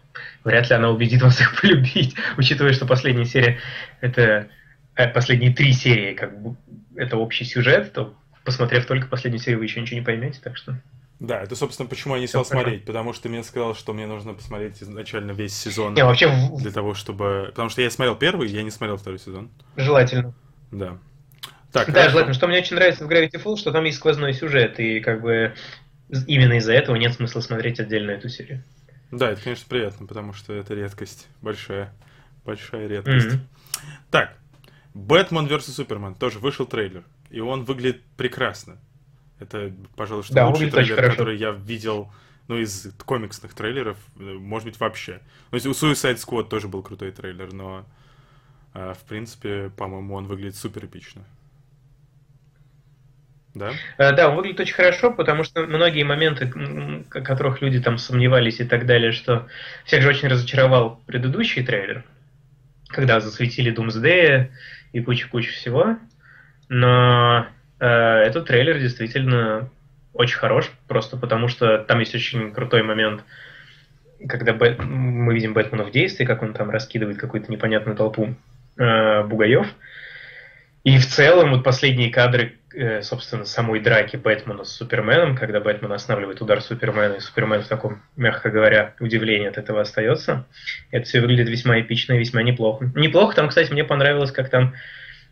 вряд 0.45 0.69
ли 0.69 0.75
она 0.75 0.89
убедит 0.89 1.21
вас 1.21 1.41
их 1.41 1.59
полюбить, 1.61 2.15
учитывая, 2.37 2.73
что 2.73 2.85
последняя 2.85 3.25
серия 3.25 3.59
это 3.99 4.47
э, 4.95 5.07
последние 5.09 5.53
три 5.53 5.73
серии, 5.73 6.13
как 6.13 6.41
бы 6.41 6.55
это 6.95 7.17
общий 7.17 7.43
сюжет, 7.43 7.91
то 7.91 8.15
посмотрев 8.47 8.85
только 8.85 9.07
последнюю 9.07 9.41
серию, 9.41 9.59
вы 9.59 9.65
еще 9.65 9.81
ничего 9.81 9.99
не 9.99 10.05
поймете, 10.05 10.39
так 10.41 10.55
что. 10.55 10.81
Да, 11.19 11.41
это, 11.43 11.53
собственно, 11.57 11.89
почему 11.89 12.15
я 12.15 12.21
не 12.21 12.27
стал 12.27 12.45
смотреть, 12.45 12.85
потому 12.85 13.11
что 13.11 13.27
мне 13.27 13.43
сказал, 13.43 13.75
что 13.75 13.91
мне 13.91 14.07
нужно 14.07 14.33
посмотреть 14.33 14.81
изначально 14.81 15.31
весь 15.31 15.53
сезон. 15.53 15.95
Не, 15.95 16.05
вообще... 16.05 16.31
Для 16.57 16.71
того, 16.71 16.93
чтобы... 16.93 17.47
Потому 17.49 17.67
что 17.67 17.81
я 17.81 17.91
смотрел 17.91 18.15
первый, 18.15 18.47
я 18.47 18.63
не 18.63 18.71
смотрел 18.71 18.95
второй 18.95 19.19
сезон. 19.19 19.49
Желательно. 19.75 20.33
Да. 20.71 20.97
Так, 21.73 21.87
да, 21.87 21.93
хорошо. 21.93 22.09
желательно. 22.11 22.33
Что 22.35 22.47
мне 22.47 22.59
очень 22.59 22.77
нравится 22.77 23.05
в 23.05 23.09
Gravity 23.09 23.43
Falls, 23.43 23.57
что 23.57 23.71
там 23.73 23.83
есть 23.83 23.97
сквозной 23.97 24.33
сюжет, 24.33 24.79
и 24.79 25.01
как 25.01 25.21
бы 25.21 25.53
именно 26.25 26.53
из-за 26.53 26.71
этого 26.71 26.95
нет 26.95 27.13
смысла 27.13 27.41
смотреть 27.41 27.81
отдельно 27.81 28.11
эту 28.11 28.29
серию. 28.29 28.63
Да, 29.11 29.31
это, 29.31 29.41
конечно, 29.41 29.65
приятно, 29.67 30.07
потому 30.07 30.31
что 30.31 30.53
это 30.53 30.73
редкость. 30.73 31.27
Большая, 31.41 31.93
большая 32.45 32.87
редкость. 32.87 33.27
Mm-hmm. 33.27 33.39
Так, 34.11 34.37
Бэтмен 34.97 35.45
vs. 35.45 35.71
Супермен 35.71 36.15
тоже 36.15 36.39
вышел 36.39 36.65
трейлер, 36.65 37.03
и 37.29 37.39
он 37.39 37.63
выглядит 37.63 38.01
прекрасно. 38.15 38.77
Это, 39.39 39.71
пожалуй, 39.95 40.23
что 40.23 40.33
да, 40.33 40.47
лучший 40.47 40.71
трейлер, 40.71 41.09
который 41.09 41.37
я 41.37 41.51
видел 41.51 42.11
ну, 42.47 42.57
из 42.57 42.87
комиксных 43.05 43.53
трейлеров, 43.53 43.97
может 44.15 44.67
быть, 44.67 44.79
вообще. 44.79 45.21
Ну, 45.51 45.57
у 45.57 45.73
Suicide 45.73 46.15
Squad 46.15 46.47
тоже 46.49 46.67
был 46.67 46.81
крутой 46.81 47.11
трейлер, 47.11 47.53
но, 47.53 47.85
э, 48.73 48.93
в 48.93 49.03
принципе, 49.07 49.69
по-моему, 49.75 50.15
он 50.15 50.25
выглядит 50.25 50.55
супер 50.55 50.85
эпично. 50.85 51.23
Да? 53.53 53.71
Э, 53.97 54.15
да, 54.15 54.29
он 54.29 54.37
выглядит 54.37 54.59
очень 54.59 54.75
хорошо, 54.75 55.11
потому 55.11 55.43
что 55.43 55.65
многие 55.65 56.03
моменты, 56.03 56.51
о 57.11 57.21
которых 57.21 57.61
люди 57.61 57.81
там 57.81 57.97
сомневались 57.97 58.59
и 58.59 58.65
так 58.65 58.85
далее, 58.85 59.11
что 59.11 59.47
всех 59.85 60.01
же 60.01 60.09
очень 60.09 60.27
разочаровал 60.29 61.01
предыдущий 61.05 61.65
трейлер, 61.65 62.05
когда 62.87 63.19
засветили 63.19 63.73
Doomsday 63.73 64.51
и 64.93 65.01
кучу-кучу 65.01 65.51
всего. 65.51 65.97
Но 66.69 67.47
э, 67.79 67.85
этот 67.85 68.47
трейлер 68.47 68.79
действительно 68.79 69.69
очень 70.13 70.37
хорош, 70.37 70.71
просто 70.87 71.17
потому 71.17 71.47
что 71.47 71.77
там 71.79 71.99
есть 71.99 72.15
очень 72.15 72.51
крутой 72.51 72.83
момент, 72.83 73.23
когда 74.27 74.53
Бэт... 74.53 74.79
мы 74.79 75.33
видим 75.33 75.53
Бэтмена 75.53 75.83
в 75.83 75.91
действии, 75.91 76.25
как 76.25 76.41
он 76.41 76.53
там 76.53 76.69
раскидывает 76.69 77.17
какую-то 77.17 77.51
непонятную 77.51 77.95
толпу 77.95 78.35
э, 78.77 79.23
бугаев. 79.23 79.67
И 80.83 80.97
в 80.97 81.05
целом 81.05 81.51
вот 81.51 81.63
последние 81.63 82.11
кадры 82.11 82.57
Э, 82.79 83.01
собственно, 83.01 83.43
самой 83.45 83.79
драки 83.79 84.17
Бэтмена 84.17 84.63
с 84.63 84.75
Суперменом, 84.75 85.35
когда 85.35 85.59
Бэтмен 85.59 85.91
останавливает 85.91 86.43
удар 86.43 86.61
Супермена, 86.61 87.13
и 87.13 87.19
Супермен 87.19 87.63
в 87.63 87.67
таком, 87.67 88.03
мягко 88.15 88.51
говоря, 88.51 88.93
удивлении 88.99 89.47
от 89.47 89.57
этого 89.57 89.81
остается. 89.81 90.45
Это 90.91 91.05
все 91.05 91.21
выглядит 91.21 91.49
весьма 91.49 91.81
эпично 91.81 92.13
и 92.13 92.19
весьма 92.19 92.43
неплохо. 92.43 92.91
Неплохо 92.93 93.35
там, 93.35 93.49
кстати, 93.49 93.71
мне 93.71 93.83
понравилось, 93.83 94.31
как 94.31 94.49
там 94.49 94.75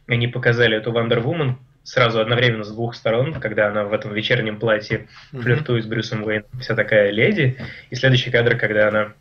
они 0.07 0.27
показали 0.27 0.77
эту 0.77 0.91
Wonder 0.91 1.23
Woman 1.23 1.55
сразу 1.83 2.19
одновременно 2.19 2.63
с 2.63 2.71
двух 2.71 2.95
сторон, 2.95 3.33
когда 3.33 3.67
она 3.67 3.85
в 3.85 3.93
этом 3.93 4.13
вечернем 4.13 4.59
платье 4.59 5.07
флиртует 5.31 5.83
с 5.83 5.87
Брюсом 5.87 6.23
Уэйном, 6.23 6.49
вся 6.59 6.75
такая 6.75 7.11
леди, 7.11 7.57
и 7.89 7.95
следующий 7.95 8.31
кадр, 8.31 8.57
когда 8.57 8.87
она 8.87 9.13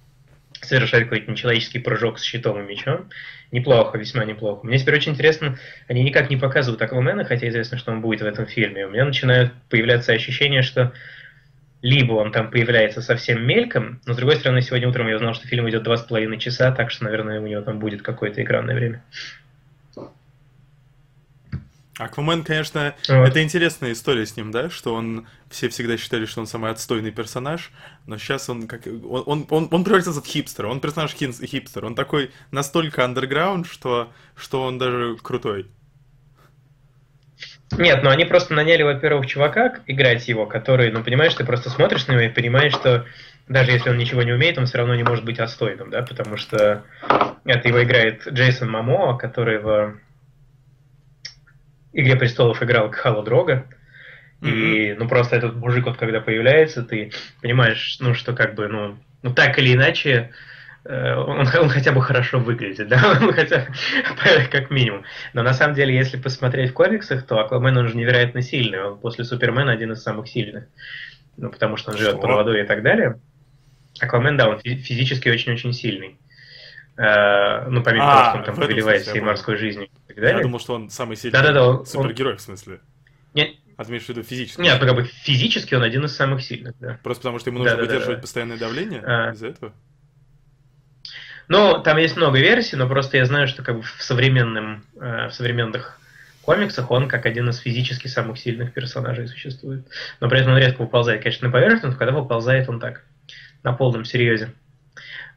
совершает 0.63 1.05
какой-то 1.05 1.31
нечеловеческий 1.31 1.81
прыжок 1.81 2.19
с 2.19 2.23
щитом 2.23 2.59
и 2.61 2.67
мечом. 2.67 3.11
Неплохо, 3.53 3.99
весьма 3.99 4.25
неплохо. 4.25 4.67
Мне 4.67 4.79
теперь 4.79 4.97
очень 4.97 5.13
интересно, 5.13 5.59
они 5.89 6.03
никак 6.03 6.31
не 6.31 6.37
показывают 6.37 6.81
Аквамена, 6.81 7.25
хотя 7.25 7.49
известно, 7.49 7.77
что 7.77 7.93
он 7.93 8.01
будет 8.01 8.23
в 8.23 8.27
этом 8.27 8.47
фильме. 8.47 8.87
У 8.87 8.91
меня 8.91 9.05
начинают 9.05 9.53
появляться 9.69 10.13
ощущения, 10.13 10.63
что 10.63 10.93
либо 11.83 12.15
он 12.15 12.33
там 12.33 12.51
появляется 12.51 13.03
совсем 13.03 13.47
мельком, 13.47 14.01
но 14.07 14.15
с 14.15 14.17
другой 14.17 14.37
стороны, 14.37 14.63
сегодня 14.63 14.89
утром 14.89 15.07
я 15.07 15.17
узнал, 15.17 15.35
что 15.35 15.47
фильм 15.47 15.69
идет 15.69 15.83
два 15.83 15.99
с 15.99 16.03
половиной 16.03 16.39
часа, 16.39 16.73
так 16.73 16.91
что, 16.91 17.05
наверное, 17.05 17.41
у 17.41 17.47
него 17.47 17.61
там 17.61 17.79
будет 17.79 18.01
какое-то 18.01 18.43
экранное 18.43 18.75
время. 18.75 19.05
Аквамен, 21.99 22.43
конечно, 22.43 22.95
вот. 23.09 23.29
это 23.29 23.43
интересная 23.43 23.93
история 23.93 24.27
с 24.27 24.37
ним, 24.37 24.51
да, 24.51 24.69
что 24.69 24.95
он 24.95 25.29
все 25.49 25.69
всегда 25.69 25.97
считали, 25.97 26.27
что 26.27 26.41
он 26.41 26.49
самый 26.49 26.73
отстойный 26.73 27.13
персонаж, 27.13 27.71
но 28.07 28.19
сейчас 28.19 28.49
он 28.49 28.67
как 28.67 28.87
он 28.87 29.23
он 29.27 29.47
он, 29.49 29.69
он 29.71 29.85
превратился 29.85 30.21
в 30.21 30.27
хипстера, 30.27 30.67
он 30.67 30.81
персонаж 30.81 31.13
хипстер, 31.15 31.85
он 31.85 31.95
такой 31.95 32.33
настолько 32.51 33.05
андерграунд, 33.05 33.69
что 33.69 34.13
что 34.35 34.65
он 34.65 34.79
даже 34.79 35.17
крутой. 35.23 35.67
Нет, 37.79 38.03
ну 38.03 38.11
они 38.11 38.25
просто 38.25 38.55
наняли, 38.55 38.83
во-первых, 38.83 39.27
чувака 39.27 39.75
играть 39.87 40.27
его, 40.27 40.47
который, 40.47 40.91
ну 40.91 41.05
понимаешь, 41.05 41.35
ты 41.35 41.45
просто 41.45 41.71
смотришь 41.71 42.07
на 42.09 42.13
него 42.13 42.23
и 42.23 42.29
понимаешь, 42.29 42.73
что 42.73 43.07
даже 43.49 43.71
если 43.71 43.91
он 43.91 43.99
ничего 43.99 44.23
не 44.23 44.33
умеет, 44.33 44.59
он 44.59 44.67
все 44.67 44.79
равно 44.79 44.95
не 44.95 45.03
может 45.05 45.25
быть 45.25 45.39
отстойным, 45.39 45.91
да, 45.91 46.03
потому 46.03 46.37
что 46.37 46.83
это 47.45 47.69
его 47.69 47.83
играет 47.83 48.27
Джейсон 48.27 48.71
Мамо, 48.71 49.17
который 49.17 49.59
в 49.59 49.99
Игре 51.95 52.17
престолов 52.17 52.63
играл 52.63 52.91
Кхала 52.91 53.23
Дрога. 53.23 53.67
Mm-hmm. 54.41 54.51
И, 54.51 54.95
ну, 54.95 55.09
просто 55.09 55.37
этот 55.37 55.55
мужик, 55.55 55.87
вот 55.87 55.97
когда 55.97 56.21
появляется, 56.21 56.83
ты 56.83 57.13
понимаешь, 57.41 57.97
ну, 58.01 58.15
что 58.15 58.35
как 58.35 58.55
бы, 58.55 58.69
ну, 58.69 58.99
ну 59.23 59.33
так 59.33 59.59
или 59.59 59.73
иначе, 59.73 60.33
э, 60.85 61.15
он, 61.15 61.47
он 61.47 61.69
хотя 61.69 61.93
бы 61.93 62.03
хорошо 62.03 62.41
выглядит, 62.41 62.89
да, 62.89 63.19
он 63.23 63.33
хотя 63.33 63.69
как 64.51 64.71
минимум. 64.71 65.05
Но 65.33 65.43
на 65.43 65.55
самом 65.55 65.75
деле, 65.75 65.97
если 65.97 66.19
посмотреть 66.19 66.73
в 66.73 66.75
комиксах, 66.75 67.25
то 67.25 67.39
Аквамен, 67.39 67.77
он 67.77 67.89
же 67.89 67.97
невероятно 67.97 68.43
сильный. 68.43 68.83
Он 68.83 68.99
после 68.99 69.25
Супермена 69.25 69.73
один 69.73 69.93
из 69.93 70.03
самых 70.03 70.29
сильных. 70.29 70.65
Ну, 71.37 71.51
потому 71.51 71.77
что 71.77 71.93
он 71.93 71.97
живет 71.97 72.21
под 72.21 72.31
водой 72.31 72.63
и 72.63 72.67
так 72.67 72.83
далее. 72.83 73.21
Аквамен, 74.01 74.37
да, 74.37 74.49
он 74.49 74.59
физически 74.59 75.29
очень-очень 75.29 75.73
сильный. 75.73 76.19
Э, 76.97 77.69
ну, 77.69 77.83
помимо 77.83 78.13
а, 78.13 78.17
того, 78.17 78.29
что 78.29 78.39
он 78.39 78.45
там 78.45 78.57
повелевает 78.57 79.03
всей 79.03 79.21
морской 79.21 79.57
жизнью 79.57 79.89
далее. 80.23 80.39
Я 80.39 80.43
думал, 80.43 80.61
что 80.61 80.75
он 80.75 80.91
самый 80.91 81.17
сильный 81.17 81.33
да, 81.33 81.43
да, 81.43 81.53
да, 81.53 81.85
супергерой, 81.85 82.33
он... 82.33 82.39
в 82.39 82.43
смысле. 82.43 82.81
Нет, 83.35 83.51
а 83.77 83.85
ты 83.85 83.91
имеешь 83.91 84.05
в 84.05 84.09
виду 84.09 84.23
физически? 84.23 84.61
Нет, 84.61 84.79
как 84.79 84.95
бы 84.95 85.05
физически 85.05 85.75
он 85.75 85.83
один 85.83 86.05
из 86.05 86.15
самых 86.15 86.43
сильных, 86.43 86.75
да. 86.79 86.99
Просто 87.03 87.23
потому 87.23 87.39
что 87.39 87.51
ему 87.51 87.59
нужно 87.61 87.77
да, 87.77 87.83
выдерживать 87.83 88.21
постоянное 88.21 88.57
давление 88.57 89.01
а... 89.05 89.33
из-за 89.33 89.49
этого? 89.49 89.73
Ну, 91.49 91.83
там 91.83 91.99
есть 91.99 92.17
много 92.17 92.39
версий, 92.39 92.77
но 92.77 92.89
просто 92.89 93.19
я 93.19 93.27
знаю, 93.27 93.49
что 93.49 93.63
как 93.63 93.77
бы 93.77 93.83
в, 93.83 94.03
современном, 94.03 94.85
э, 94.99 95.29
в 95.29 95.33
современных 95.33 96.01
комиксах 96.43 96.91
он 96.91 97.09
как 97.09 97.27
один 97.27 97.49
из 97.49 97.59
физически 97.59 98.07
самых 98.07 98.39
сильных 98.39 98.73
персонажей 98.73 99.29
существует. 99.29 99.87
Но 100.21 100.29
при 100.29 100.41
этом 100.41 100.53
он 100.53 100.59
редко 100.59 100.83
выползает, 100.83 101.23
конечно, 101.23 101.49
на 101.49 101.53
поверхность, 101.53 101.85
но 101.85 101.93
когда 101.93 102.13
выползает 102.13 102.69
он 102.69 102.81
так, 102.81 103.05
на 103.63 103.73
полном 103.73 104.05
серьезе. 104.05 104.55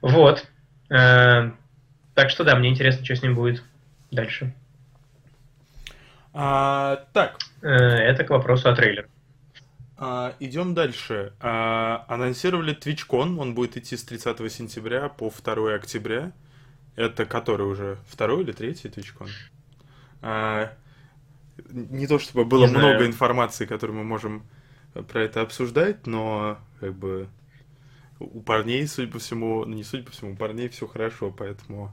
Вот. 0.02 0.46
Э, 0.90 1.52
так 2.14 2.30
что 2.30 2.44
да, 2.44 2.56
мне 2.56 2.70
интересно, 2.70 3.04
что 3.04 3.16
с 3.16 3.24
ним 3.24 3.36
будет 3.36 3.64
дальше. 4.12 4.54
А, 6.40 7.08
так. 7.14 7.40
Э, 7.64 7.68
это 7.68 8.24
к 8.24 8.30
вопросу 8.30 8.70
о 8.70 8.76
трейлере. 8.76 9.10
А, 9.98 10.36
идем 10.40 10.76
дальше. 10.76 11.34
А, 11.40 12.06
анонсировали 12.08 12.78
TwitchCon, 12.78 13.40
он 13.40 13.56
будет 13.56 13.76
идти 13.76 13.98
с 13.98 14.04
30 14.04 14.52
сентября 14.52 15.10
по 15.10 15.32
2 15.32 15.74
октября. 15.74 16.32
Это 16.96 17.26
который 17.26 17.66
уже? 17.66 17.98
Второй 18.08 18.44
или 18.44 18.52
третий 18.52 18.88
TwitchCon? 18.88 19.30
А, 20.22 20.74
не 21.70 22.06
то 22.06 22.20
чтобы 22.20 22.46
было 22.46 22.66
не 22.66 22.72
много 22.72 22.98
знаю. 22.98 23.08
информации, 23.08 23.66
которую 23.66 23.98
мы 23.98 24.04
можем 24.04 24.44
про 24.94 25.24
это 25.24 25.42
обсуждать, 25.42 26.06
но 26.06 26.60
как 26.80 26.94
бы 26.94 27.30
у 28.20 28.42
парней, 28.42 28.86
судя 28.88 29.12
по 29.12 29.18
всему, 29.18 29.66
ну 29.66 29.74
не 29.74 29.84
судя 29.84 30.04
по 30.04 30.12
всему, 30.12 30.34
у 30.34 30.36
парней 30.36 30.70
все 30.70 30.86
хорошо, 30.86 31.32
поэтому 31.32 31.92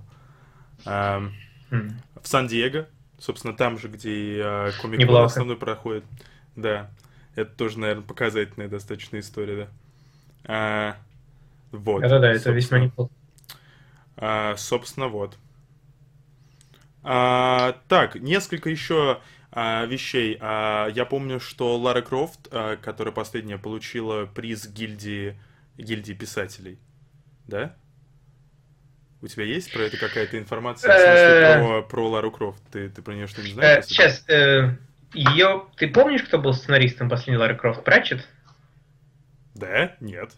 а, 0.84 1.22
mm. 1.70 1.92
в 2.22 2.28
Сан-Диего, 2.28 2.88
собственно, 3.18 3.54
там 3.54 3.78
же, 3.78 3.88
где 3.88 4.40
а, 4.42 4.70
комик 4.80 5.08
основной 5.08 5.56
проходит, 5.56 6.04
да, 6.56 6.90
это 7.34 7.50
тоже, 7.54 7.78
наверное, 7.78 8.04
показательная 8.04 8.68
достаточно 8.68 9.18
история, 9.18 9.56
да. 9.56 9.68
А, 10.46 10.96
вот. 11.72 12.02
Да-да-да, 12.02 12.32
это 12.32 12.50
весьма 12.50 12.78
неплохо. 12.78 13.12
А, 14.16 14.56
собственно, 14.56 15.08
вот. 15.08 15.36
А, 17.02 17.76
так, 17.88 18.14
несколько 18.16 18.70
еще 18.70 19.20
а, 19.50 19.84
вещей. 19.86 20.38
А, 20.40 20.88
я 20.88 21.04
помню, 21.04 21.40
что 21.40 21.76
Лара 21.76 22.02
Крофт, 22.02 22.48
а, 22.50 22.76
которая 22.76 23.12
последняя, 23.12 23.58
получила 23.58 24.26
приз 24.26 24.66
гильдии, 24.66 25.38
гильдии 25.76 26.12
писателей. 26.12 26.78
Да? 27.46 27.76
У 29.24 29.28
тебя 29.28 29.44
есть 29.44 29.72
про 29.72 29.82
это 29.82 29.96
какая-то 29.96 30.38
информация? 30.38 30.92
В 30.92 30.94
смысле, 30.94 31.16
э. 31.16 31.58
про, 31.58 31.82
про 31.82 32.08
Лару 32.10 32.30
Крофт? 32.30 32.62
Ты, 32.70 32.88
ты 32.90 33.02
про 33.02 33.12
нее 33.14 33.26
что-нибудь 33.26 33.54
знаешь? 33.54 33.84
Э, 33.84 33.88
сейчас. 33.88 34.28
Э, 34.28 34.76
Ее... 35.14 35.64
Ты 35.76 35.88
помнишь, 35.88 36.22
кто 36.22 36.38
был 36.38 36.52
сценаристом 36.52 37.08
последней 37.08 37.38
Лары 37.38 37.56
Крофт? 37.56 37.82
Пратчет? 37.82 38.28
Да? 39.54 39.96
Нет. 40.00 40.30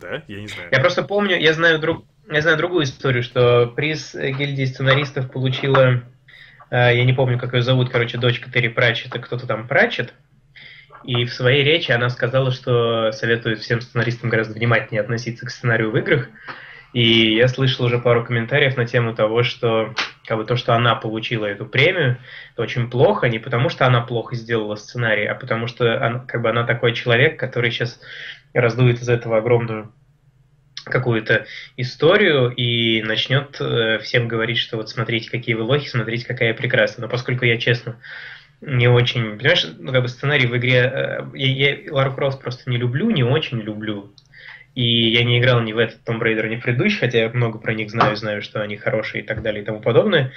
Да? 0.00 0.22
Я 0.28 0.40
не 0.40 0.46
знаю. 0.46 0.68
Я 0.70 0.80
просто 0.80 1.02
помню, 1.02 1.38
я 1.38 1.52
знаю, 1.52 1.78
друг, 1.80 2.04
я 2.30 2.40
знаю 2.40 2.56
другую 2.56 2.84
историю, 2.84 3.22
что 3.22 3.66
приз 3.66 4.14
гильдии 4.14 4.64
сценаристов 4.66 5.30
получила 5.30 6.02
Э, 6.72 6.90
я 6.96 7.04
не 7.04 7.12
помню, 7.12 7.38
как 7.38 7.52
ее 7.52 7.62
зовут, 7.62 7.90
короче, 7.90 8.16
дочка 8.16 8.50
Терри 8.50 8.68
Пратчета, 8.68 9.18
кто-то 9.18 9.46
там 9.46 9.68
Пратчет. 9.68 10.14
И 11.04 11.26
в 11.26 11.34
своей 11.34 11.62
речи 11.64 11.92
она 11.92 12.08
сказала, 12.08 12.50
что 12.50 13.12
советует 13.12 13.58
всем 13.58 13.82
сценаристам 13.82 14.30
гораздо 14.30 14.54
внимательнее 14.54 15.02
относиться 15.02 15.44
к 15.44 15.50
сценарию 15.50 15.90
в 15.90 15.96
играх. 15.98 16.28
И 16.92 17.36
я 17.36 17.48
слышал 17.48 17.86
уже 17.86 17.98
пару 17.98 18.24
комментариев 18.24 18.76
на 18.76 18.86
тему 18.86 19.14
того, 19.14 19.42
что 19.42 19.94
как 20.26 20.36
бы 20.36 20.44
то, 20.44 20.56
что 20.56 20.74
она 20.74 20.94
получила 20.94 21.46
эту 21.46 21.64
премию, 21.64 22.18
это 22.52 22.62
очень 22.62 22.90
плохо, 22.90 23.28
не 23.28 23.38
потому 23.38 23.70
что 23.70 23.86
она 23.86 24.02
плохо 24.02 24.36
сделала 24.36 24.76
сценарий, 24.76 25.26
а 25.26 25.34
потому 25.34 25.66
что 25.66 26.04
она, 26.04 26.18
как 26.20 26.42
бы 26.42 26.50
она 26.50 26.64
такой 26.64 26.92
человек, 26.94 27.38
который 27.38 27.70
сейчас 27.70 27.98
раздует 28.52 29.00
из 29.00 29.08
этого 29.08 29.38
огромную 29.38 29.92
какую-то 30.84 31.46
историю 31.76 32.50
и 32.50 33.02
начнет 33.02 33.56
э, 33.60 33.98
всем 34.00 34.28
говорить, 34.28 34.58
что 34.58 34.76
вот 34.76 34.90
смотрите, 34.90 35.30
какие 35.30 35.54
вы 35.54 35.62
лохи, 35.62 35.88
смотрите, 35.88 36.26
какая 36.26 36.48
я 36.48 36.54
прекрасная. 36.54 37.06
Но 37.06 37.10
поскольку 37.10 37.44
я, 37.44 37.56
честно, 37.56 38.00
не 38.60 38.88
очень... 38.88 39.38
Понимаешь, 39.38 39.66
ну, 39.78 39.92
как 39.92 40.02
бы 40.02 40.08
сценарий 40.08 40.46
в 40.46 40.56
игре... 40.56 40.78
Э, 40.78 41.24
я, 41.34 41.74
я 41.74 41.92
Лару 41.92 42.12
Крофт 42.14 42.40
просто 42.40 42.68
не 42.68 42.78
люблю, 42.78 43.10
не 43.10 43.22
очень 43.22 43.60
люблю. 43.60 44.12
И 44.74 45.10
я 45.10 45.24
не 45.24 45.38
играл 45.38 45.60
ни 45.60 45.72
в 45.72 45.78
этот 45.78 46.00
Tomb 46.06 46.20
Raider, 46.20 46.48
ни 46.48 46.56
в 46.56 46.62
предыдущий, 46.62 46.98
хотя 46.98 47.18
я 47.18 47.28
много 47.28 47.58
про 47.58 47.74
них 47.74 47.90
знаю, 47.90 48.16
знаю, 48.16 48.40
что 48.40 48.62
они 48.62 48.76
хорошие 48.76 49.22
и 49.22 49.26
так 49.26 49.42
далее 49.42 49.62
и 49.62 49.64
тому 49.66 49.80
подобное. 49.80 50.32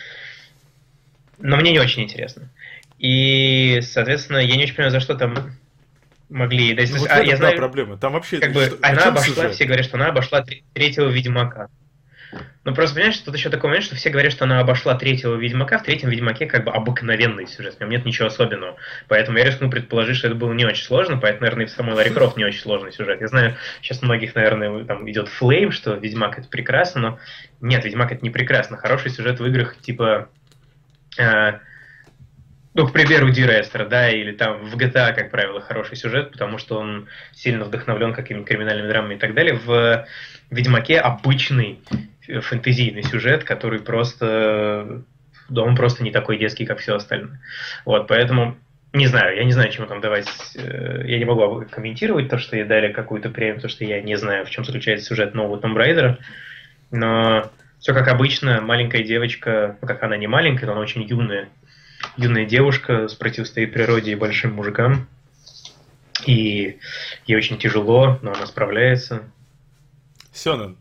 Но 1.37 1.57
мне 1.57 1.71
не 1.71 1.79
очень 1.79 2.03
интересно. 2.03 2.49
И, 2.99 3.79
соответственно, 3.81 4.37
я 4.37 4.55
не 4.55 4.63
очень 4.63 4.75
понимаю, 4.75 4.91
за 4.91 4.99
что 4.99 5.15
там 5.15 5.35
могли. 6.29 6.73
Ну, 6.73 6.97
вот 6.97 7.09
а, 7.09 7.23
я 7.23 7.37
знаю, 7.37 7.57
проблема. 7.57 7.97
Там 7.97 8.13
вообще 8.13 8.39
как 8.39 8.53
бы, 8.53 8.77
она 8.81 9.05
обошла, 9.05 9.35
сюжет? 9.35 9.53
все 9.53 9.65
говорят, 9.65 9.85
что 9.85 9.97
она 9.97 10.07
обошла 10.07 10.45
третьего 10.73 11.09
Ведьмака. 11.09 11.69
Ну 12.63 12.73
просто 12.73 12.95
понимаешь, 12.95 13.17
тут 13.17 13.35
еще 13.35 13.49
такой 13.49 13.69
момент, 13.69 13.85
что 13.85 13.95
все 13.95 14.09
говорят, 14.09 14.31
что 14.31 14.45
она 14.45 14.59
обошла 14.59 14.95
третьего 14.95 15.35
Ведьмака, 15.35 15.77
в 15.77 15.83
третьем 15.83 16.09
Ведьмаке 16.09 16.45
как 16.45 16.63
бы 16.63 16.71
обыкновенный 16.71 17.47
сюжет, 17.47 17.75
в 17.75 17.79
нем 17.79 17.89
нет 17.89 18.05
ничего 18.05 18.27
особенного. 18.27 18.75
Поэтому 19.07 19.37
я 19.37 19.45
рискну 19.45 19.69
предположить, 19.69 20.17
что 20.17 20.27
это 20.27 20.35
было 20.35 20.53
не 20.53 20.65
очень 20.65 20.83
сложно, 20.83 21.17
поэтому, 21.17 21.41
наверное, 21.41 21.65
и 21.65 21.67
в 21.67 21.71
самой 21.71 21.95
Ларри 21.95 22.09
Крофт 22.09 22.37
не 22.37 22.45
очень 22.45 22.59
сложный 22.59 22.91
сюжет. 22.91 23.21
Я 23.21 23.27
знаю, 23.27 23.55
сейчас 23.81 24.01
многих, 24.01 24.35
наверное, 24.35 24.83
там 24.85 25.09
идет 25.09 25.27
флейм, 25.27 25.71
что 25.71 25.93
Ведьмак 25.93 26.39
это 26.39 26.47
прекрасно, 26.47 27.01
но 27.01 27.19
нет, 27.61 27.85
Ведьмак 27.85 28.11
это 28.11 28.21
не 28.21 28.29
прекрасно. 28.29 28.77
Хороший 28.77 29.11
сюжет 29.11 29.39
в 29.39 29.45
играх 29.45 29.77
типа 29.77 30.29
э, 31.17 31.53
ну, 32.75 32.85
к 32.85 32.91
примеру, 32.91 33.29
Дирестер, 33.29 33.87
да, 33.87 34.09
или 34.09 34.33
там 34.33 34.65
в 34.65 34.75
GTA, 34.75 35.13
как 35.13 35.31
правило, 35.31 35.61
хороший 35.61 35.95
сюжет, 35.95 36.31
потому 36.31 36.57
что 36.57 36.77
он 36.77 37.07
сильно 37.31 37.63
вдохновлен 37.63 38.13
какими-нибудь 38.13 38.49
криминальными 38.49 38.89
драмами 38.89 39.15
и 39.15 39.17
так 39.17 39.33
далее. 39.33 39.55
В 39.55 40.05
Ведьмаке 40.51 40.99
обычный 40.99 41.79
фэнтезийный 42.27 43.03
сюжет, 43.03 43.43
который 43.43 43.79
просто... 43.79 45.03
Да, 45.49 45.61
он 45.61 45.75
просто 45.75 46.03
не 46.03 46.11
такой 46.11 46.37
детский, 46.37 46.65
как 46.65 46.79
все 46.79 46.95
остальное. 46.95 47.39
Вот, 47.85 48.07
поэтому 48.07 48.57
не 48.95 49.07
знаю, 49.07 49.35
я 49.35 49.43
не 49.43 49.51
знаю, 49.51 49.71
чему 49.71 49.87
там 49.87 49.99
давать. 49.99 50.27
Э, 50.55 51.03
я 51.05 51.19
не 51.19 51.25
могу 51.25 51.65
комментировать 51.69 52.29
то, 52.29 52.37
что 52.37 52.55
ей 52.55 52.63
дали 52.63 52.93
какую-то 52.93 53.29
премию, 53.29 53.55
потому 53.55 53.69
что 53.69 53.83
я 53.83 54.01
не 54.01 54.15
знаю, 54.15 54.45
в 54.45 54.49
чем 54.49 54.63
заключается 54.63 55.05
сюжет 55.05 55.33
нового 55.33 55.59
Tomb 55.59 55.75
Raider. 55.75 56.17
Но 56.91 57.51
все 57.79 57.93
как 57.93 58.07
обычно, 58.07 58.61
маленькая 58.61 59.03
девочка, 59.03 59.77
ну 59.81 59.87
как 59.87 60.01
она 60.03 60.15
не 60.15 60.27
маленькая, 60.27 60.67
но 60.67 60.71
она 60.71 60.81
очень 60.81 61.03
юная, 61.03 61.49
юная 62.15 62.45
девушка 62.45 63.07
противостоит 63.19 63.73
природе 63.73 64.13
и 64.13 64.15
большим 64.15 64.53
мужикам. 64.53 65.07
И 66.25 66.79
ей 67.25 67.35
очень 67.37 67.57
тяжело, 67.57 68.17
но 68.21 68.31
она 68.31 68.45
справляется. 68.45 69.23
Сёнэн. 70.31 70.77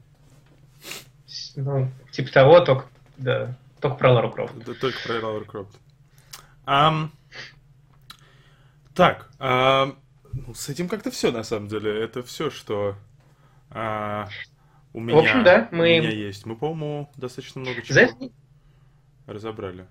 Ну, 1.57 1.90
типа 2.11 2.32
того, 2.32 2.61
только, 2.61 2.86
да, 3.16 3.57
только 3.80 3.96
про 3.96 4.12
Лару 4.12 4.30
Крофт. 4.30 4.55
Да, 4.64 4.74
только 4.74 4.98
про 5.07 5.26
Лару 5.26 5.44
Крофт. 5.44 5.78
Um, 6.66 7.11
так, 8.94 9.30
uh, 9.38 9.94
ну, 10.32 10.55
с 10.55 10.68
этим 10.68 10.88
как-то 10.88 11.11
все, 11.11 11.30
на 11.30 11.42
самом 11.42 11.68
деле. 11.68 12.02
Это 12.02 12.22
все, 12.22 12.50
что 12.50 12.96
uh, 13.70 14.26
у 14.94 15.00
меня, 15.00 15.16
В 15.16 15.18
общем, 15.20 15.44
да, 15.44 15.68
мы... 15.70 15.78
у 15.78 16.02
меня 16.02 16.11
есть. 16.11 16.46
Мы, 16.46 16.57
по-моему, 16.57 17.11
достаточно 17.16 17.61
много 17.61 17.82
чего 17.82 17.94
За... 17.94 18.09
разобрали. 19.26 19.86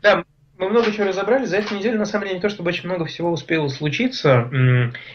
Да, 0.00 0.24
мы 0.58 0.70
много 0.70 0.92
чего 0.92 1.06
разобрали. 1.06 1.44
За 1.44 1.58
эту 1.58 1.74
неделю, 1.76 1.98
на 1.98 2.06
самом 2.06 2.24
деле, 2.24 2.36
не 2.36 2.42
то 2.42 2.48
чтобы 2.48 2.68
очень 2.68 2.88
много 2.88 3.04
всего 3.04 3.30
успело 3.30 3.68
случиться. 3.68 4.50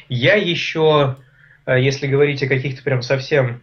Я 0.09 0.35
еще, 0.35 1.17
э, 1.65 1.81
если 1.81 2.07
говорить 2.07 2.43
о 2.43 2.47
каких-то 2.47 2.83
прям 2.83 3.01
совсем 3.01 3.61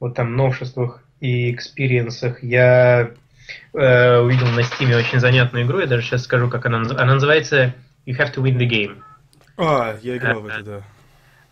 вот 0.00 0.14
там 0.14 0.34
новшествах 0.34 1.02
и 1.20 1.52
экспириенсах, 1.52 2.42
я 2.42 3.10
э, 3.74 4.18
увидел 4.18 4.48
на 4.48 4.62
Стиме 4.62 4.96
очень 4.96 5.20
занятную 5.20 5.66
игру. 5.66 5.80
Я 5.80 5.86
даже 5.86 6.02
сейчас 6.02 6.24
скажу, 6.24 6.48
как 6.48 6.66
она 6.66 6.78
называется. 6.78 7.04
Она 7.04 7.14
называется 7.14 7.74
You 8.06 8.18
Have 8.18 8.34
to 8.34 8.42
Win 8.42 8.56
the 8.56 8.68
Game. 8.68 9.02
А, 9.58 9.96
я 10.02 10.16
играл 10.16 10.38
а, 10.38 10.40
в 10.40 10.46
это, 10.46 10.62
да. 10.62 10.82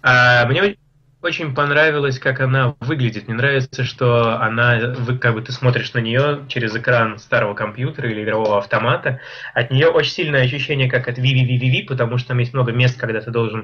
А, 0.03 0.47
мне 0.47 0.77
очень 1.21 1.55
понравилось, 1.55 2.19
как 2.19 2.41
она 2.41 2.75
выглядит. 2.81 3.29
Мне 3.29 3.37
нравится, 3.37 3.85
что 3.85 4.41
она, 4.41 4.95
как 5.21 5.35
бы 5.35 5.43
ты 5.43 5.53
смотришь 5.53 5.93
на 5.93 5.99
нее 5.99 6.45
через 6.49 6.75
экран 6.75 7.19
старого 7.19 7.55
компьютера 7.55 8.09
или 8.11 8.23
игрового 8.23 8.59
автомата. 8.59 9.21
От 9.53 9.71
нее 9.71 9.89
очень 9.89 10.13
сильное 10.13 10.45
ощущение, 10.45 10.89
как 10.89 11.09
от 11.09 11.19
VVVVV, 11.19 11.87
потому 11.87 12.17
что 12.17 12.29
там 12.29 12.39
есть 12.39 12.55
много 12.55 12.73
мест, 12.73 12.99
когда 12.99 13.21
ты 13.21 13.31
должен 13.31 13.63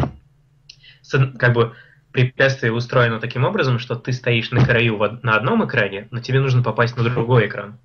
как 1.38 1.52
бы 1.52 1.74
препятствие 2.14 2.72
устроено 2.72 3.18
таким 3.18 3.44
образом, 3.44 3.80
что 3.80 3.96
ты 3.96 4.12
стоишь 4.12 4.52
на 4.52 4.64
краю 4.64 4.96
на 5.22 5.36
одном 5.36 5.66
экране, 5.66 6.06
но 6.12 6.20
тебе 6.20 6.40
нужно 6.40 6.62
попасть 6.62 6.96
на 6.96 7.02
другой 7.02 7.48
экран. 7.48 7.78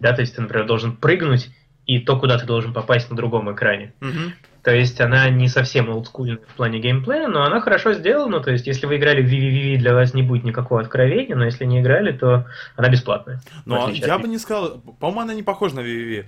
Да, 0.00 0.14
то 0.14 0.22
есть 0.22 0.34
ты, 0.34 0.40
например, 0.40 0.66
должен 0.66 0.96
прыгнуть, 0.96 1.50
и 1.84 1.98
то, 1.98 2.18
куда 2.18 2.38
ты 2.38 2.46
должен 2.46 2.72
попасть 2.72 3.10
на 3.10 3.16
другом 3.16 3.52
экране. 3.52 3.92
Mm-hmm. 4.00 4.32
То 4.62 4.74
есть 4.74 4.98
она 5.02 5.28
не 5.28 5.48
совсем 5.48 5.90
олдскульная 5.90 6.38
в 6.38 6.54
плане 6.54 6.80
геймплея, 6.80 7.28
но 7.28 7.44
она 7.44 7.60
хорошо 7.60 7.92
сделана. 7.92 8.40
То 8.40 8.50
есть 8.52 8.66
если 8.66 8.86
вы 8.86 8.96
играли 8.96 9.20
в 9.20 9.26
VVVV, 9.26 9.76
для 9.76 9.92
вас 9.92 10.14
не 10.14 10.22
будет 10.22 10.44
никакого 10.44 10.80
откровения, 10.80 11.36
но 11.36 11.44
если 11.44 11.66
не 11.66 11.82
играли, 11.82 12.12
то 12.16 12.46
она 12.76 12.88
бесплатная. 12.88 13.42
Но 13.66 13.90
я 13.90 14.18
бы 14.18 14.26
не 14.28 14.38
сказал, 14.38 14.80
по-моему, 14.98 15.20
она 15.20 15.34
не 15.34 15.42
похожа 15.42 15.74
на 15.76 15.80
VVV, 15.80 16.24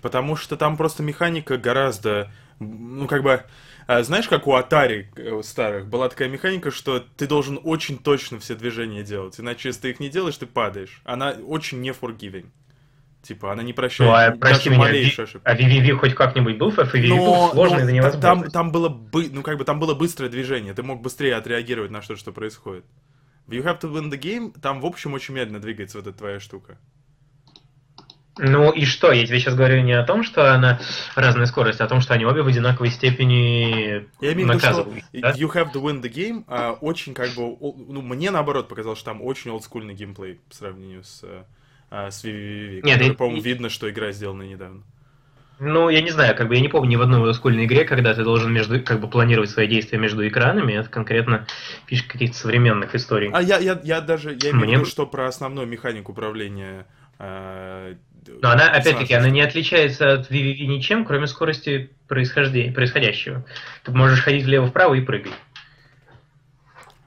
потому 0.00 0.36
что 0.36 0.56
там 0.56 0.76
просто 0.76 1.02
механика 1.02 1.58
гораздо, 1.58 2.30
ну 2.60 3.08
как 3.08 3.24
бы, 3.24 3.42
а, 3.90 4.04
знаешь, 4.04 4.28
как 4.28 4.46
у 4.46 4.52
Atari 4.52 5.06
э, 5.16 5.42
старых 5.42 5.88
была 5.88 6.08
такая 6.08 6.28
механика, 6.28 6.70
что 6.70 7.00
ты 7.00 7.26
должен 7.26 7.58
очень 7.64 7.98
точно 7.98 8.38
все 8.38 8.54
движения 8.54 9.02
делать, 9.02 9.40
иначе 9.40 9.70
если 9.70 9.80
ты 9.80 9.90
их 9.90 9.98
не 9.98 10.08
делаешь, 10.08 10.36
ты 10.36 10.46
падаешь. 10.46 11.02
Она 11.04 11.30
очень 11.32 11.80
не 11.80 11.90
forgiving. 11.90 12.46
Типа, 13.22 13.50
она 13.50 13.64
не 13.64 13.72
прощает 13.72 14.08
ну, 14.08 14.16
а, 14.16 14.30
прости 14.30 14.70
меня, 14.70 14.92
ви, 14.92 15.12
а 15.42 15.56
VVV 15.56 15.96
хоть 15.96 16.14
как-нибудь 16.14 16.56
был? 16.56 16.70
FVV 16.70 17.08
но, 17.08 17.16
был 17.16 17.50
сложный 17.50 17.82
но 17.82 17.90
невозможно. 17.90 18.20
Там, 18.20 18.50
там 18.50 18.70
было, 18.70 18.88
бы, 18.88 19.28
ну, 19.28 19.42
как 19.42 19.58
бы, 19.58 19.64
там 19.64 19.80
было 19.80 19.94
быстрое 19.94 20.30
движение, 20.30 20.72
ты 20.72 20.84
мог 20.84 21.02
быстрее 21.02 21.34
отреагировать 21.34 21.90
на 21.90 22.00
что, 22.00 22.14
что 22.14 22.30
происходит. 22.30 22.84
В 23.48 23.50
You 23.50 23.64
Have 23.64 23.80
to 23.80 23.92
Win 23.92 24.08
the 24.08 24.20
Game, 24.20 24.54
там, 24.60 24.80
в 24.80 24.86
общем, 24.86 25.14
очень 25.14 25.34
медленно 25.34 25.58
двигается 25.58 25.98
вот 25.98 26.06
эта 26.06 26.16
твоя 26.16 26.38
штука. 26.38 26.78
Ну 28.38 28.70
и 28.70 28.84
что? 28.84 29.12
Я 29.12 29.26
тебе 29.26 29.40
сейчас 29.40 29.54
говорю 29.54 29.82
не 29.82 29.92
о 29.92 30.04
том, 30.04 30.22
что 30.22 30.54
она 30.54 30.80
разная 31.14 31.46
скорость, 31.46 31.80
а 31.80 31.84
о 31.84 31.88
том, 31.88 32.00
что 32.00 32.14
они 32.14 32.24
обе 32.24 32.42
в 32.42 32.46
одинаковой 32.46 32.90
степени 32.90 34.06
Я 34.20 34.32
имею 34.32 34.48
в 34.48 34.50
виду, 34.52 34.60
что 34.60 34.88
да? 35.12 35.32
You 35.32 35.52
Have 35.52 35.72
to 35.74 35.82
Win 35.82 36.00
the 36.00 36.10
Game 36.10 36.44
а, 36.46 36.72
очень 36.72 37.12
как 37.12 37.30
бы... 37.30 37.56
Ну, 37.60 38.02
мне 38.02 38.30
наоборот 38.30 38.68
показалось, 38.68 38.98
что 38.98 39.10
там 39.10 39.22
очень 39.22 39.50
олдскульный 39.50 39.94
геймплей 39.94 40.40
по 40.48 40.54
сравнению 40.54 41.02
с, 41.02 41.24
а, 41.90 42.10
с 42.10 42.24
VVVV. 42.24 42.82
Нет, 42.82 42.98
который, 42.98 43.16
по-моему, 43.16 43.42
видно, 43.42 43.68
что 43.68 43.90
игра 43.90 44.12
сделана 44.12 44.42
недавно. 44.42 44.82
Ну, 45.58 45.90
я 45.90 46.00
не 46.00 46.10
знаю, 46.10 46.34
как 46.34 46.48
бы 46.48 46.54
я 46.54 46.62
не 46.62 46.68
помню 46.68 46.92
ни 46.92 46.96
в 46.96 47.02
одной 47.02 47.20
олдскульной 47.20 47.66
игре, 47.66 47.84
когда 47.84 48.14
ты 48.14 48.24
должен 48.24 48.50
между, 48.50 48.82
как 48.82 48.98
бы 49.00 49.08
планировать 49.08 49.50
свои 49.50 49.66
действия 49.66 49.98
между 49.98 50.26
экранами. 50.26 50.72
Это 50.72 50.88
конкретно 50.88 51.46
фишка 51.86 52.12
каких-то 52.12 52.38
современных 52.38 52.94
историй. 52.94 53.30
А 53.30 53.42
я, 53.42 53.58
я, 53.58 53.78
я 53.84 54.00
даже, 54.00 54.30
я 54.40 54.52
имею 54.52 54.66
в 54.66 54.72
виду, 54.72 54.84
что 54.86 55.06
про 55.06 55.26
основную 55.26 55.68
механику 55.68 56.12
управления 56.12 56.86
а, 57.18 57.94
но 58.26 58.50
она, 58.50 58.70
опять-таки, 58.70 59.14
она 59.14 59.30
не 59.30 59.40
отличается 59.40 60.12
от 60.12 60.30
VVV 60.30 60.66
ничем, 60.66 61.04
кроме 61.04 61.26
скорости 61.26 61.90
происхождения, 62.08 62.72
происходящего. 62.72 63.44
Ты 63.84 63.92
можешь 63.92 64.22
ходить 64.22 64.44
влево-вправо 64.44 64.94
и 64.94 65.00
прыгать. 65.00 65.32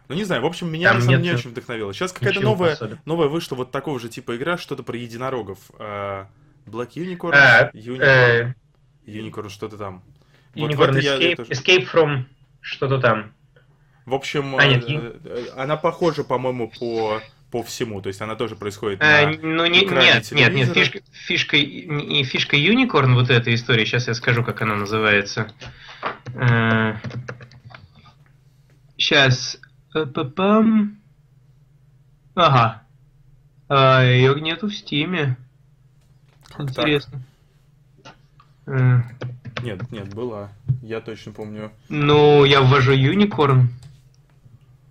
Ну, 0.10 0.16
не 0.16 0.26
знаю, 0.26 0.42
в 0.42 0.46
общем, 0.46 0.72
меня 0.72 0.90
Там 0.90 0.98
на 0.98 1.06
самом 1.06 1.18
деле 1.18 1.32
не 1.32 1.38
очень 1.38 1.50
вдохновило. 1.52 1.94
Сейчас 1.94 2.12
какая-то 2.12 2.42
новая, 2.42 2.78
новая 3.06 3.28
вышла 3.28 3.56
вот 3.56 3.72
такого 3.72 4.00
же 4.00 4.10
типа 4.10 4.36
игра, 4.36 4.58
что-то 4.58 4.84
про 4.84 4.98
единорогов. 4.98 5.60
Uh, 5.78 6.26
Black 6.66 6.92
Unicorn, 6.96 7.34
а, 7.34 7.72
Unicorn, 7.74 8.02
э... 8.02 8.54
Unicorn 9.06 9.50
что-то 9.50 9.78
там. 9.78 10.04
Unicorn 10.56 10.94
вот 10.94 10.96
Escape, 10.96 11.36
тоже... 11.36 11.52
Escape 11.52 11.88
from 11.92 12.24
что-то 12.62 13.00
там. 13.00 13.34
В 14.06 14.14
общем, 14.14 14.56
а, 14.58 14.66
нет, 14.66 14.84
э, 14.88 15.20
э, 15.24 15.46
она 15.56 15.78
похожа, 15.78 16.24
по-моему, 16.24 16.70
по 16.70 17.22
по 17.54 17.62
всему, 17.62 18.02
то 18.02 18.08
есть 18.08 18.20
она 18.20 18.34
тоже 18.34 18.56
происходит 18.56 19.00
а, 19.04 19.28
на 19.28 19.38
ну, 19.38 19.66
не, 19.68 19.82
Нет, 19.86 20.32
нет, 20.32 20.54
нет, 20.56 20.74
фишка, 20.74 21.02
фишка, 21.12 21.56
не, 21.56 22.24
фишка 22.24 22.58
Unicorn, 22.58 23.14
вот 23.14 23.30
эта 23.30 23.54
история, 23.54 23.86
сейчас 23.86 24.08
я 24.08 24.16
скажу, 24.16 24.44
как 24.44 24.64
она 24.64 24.74
называется. 24.74 25.54
А, 26.34 26.98
сейчас. 28.98 29.60
Папам. 29.94 30.98
Ага. 32.34 32.82
А, 33.70 34.04
ее 34.04 34.34
нету 34.42 34.66
в 34.66 34.74
Стиме. 34.74 35.38
Интересно. 36.58 37.22
Так? 38.66 39.06
Нет, 39.62 39.92
нет, 39.92 40.12
была. 40.16 40.50
Я 40.82 41.02
точно 41.02 41.34
помню. 41.34 41.72
Ну, 41.88 42.46
я 42.46 42.62
ввожу 42.62 42.96
Unicorn. 42.96 43.68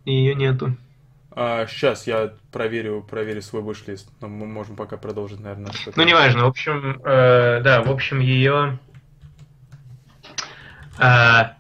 И 0.05 0.13
ее 0.13 0.37
нету. 0.37 0.77
А, 1.35 1.67
сейчас 1.67 2.07
я 2.07 2.33
проверю, 2.51 3.03
проверю 3.09 3.43
свой 3.43 3.63
вышлист. 3.63 4.09
Но 4.21 4.29
мы 4.29 4.47
можем 4.47 4.77
пока 4.77 4.97
продолжить, 4.97 5.41
наверное. 5.41 5.73
Ну, 5.97 6.03
неважно. 6.05 6.45
В 6.45 6.49
общем, 6.49 7.01
э, 7.05 7.61
да, 7.63 7.83
в 7.83 7.91
общем, 7.91 8.21
ее... 8.21 8.79
Э, 10.99 11.55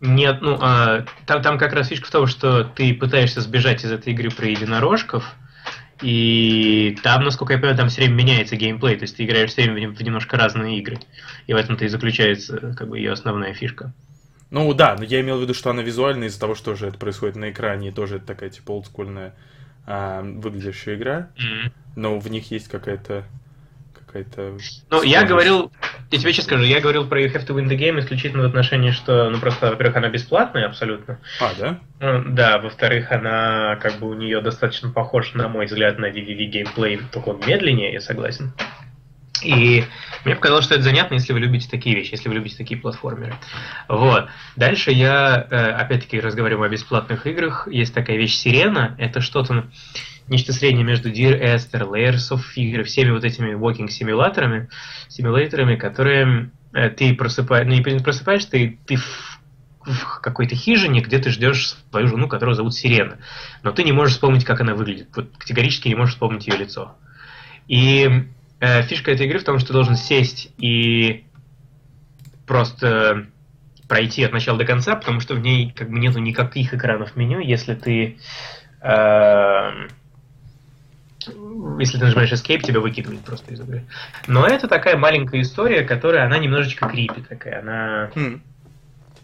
нет, 0.00 0.40
ну, 0.40 0.58
э, 0.60 1.04
там, 1.26 1.42
там 1.42 1.58
как 1.58 1.72
раз 1.72 1.88
фишка 1.88 2.06
в 2.06 2.10
том, 2.10 2.26
что 2.26 2.64
ты 2.64 2.94
пытаешься 2.94 3.40
сбежать 3.40 3.84
из 3.84 3.92
этой 3.92 4.12
игры 4.12 4.30
про 4.30 4.46
единорожков, 4.46 5.24
и 6.02 6.96
там, 7.02 7.24
насколько 7.24 7.52
я 7.52 7.58
понимаю, 7.58 7.76
там 7.76 7.88
все 7.88 8.02
время 8.02 8.14
меняется 8.14 8.56
геймплей, 8.56 8.96
то 8.96 9.02
есть 9.02 9.16
ты 9.16 9.24
играешь 9.24 9.50
все 9.50 9.70
время 9.70 9.90
в 9.90 10.02
немножко 10.02 10.36
разные 10.36 10.78
игры. 10.78 10.98
И 11.46 11.52
в 11.52 11.56
этом-то 11.56 11.84
и 11.84 11.88
заключается 11.88 12.74
как 12.76 12.88
бы 12.88 12.98
ее 12.98 13.12
основная 13.12 13.52
фишка. 13.52 13.92
Ну 14.50 14.72
да, 14.74 14.96
но 14.96 15.04
я 15.04 15.20
имел 15.20 15.38
в 15.38 15.42
виду, 15.42 15.54
что 15.54 15.70
она 15.70 15.82
визуальная 15.82 16.28
из-за 16.28 16.40
того, 16.40 16.54
что 16.54 16.74
же 16.74 16.88
это 16.88 16.98
происходит 16.98 17.36
на 17.36 17.50
экране, 17.50 17.88
и 17.88 17.92
тоже 17.92 18.16
это 18.16 18.26
такая 18.26 18.50
типа 18.50 18.72
олдскульная 18.72 19.34
а, 19.86 20.22
выглядящая 20.22 20.96
игра. 20.96 21.28
Mm-hmm. 21.36 21.72
Но 21.96 22.18
в 22.18 22.28
них 22.28 22.50
есть 22.50 22.68
какая-то 22.68 23.24
какая-то. 24.10 24.58
Ну, 24.90 25.02
я 25.02 25.24
говорил, 25.24 25.70
я 26.10 26.18
тебе 26.18 26.32
сейчас 26.32 26.46
скажу, 26.46 26.64
я 26.64 26.80
говорил 26.80 27.06
про 27.06 27.22
You 27.22 27.32
Have 27.32 27.46
to 27.46 27.54
Win 27.54 27.68
the 27.68 27.78
Game 27.78 27.98
исключительно 28.00 28.42
в 28.42 28.46
отношении, 28.46 28.90
что, 28.90 29.30
ну, 29.30 29.38
просто, 29.38 29.70
во-первых, 29.70 29.96
она 29.96 30.08
бесплатная 30.08 30.66
абсолютно. 30.66 31.20
А, 31.40 31.52
да? 31.58 31.78
Ну, 32.00 32.24
да, 32.34 32.58
во-вторых, 32.58 33.12
она, 33.12 33.76
как 33.76 33.98
бы, 33.98 34.08
у 34.08 34.14
нее 34.14 34.40
достаточно 34.40 34.90
похож, 34.90 35.34
на 35.34 35.48
мой 35.48 35.66
взгляд, 35.66 35.98
на 35.98 36.10
VVV 36.10 36.44
геймплей, 36.46 37.00
только 37.12 37.30
он 37.30 37.40
медленнее, 37.46 37.92
я 37.92 38.00
согласен. 38.00 38.52
И 39.42 39.84
мне 40.24 40.36
показалось, 40.36 40.64
что 40.64 40.74
это 40.74 40.84
занятно, 40.84 41.14
если 41.14 41.32
вы 41.32 41.40
любите 41.40 41.68
такие 41.68 41.96
вещи, 41.96 42.12
если 42.12 42.28
вы 42.28 42.34
любите 42.34 42.56
такие 42.56 42.78
платформеры. 42.78 43.34
Вот. 43.88 44.28
Дальше 44.56 44.90
я, 44.90 45.46
э, 45.50 45.56
опять-таки, 45.72 46.20
разговариваю 46.20 46.66
о 46.66 46.68
бесплатных 46.68 47.26
играх. 47.26 47.68
Есть 47.70 47.94
такая 47.94 48.16
вещь 48.16 48.34
Сирена. 48.34 48.94
Это 48.98 49.20
что-то, 49.20 49.66
нечто 50.28 50.52
среднее 50.52 50.84
между 50.84 51.10
Dear 51.10 51.40
Esther, 51.40 51.88
Layers 51.88 52.32
of 52.32 52.40
Fear, 52.56 52.82
всеми 52.84 53.10
вот 53.10 53.24
этими 53.24 53.54
walking-симуляторами, 53.54 54.68
симуляторами, 55.08 55.76
которые 55.76 56.50
э, 56.72 56.90
ты 56.90 57.14
просыпаешь, 57.14 57.66
ну, 57.66 57.74
не 57.74 58.00
просыпаешь, 58.00 58.44
ты, 58.44 58.78
ты 58.86 58.96
в, 58.96 59.40
в 59.84 60.20
какой-то 60.20 60.54
хижине, 60.54 61.00
где 61.00 61.18
ты 61.18 61.30
ждешь 61.30 61.76
свою 61.90 62.08
жену, 62.08 62.28
которую 62.28 62.54
зовут 62.54 62.74
Сирена. 62.74 63.18
Но 63.62 63.72
ты 63.72 63.82
не 63.82 63.92
можешь 63.92 64.14
вспомнить, 64.14 64.44
как 64.44 64.60
она 64.60 64.74
выглядит. 64.74 65.08
Вот 65.16 65.30
категорически 65.38 65.88
не 65.88 65.94
можешь 65.94 66.14
вспомнить 66.14 66.46
ее 66.46 66.56
лицо. 66.56 66.96
И 67.66 68.26
Э, 68.60 68.82
фишка 68.82 69.10
этой 69.10 69.26
игры 69.26 69.38
в 69.38 69.44
том, 69.44 69.58
что 69.58 69.68
ты 69.68 69.72
должен 69.72 69.96
сесть 69.96 70.52
и 70.58 71.24
просто 72.46 73.26
пройти 73.88 74.22
от 74.22 74.32
начала 74.32 74.58
до 74.58 74.66
конца, 74.66 74.94
потому 74.94 75.20
что 75.20 75.34
в 75.34 75.40
ней 75.40 75.72
как 75.72 75.90
бы 75.90 75.98
нету 75.98 76.18
никаких 76.18 76.74
экранов 76.74 77.16
меню, 77.16 77.40
если 77.40 77.74
ты 77.74 78.18
э, 78.82 79.88
если 81.78 81.98
ты 81.98 82.04
нажимаешь 82.04 82.32
Escape, 82.32 82.60
тебя 82.60 82.80
выкидывает 82.80 83.20
просто 83.20 83.52
из 83.52 83.60
игры. 83.60 83.84
Но 84.26 84.46
это 84.46 84.68
такая 84.68 84.96
маленькая 84.96 85.40
история, 85.40 85.82
которая, 85.82 86.26
она 86.26 86.38
немножечко 86.38 86.88
крипи 86.88 87.22
такая, 87.22 87.60
она, 87.60 88.10
mm. 88.14 88.40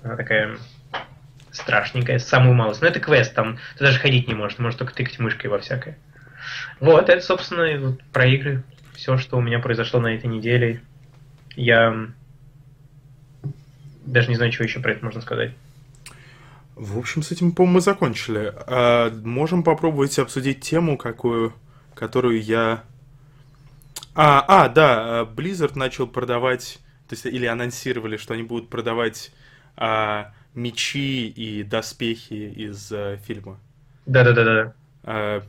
она 0.03 0.16
такая 0.16 0.57
страшненькая, 1.51 2.18
самую 2.18 2.55
малость. 2.55 2.82
Но 2.82 2.89
это 2.89 3.01
квест, 3.01 3.34
там 3.34 3.59
ты 3.78 3.84
даже 3.84 3.99
ходить 3.99 4.28
не 4.28 4.34
можешь, 4.34 4.57
ты 4.57 4.62
можешь 4.62 4.78
только 4.78 4.95
тыкать 4.95 5.18
мышкой 5.18 5.51
во 5.51 5.59
всякое. 5.59 5.99
Вот, 6.80 7.09
это, 7.09 7.24
собственно, 7.24 7.78
вот 7.78 8.03
про 8.12 8.26
игры 8.26 8.62
все, 8.97 9.18
что 9.18 9.36
у 9.36 9.40
меня 9.40 9.59
произошло 9.59 10.01
на 10.01 10.14
этой 10.14 10.26
неделе. 10.26 10.80
Я 11.55 12.09
даже 14.05 14.28
не 14.28 14.36
знаю, 14.36 14.51
чего 14.53 14.64
еще 14.64 14.80
про 14.80 14.92
это 14.92 15.05
можно 15.05 15.20
сказать. 15.20 15.53
В 16.74 16.99
общем, 16.99 17.22
с 17.22 17.30
этим, 17.30 17.53
по-моему, 17.53 17.76
мы 17.76 17.80
закончили. 17.80 18.53
А, 18.55 19.11
можем 19.11 19.62
попробовать 19.62 20.18
обсудить 20.18 20.61
тему, 20.61 20.97
какую, 20.97 21.55
которую 21.94 22.42
я... 22.42 22.84
А, 24.14 24.44
а, 24.47 24.68
да, 24.68 25.22
Blizzard 25.24 25.76
начал 25.76 26.07
продавать, 26.07 26.78
то 27.09 27.14
есть, 27.14 27.26
или 27.26 27.47
анонсировали, 27.47 28.16
что 28.16 28.34
они 28.34 28.42
будут 28.42 28.68
продавать 28.68 29.32
а, 29.76 30.32
мечи 30.55 31.28
и 31.28 31.62
доспехи 31.62 32.34
из 32.34 32.92
а, 32.92 33.16
фильма. 33.18 33.59
Да-да-да-да. 34.05 34.74
А, 35.03 35.42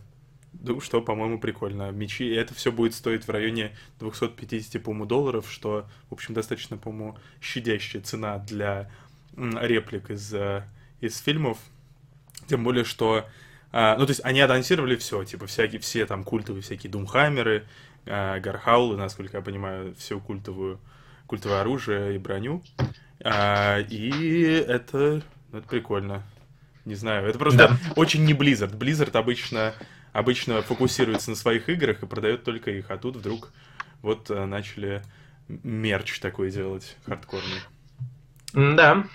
что, 0.79 1.01
по-моему, 1.01 1.39
прикольно. 1.39 1.91
Мечи, 1.91 2.25
и 2.25 2.35
это 2.35 2.53
все 2.53 2.71
будет 2.71 2.93
стоить 2.93 3.27
в 3.27 3.29
районе 3.29 3.75
250, 3.99 4.81
по-моему, 4.81 5.05
долларов, 5.05 5.45
что, 5.49 5.87
в 6.09 6.13
общем, 6.13 6.33
достаточно, 6.33 6.77
по-моему, 6.77 7.17
щадящая 7.41 8.01
цена 8.01 8.37
для 8.39 8.89
реплик 9.35 10.09
из, 10.09 10.33
э, 10.33 10.63
из 11.01 11.17
фильмов. 11.19 11.57
Тем 12.47 12.63
более, 12.63 12.83
что... 12.83 13.25
А, 13.71 13.97
ну, 13.97 14.05
то 14.05 14.11
есть, 14.11 14.21
они 14.23 14.39
анонсировали 14.39 14.95
все, 14.95 15.23
типа, 15.23 15.45
всякие, 15.47 15.79
все 15.79 16.05
там 16.05 16.23
культовые 16.23 16.61
всякие 16.63 16.91
Думхаммеры, 16.91 17.65
а, 18.05 18.39
Гархаулы, 18.39 18.97
насколько 18.97 19.37
я 19.37 19.43
понимаю, 19.43 19.93
все 19.97 20.19
культовую, 20.19 20.79
культовое 21.27 21.61
оружие 21.61 22.15
и 22.15 22.17
броню. 22.17 22.63
А, 23.23 23.79
и 23.79 24.63
это, 24.67 25.21
это 25.51 25.67
прикольно. 25.67 26.23
Не 26.85 26.95
знаю, 26.95 27.27
это 27.27 27.37
просто 27.37 27.67
да. 27.67 27.77
очень 27.97 28.23
не 28.23 28.33
Blizzard. 28.33 28.77
Blizzard 28.77 29.17
обычно 29.17 29.73
обычно 30.17 30.63
фокусируется 30.63 31.29
на 31.29 31.35
своих 31.35 31.69
играх 31.69 32.01
и 32.01 32.07
продает 32.07 32.43
только 32.43 32.71
их, 32.71 32.89
а 32.89 32.97
тут 32.97 33.17
вдруг 33.17 33.53
вот 34.01 34.31
э, 34.31 34.45
начали 34.45 35.03
мерч 35.47 36.19
такой 36.19 36.49
делать 36.49 36.97
хардкорный. 37.05 37.61
Да. 38.53 39.05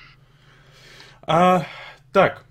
А, 1.23 1.67
так. 2.13 2.45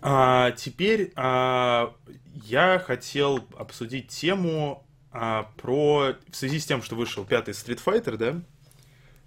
А, 0.00 0.50
теперь 0.50 1.12
а, 1.14 1.94
я 2.34 2.82
хотел 2.84 3.46
обсудить 3.56 4.08
тему 4.08 4.84
а, 5.12 5.44
про... 5.58 6.16
В 6.28 6.34
связи 6.34 6.58
с 6.58 6.66
тем, 6.66 6.82
что 6.82 6.96
вышел 6.96 7.24
пятый 7.24 7.54
Street 7.54 7.80
Fighter, 7.84 8.16
да? 8.16 8.30
Mm-hmm. 8.30 8.42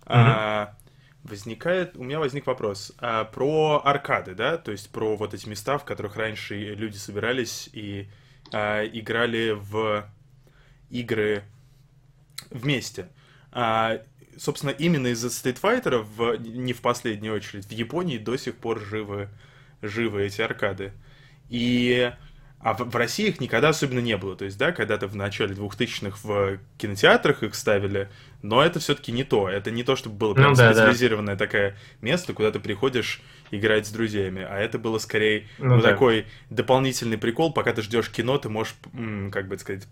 А, 0.07 0.75
возникает, 1.25 1.97
у 1.97 2.03
меня 2.03 2.19
возник 2.19 2.45
вопрос 2.45 2.93
а, 2.99 3.25
про 3.25 3.81
аркады, 3.83 4.35
да, 4.35 4.57
то 4.57 4.71
есть 4.71 4.89
про 4.89 5.15
вот 5.15 5.33
эти 5.33 5.49
места, 5.49 5.77
в 5.77 5.85
которых 5.85 6.15
раньше 6.15 6.55
люди 6.55 6.97
собирались 6.97 7.69
и 7.73 8.07
а, 8.53 8.85
играли 8.85 9.51
в 9.51 10.07
игры 10.89 11.43
вместе. 12.51 13.09
А, 13.51 14.01
собственно, 14.37 14.71
именно 14.71 15.07
из-за 15.07 15.27
Street 15.27 15.59
Fighter, 15.59 16.01
в, 16.01 16.37
не 16.37 16.73
в 16.73 16.81
последнюю 16.81 17.35
очередь, 17.35 17.65
в 17.65 17.71
Японии 17.71 18.17
до 18.17 18.37
сих 18.37 18.55
пор 18.55 18.79
живы, 18.79 19.29
живы 19.81 20.23
эти 20.23 20.41
аркады. 20.41 20.93
И 21.49 22.13
а 22.65 22.73
в, 22.73 22.79
в 22.79 22.95
России 22.95 23.27
их 23.27 23.39
никогда 23.39 23.69
особенно 23.69 23.99
не 23.99 24.17
было. 24.17 24.35
То 24.35 24.45
есть, 24.45 24.57
да, 24.57 24.71
когда-то 24.71 25.05
в 25.07 25.15
начале 25.15 25.53
2000-х 25.53 26.17
в 26.23 26.57
кинотеатрах 26.79 27.43
их 27.43 27.53
ставили, 27.53 28.09
но 28.41 28.63
это 28.63 28.79
все-таки 28.79 29.11
не 29.11 29.23
то. 29.23 29.47
Это 29.47 29.69
не 29.69 29.83
то, 29.83 29.95
чтобы 29.95 30.15
было 30.15 30.33
прям 30.33 30.49
ну, 30.49 30.55
да, 30.55 30.73
специализированное 30.73 31.35
да. 31.35 31.45
такое 31.45 31.77
место, 32.01 32.33
куда 32.33 32.49
ты 32.49 32.59
приходишь 32.59 33.21
играть 33.51 33.85
с 33.85 33.91
друзьями. 33.91 34.41
А 34.49 34.57
это 34.57 34.79
было 34.79 34.97
скорее 34.97 35.47
ну, 35.59 35.75
ну, 35.75 35.81
да. 35.83 35.91
такой 35.91 36.25
дополнительный 36.49 37.19
прикол, 37.19 37.53
пока 37.53 37.71
ты 37.71 37.83
ждешь 37.83 38.09
кино, 38.09 38.39
ты 38.39 38.49
можешь, 38.49 38.73
как 39.31 39.47
бы 39.47 39.59
сказать, 39.59 39.87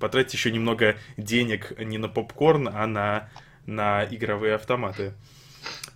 потратить 0.00 0.34
еще 0.34 0.50
немного 0.50 0.96
денег 1.16 1.72
не 1.78 1.98
на 1.98 2.08
попкорн, 2.08 2.68
а 2.74 2.88
на, 2.88 3.28
на 3.64 4.04
игровые 4.06 4.56
автоматы. 4.56 5.12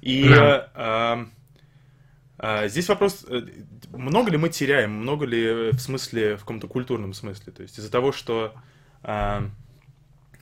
И 0.03 0.29
да. 0.29 0.71
а, 0.73 1.27
здесь 2.67 2.89
вопрос, 2.89 3.25
э, 3.29 3.47
много 3.91 4.31
ли 4.31 4.37
мы 4.37 4.49
теряем, 4.51 4.93
много 4.93 5.25
ли 5.25 5.71
в 5.71 5.79
смысле, 5.79 6.37
в 6.37 6.41
каком-то 6.41 6.69
культурном 6.69 7.15
смысле. 7.15 7.53
То 7.53 7.63
есть 7.63 7.79
из-за 7.79 7.91
того, 7.91 8.13
что 8.13 8.55
а, 9.03 9.49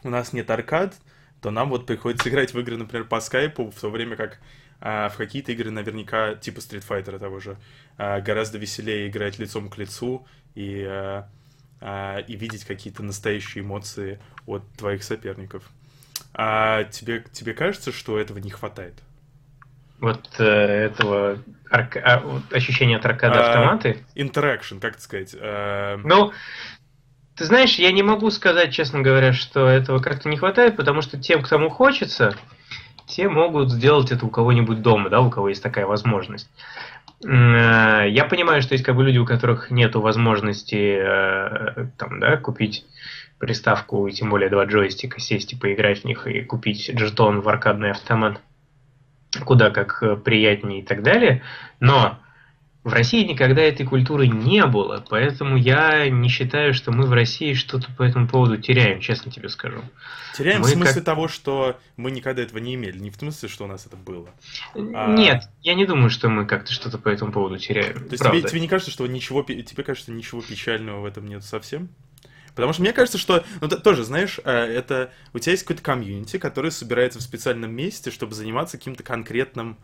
у 0.03 0.11
нас 0.11 0.32
нет 0.32 0.51
аркад, 0.51 0.95
то 1.40 1.51
нам 1.51 1.68
вот 1.68 1.86
приходится 1.86 2.28
играть 2.30 2.53
в 2.53 2.59
игры, 2.59 2.76
например, 2.76 3.07
по 3.07 3.20
скайпу, 3.20 3.70
в 3.70 3.80
то 3.80 3.90
время 3.90 4.16
как 4.16 4.40
а, 4.80 5.09
в 5.09 5.16
какие-то 5.16 5.53
игры 5.53 5.70
наверняка, 5.70 6.34
типа 6.34 6.59
Street 6.59 6.86
Fighter 6.86 7.18
того 7.18 7.40
же, 7.40 7.57
а, 7.97 8.20
гораздо 8.20 8.59
веселее 8.59 9.09
играть 9.09 9.38
лицом 9.38 9.70
к 9.70 9.78
лицу 9.78 10.26
и, 10.55 10.82
а, 10.82 11.28
а, 11.80 12.18
и 12.18 12.36
видеть 12.36 12.64
какие-то 12.64 13.03
настоящие 13.03 13.62
эмоции 13.62 14.20
от 14.47 14.68
твоих 14.72 15.05
соперников. 15.05 15.70
А 16.32 16.84
тебе, 16.84 17.24
тебе 17.32 17.55
кажется, 17.55 17.92
что 17.92 18.18
этого 18.18 18.38
не 18.38 18.51
хватает? 18.51 18.95
Вот 20.01 20.28
э, 20.38 20.45
этого 20.45 21.38
арка... 21.75 22.01
а, 22.01 22.20
вот, 22.20 22.43
ощущения 22.53 22.97
от 22.97 23.07
аркады 23.07 23.39
а, 23.39 23.49
автоматы. 23.49 24.05
Interaction, 24.16 24.81
как 24.81 24.95
это 24.95 25.03
сказать? 25.03 25.35
А... 25.39 25.99
Ну, 26.03 26.33
ты 27.37 27.45
знаешь, 27.45 27.77
я 27.77 27.91
не 27.93 28.03
могу 28.03 28.31
сказать, 28.31 28.72
честно 28.72 29.01
говоря, 29.01 29.33
что 29.33 29.66
этого 29.66 29.99
как-то 29.99 30.29
не 30.29 30.37
хватает, 30.37 30.77
потому 30.77 31.03
что 31.03 31.18
тем, 31.18 31.43
кому 31.43 31.68
хочется, 31.68 32.37
те 33.07 33.29
могут 33.29 33.70
сделать 33.70 34.12
это 34.12 34.25
у 34.25 34.31
кого-нибудь 34.31 34.83
дома, 34.83 35.11
да, 35.11 35.20
у 35.20 35.31
кого 35.31 35.49
есть 35.49 35.62
такая 35.62 35.87
возможность. 35.87 36.49
Э, 37.25 38.07
я 38.09 38.25
понимаю, 38.25 38.62
что 38.62 38.75
есть 38.75 38.85
как 38.85 38.97
бы 38.97 39.05
люди, 39.05 39.18
у 39.18 39.27
которых 39.27 39.70
нет 39.70 39.95
возможности 39.97 40.99
э, 41.01 41.89
там, 41.99 42.20
да, 42.20 42.37
купить 42.37 42.87
приставку, 43.39 44.07
и 44.07 44.12
тем 44.12 44.31
более 44.31 44.49
два 44.49 44.64
джойстика, 44.64 45.20
сесть 45.20 45.53
и 45.53 45.57
поиграть 45.57 46.03
в 46.03 46.05
них 46.05 46.27
и 46.27 46.43
купить 46.43 46.91
джетон 46.95 47.41
в 47.41 47.49
аркадный 47.49 47.91
автомат 47.91 48.41
куда 49.41 49.70
как 49.70 50.03
э, 50.03 50.16
приятнее 50.16 50.80
и 50.80 50.82
так 50.82 51.03
далее. 51.03 51.43
Но 51.80 52.18
в 52.85 52.93
России 52.93 53.24
никогда 53.24 53.62
этой 53.62 53.87
культуры 53.87 54.26
не 54.26 54.64
было, 54.66 55.03
поэтому 55.09 55.57
я 55.57 56.11
не 56.11 56.28
считаю, 56.28 56.74
что 56.74 56.93
мы 56.93 57.07
в 57.07 57.12
России 57.14 57.55
что-то 57.55 57.91
по 57.97 58.03
этому 58.03 58.28
поводу 58.28 58.59
теряем, 58.59 59.01
честно 59.01 59.32
тебе 59.32 59.49
скажу. 59.49 59.80
Теряем 60.37 60.61
мы 60.61 60.66
в 60.66 60.70
смысле 60.70 60.95
как... 60.97 61.05
того, 61.05 61.26
что 61.26 61.78
мы 61.97 62.11
никогда 62.11 62.43
этого 62.43 62.59
не 62.59 62.74
имели, 62.74 62.99
не 62.99 63.11
в 63.11 63.16
смысле, 63.16 63.49
что 63.49 63.64
у 63.64 63.68
нас 63.68 63.87
это 63.87 63.97
было. 63.97 64.28
А 64.74 65.11
Нет, 65.14 65.45
а... 65.45 65.51
я 65.62 65.74
не 65.74 65.87
думаю, 65.87 66.11
что 66.11 66.28
мы 66.28 66.45
как-то 66.45 66.72
что-то 66.72 66.99
по 66.99 67.09
этому 67.09 67.32
поводу 67.32 67.57
теряем. 67.57 67.95
То 67.95 68.12
есть 68.12 68.22
тебе, 68.22 68.43
тебе 68.43 68.61
не 68.61 68.68
кажется, 68.68 68.91
что 68.91 69.07
ничего, 69.07 69.43
тебе 69.43 69.82
кажется, 69.82 70.12
ничего 70.12 70.43
печального 70.43 71.01
в 71.01 71.07
этом 71.07 71.26
нет 71.26 71.43
совсем? 71.43 71.89
Потому 72.55 72.72
что 72.72 72.82
мне 72.82 72.92
кажется, 72.92 73.18
что, 73.18 73.44
ну, 73.61 73.68
тоже, 73.68 74.05
знаешь, 74.05 74.38
э, 74.44 74.50
это 74.50 75.12
у 75.32 75.38
тебя 75.38 75.52
есть 75.52 75.64
какой-то 75.64 75.82
комьюнити, 75.82 76.38
который 76.38 76.70
собирается 76.70 77.18
в 77.18 77.22
специальном 77.22 77.72
месте, 77.72 78.11
чтобы 78.11 78.34
заниматься 78.34 78.78
каким-то 78.78 79.02
конкретным, 79.02 79.76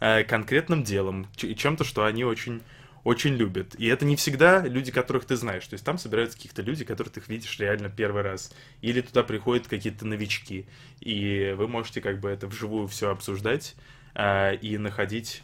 э, 0.00 0.24
конкретным 0.24 0.84
делом, 0.84 1.26
чем-то, 1.36 1.84
что 1.84 2.04
они 2.04 2.24
очень 2.24 2.62
очень 3.04 3.36
любят. 3.36 3.74
И 3.78 3.86
это 3.86 4.04
не 4.04 4.16
всегда 4.16 4.66
люди, 4.66 4.92
которых 4.92 5.24
ты 5.24 5.36
знаешь. 5.36 5.66
То 5.66 5.74
есть 5.74 5.84
там 5.84 5.96
собираются 5.96 6.36
каких-то 6.36 6.60
люди, 6.60 6.84
которых 6.84 7.12
ты 7.12 7.22
видишь 7.26 7.58
реально 7.58 7.88
первый 7.88 8.22
раз. 8.22 8.52
Или 8.82 9.00
туда 9.00 9.22
приходят 9.22 9.66
какие-то 9.66 10.04
новички. 10.04 10.66
И 11.00 11.54
вы 11.56 11.68
можете 11.68 12.02
как 12.02 12.20
бы 12.20 12.28
это 12.28 12.48
вживую 12.48 12.86
все 12.88 13.10
обсуждать 13.10 13.76
э, 14.14 14.56
и 14.56 14.76
находить 14.76 15.42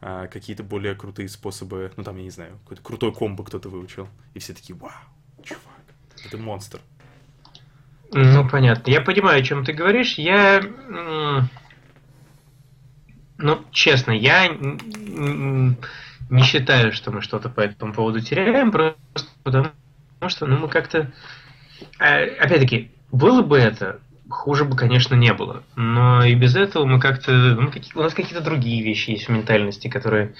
какие-то 0.00 0.62
более 0.64 0.94
крутые 0.94 1.30
способы. 1.30 1.90
Ну 1.96 2.04
там, 2.04 2.16
я 2.16 2.24
не 2.24 2.30
знаю, 2.30 2.58
какой-то 2.64 2.82
крутой 2.82 3.14
комбо 3.14 3.44
кто-то 3.44 3.70
выучил. 3.70 4.08
И 4.34 4.38
все 4.38 4.52
такие, 4.52 4.74
вау, 4.74 4.90
чувак. 5.42 5.73
Это 6.26 6.38
монстр. 6.38 6.80
Ну, 8.12 8.48
понятно. 8.48 8.90
Я 8.90 9.00
понимаю, 9.00 9.40
о 9.40 9.44
чем 9.44 9.64
ты 9.64 9.72
говоришь. 9.72 10.14
Я... 10.14 10.62
Ну, 13.36 13.64
честно, 13.72 14.12
я 14.12 14.48
не 14.48 16.42
считаю, 16.42 16.92
что 16.92 17.10
мы 17.10 17.20
что-то 17.20 17.48
по 17.48 17.60
этому 17.60 17.92
поводу 17.92 18.20
теряем, 18.20 18.70
просто 18.70 18.96
потому 19.42 19.72
что, 20.28 20.46
ну, 20.46 20.58
мы 20.58 20.68
как-то... 20.68 21.12
А, 21.98 22.22
опять-таки, 22.22 22.92
было 23.10 23.42
бы 23.42 23.58
это, 23.58 24.00
хуже 24.30 24.64
бы, 24.64 24.76
конечно, 24.76 25.14
не 25.14 25.34
было. 25.34 25.64
Но 25.76 26.24
и 26.24 26.34
без 26.34 26.56
этого 26.56 26.84
мы 26.86 27.00
как-то... 27.00 27.32
Ну, 27.32 27.70
у 27.94 28.00
нас 28.00 28.14
какие-то 28.14 28.42
другие 28.42 28.82
вещи 28.82 29.10
есть 29.10 29.26
в 29.26 29.32
ментальности, 29.32 29.88
которые 29.88 30.34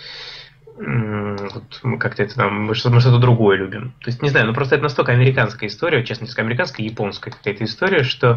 вот 0.76 1.80
мы 1.84 1.98
как-то 1.98 2.22
это 2.22 2.34
там, 2.34 2.64
мы 2.64 2.74
что-то 2.74 3.18
другое 3.18 3.56
любим. 3.56 3.92
То 4.00 4.08
есть, 4.08 4.22
не 4.22 4.28
знаю, 4.28 4.46
ну 4.46 4.54
просто 4.54 4.74
это 4.74 4.84
настолько 4.84 5.12
американская 5.12 5.68
история, 5.68 6.04
честно 6.04 6.26
сказать, 6.26 6.46
американская 6.46 6.84
и 6.84 6.90
японская 6.90 7.32
какая-то 7.32 7.64
история, 7.64 8.02
что 8.02 8.36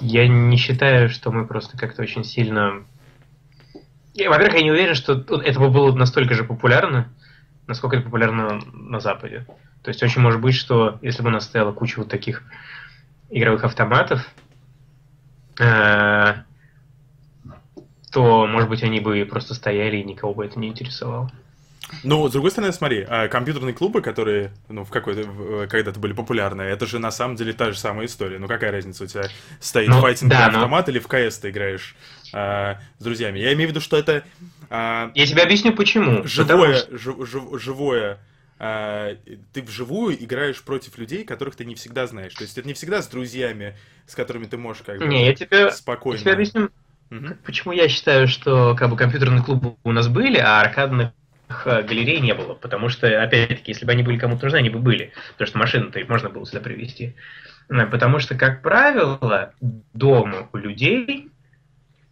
я 0.00 0.26
не 0.26 0.56
считаю, 0.56 1.08
что 1.10 1.30
мы 1.30 1.46
просто 1.46 1.76
как-то 1.76 2.02
очень 2.02 2.24
сильно... 2.24 2.84
Во-первых, 4.14 4.54
я 4.54 4.62
не 4.62 4.70
уверен, 4.70 4.94
что 4.94 5.12
это 5.12 5.60
было 5.60 5.94
настолько 5.94 6.34
же 6.34 6.44
популярно, 6.44 7.12
насколько 7.66 7.96
это 7.96 8.06
популярно 8.06 8.60
на 8.72 9.00
Западе. 9.00 9.46
То 9.82 9.90
есть 9.90 10.02
очень 10.02 10.22
может 10.22 10.40
быть, 10.40 10.54
что 10.54 10.98
если 11.02 11.22
бы 11.22 11.28
у 11.28 11.32
нас 11.32 11.44
стояла 11.44 11.72
куча 11.72 11.98
вот 11.98 12.08
таких 12.08 12.42
игровых 13.28 13.64
автоматов, 13.64 14.26
э, 15.60 16.34
то, 18.10 18.46
может 18.46 18.70
быть, 18.70 18.82
они 18.82 19.00
бы 19.00 19.26
просто 19.30 19.52
стояли 19.52 19.98
и 19.98 20.04
никого 20.04 20.32
бы 20.32 20.46
это 20.46 20.58
не 20.58 20.68
интересовало. 20.68 21.30
Ну, 22.02 22.28
с 22.28 22.32
другой 22.32 22.50
стороны, 22.50 22.72
смотри, 22.72 23.06
а 23.08 23.28
компьютерные 23.28 23.74
клубы, 23.74 24.02
которые, 24.02 24.52
ну, 24.68 24.84
в 24.84 24.90
какой-то, 24.90 25.68
когда-то 25.68 26.00
были 26.00 26.12
популярны, 26.12 26.62
это 26.62 26.86
же 26.86 26.98
на 26.98 27.10
самом 27.10 27.36
деле 27.36 27.52
та 27.52 27.70
же 27.70 27.78
самая 27.78 28.06
история. 28.06 28.38
Ну, 28.38 28.48
какая 28.48 28.72
разница, 28.72 29.04
у 29.04 29.06
тебя 29.06 29.28
стоит 29.60 29.88
ну, 29.88 30.00
файтинг 30.00 30.30
да, 30.30 30.46
автомат 30.46 30.86
но... 30.86 30.92
или 30.92 30.98
в 30.98 31.06
КС 31.06 31.38
ты 31.38 31.50
играешь 31.50 31.94
а, 32.32 32.80
с 32.98 33.04
друзьями? 33.04 33.38
Я 33.38 33.52
имею 33.52 33.68
в 33.68 33.70
виду, 33.70 33.80
что 33.80 33.96
это... 33.96 34.24
А, 34.68 35.12
Я 35.14 35.26
тебе 35.26 35.42
объясню, 35.42 35.72
почему. 35.74 36.24
Живое, 36.24 36.74
что... 36.74 36.98
жив, 36.98 37.28
жив, 37.28 37.44
живое 37.60 38.18
а, 38.58 39.16
ты 39.52 39.62
вживую 39.62 40.22
играешь 40.22 40.62
против 40.62 40.98
людей, 40.98 41.24
которых 41.24 41.54
ты 41.54 41.64
не 41.64 41.76
всегда 41.76 42.06
знаешь. 42.06 42.34
То 42.34 42.42
есть 42.42 42.58
это 42.58 42.66
не 42.66 42.74
всегда 42.74 43.00
с 43.00 43.06
друзьями, 43.06 43.76
с 44.06 44.14
которыми 44.16 44.46
ты 44.46 44.56
можешь 44.56 44.82
как 44.82 44.98
бы 44.98 45.06
не, 45.06 45.26
я 45.26 45.34
тебе, 45.34 45.70
спокойно. 45.70 46.16
Я 46.16 46.22
тебе 46.22 46.32
объясню, 46.32 46.70
угу. 47.10 47.36
почему 47.44 47.72
я 47.72 47.88
считаю, 47.88 48.26
что 48.26 48.74
как 48.74 48.90
бы 48.90 48.96
компьютерные 48.96 49.44
клубы 49.44 49.76
у 49.84 49.92
нас 49.92 50.08
были, 50.08 50.38
а 50.38 50.60
аркадных 50.60 51.12
Э, 51.12 51.25
галерей 51.48 52.20
не 52.20 52.34
было, 52.34 52.54
потому 52.54 52.88
что, 52.88 53.22
опять-таки, 53.22 53.72
если 53.72 53.84
бы 53.84 53.92
они 53.92 54.02
были 54.02 54.18
кому-то 54.18 54.44
нужны, 54.44 54.56
они 54.56 54.70
бы 54.70 54.78
были, 54.78 55.12
потому 55.32 55.48
что 55.48 55.58
машину-то 55.58 55.98
их 55.98 56.08
можно 56.08 56.28
было 56.28 56.46
сюда 56.46 56.60
привезти. 56.60 57.14
Э, 57.68 57.86
потому 57.86 58.18
что, 58.18 58.34
как 58.34 58.62
правило, 58.62 59.52
дома 59.92 60.48
у 60.52 60.56
людей 60.56 61.30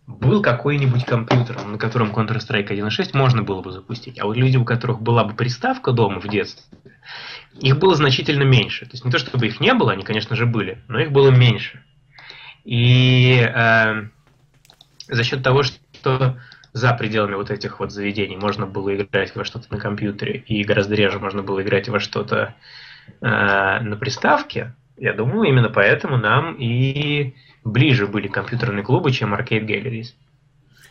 был 0.06 0.42
какой-нибудь 0.42 1.04
компьютер, 1.04 1.64
на 1.64 1.78
котором 1.78 2.12
Counter-Strike 2.12 2.68
1.6 2.68 3.10
можно 3.14 3.42
было 3.42 3.62
бы 3.62 3.72
запустить. 3.72 4.20
А 4.20 4.26
вот 4.26 4.36
люди, 4.36 4.56
у 4.56 4.64
которых 4.64 5.00
была 5.00 5.24
бы 5.24 5.34
приставка 5.34 5.92
дома 5.92 6.20
в 6.20 6.28
детстве, 6.28 6.78
их 7.58 7.78
было 7.78 7.94
значительно 7.94 8.42
меньше. 8.42 8.84
То 8.84 8.92
есть 8.92 9.04
не 9.04 9.10
то, 9.10 9.18
чтобы 9.18 9.46
их 9.46 9.60
не 9.60 9.72
было, 9.72 9.92
они, 9.92 10.02
конечно 10.02 10.36
же, 10.36 10.46
были, 10.46 10.82
но 10.88 11.00
их 11.00 11.10
было 11.10 11.30
меньше. 11.30 11.82
И 12.64 13.38
э, 13.40 14.08
за 15.08 15.24
счет 15.24 15.42
того, 15.42 15.62
что 15.62 16.38
за 16.74 16.92
пределами 16.92 17.36
вот 17.36 17.50
этих 17.50 17.80
вот 17.80 17.92
заведений 17.92 18.36
можно 18.36 18.66
было 18.66 18.94
играть 18.94 19.34
во 19.34 19.44
что-то 19.44 19.72
на 19.72 19.78
компьютере, 19.80 20.44
и 20.46 20.62
гораздо 20.64 20.96
реже 20.96 21.18
можно 21.18 21.42
было 21.42 21.62
играть 21.62 21.88
во 21.88 22.00
что-то 22.00 22.54
э, 23.20 23.26
на 23.80 23.96
приставке, 23.96 24.74
я 24.96 25.12
думаю, 25.12 25.48
именно 25.48 25.70
поэтому 25.70 26.16
нам 26.18 26.56
и 26.56 27.34
ближе 27.64 28.06
были 28.06 28.28
компьютерные 28.28 28.84
клубы, 28.84 29.10
чем 29.10 29.34
Arcade 29.34 29.66
Galleries. 29.66 30.14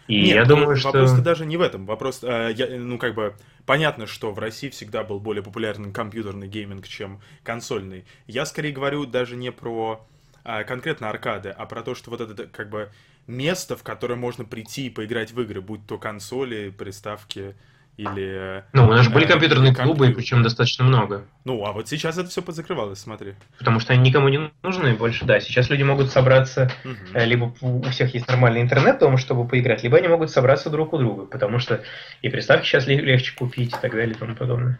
И 0.07 0.23
Нет, 0.23 0.36
я 0.36 0.45
думаю, 0.45 0.71
ну, 0.71 0.75
что... 0.75 0.88
Вопрос 0.88 1.13
даже 1.13 1.45
не 1.45 1.55
в 1.55 1.61
этом. 1.61 1.86
Вопрос, 1.86 2.23
э, 2.23 2.51
я, 2.55 2.67
ну, 2.77 2.97
как 2.97 3.15
бы, 3.15 3.36
понятно, 3.65 4.05
что 4.05 4.31
в 4.31 4.39
России 4.39 4.69
всегда 4.69 5.03
был 5.03 5.19
более 5.19 5.43
популярный 5.43 5.93
компьютерный 5.93 6.47
гейминг, 6.47 6.88
чем 6.88 7.21
консольный. 7.43 8.03
Я 8.27 8.45
скорее 8.45 8.73
говорю 8.73 9.05
даже 9.05 9.38
не 9.38 9.51
про 9.51 10.05
э, 10.43 10.65
конкретно 10.65 11.09
аркады, 11.09 11.49
а 11.49 11.65
про 11.65 11.84
то, 11.84 11.95
что 11.95 12.09
вот 12.11 12.19
это, 12.19 12.47
как 12.47 12.69
бы, 12.69 12.91
место, 13.28 13.76
в 13.76 13.84
которое 13.84 14.15
можно 14.15 14.45
прийти 14.45 14.88
и 14.88 14.89
поиграть 14.89 15.32
в 15.32 15.41
игры, 15.41 15.61
будь 15.61 15.86
то 15.86 15.97
консоли, 15.97 16.69
приставки 16.69 17.55
или... 17.95 18.63
Ну, 18.74 18.88
у 18.88 18.91
нас 18.91 19.05
же 19.05 19.11
были 19.11 19.26
э, 19.26 19.30
компьютерные 19.30 19.74
клубы, 19.74 20.09
и 20.09 20.13
причем 20.13 20.41
достаточно 20.41 20.84
много. 20.84 21.26
Ну, 21.45 21.63
а 21.63 21.74
вот 21.74 21.88
сейчас 21.88 22.17
это 22.17 22.30
все 22.30 22.41
позакрывалось, 22.41 22.99
смотри. 22.99 23.36
Потому 23.59 23.80
что 23.80 23.93
они 23.93 24.01
никому 24.01 24.30
не 24.30 24.51
нужны 24.63 24.95
больше, 24.95 25.26
да. 25.26 25.39
Сейчас 25.39 25.69
люди 25.69 25.84
могут 25.84 26.09
собраться, 26.09 26.71
угу. 26.84 27.19
либо 27.19 27.53
у 27.61 27.84
всех 27.84 28.13
есть 28.15 28.28
нормальный 28.28 28.61
интернет 28.61 28.97
дома, 28.97 29.17
чтобы 29.17 29.47
поиграть, 29.47 29.84
либо 29.84 29.97
они 29.97 30.07
могут 30.07 30.32
собраться 30.32 30.71
друг 30.71 30.93
у 30.93 30.97
друга, 30.97 31.26
потому 31.26 31.59
что 31.59 31.84
и 32.24 32.30
приставки 32.30 32.65
сейчас 32.65 32.88
легче 32.88 33.36
купить 33.36 33.69
и 33.69 33.80
так 33.80 33.91
далее 33.91 34.15
и 34.15 34.17
тому 34.17 34.36
подобное. 34.36 34.80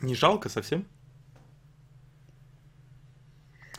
Не 0.00 0.14
жалко 0.14 0.48
совсем? 0.48 0.86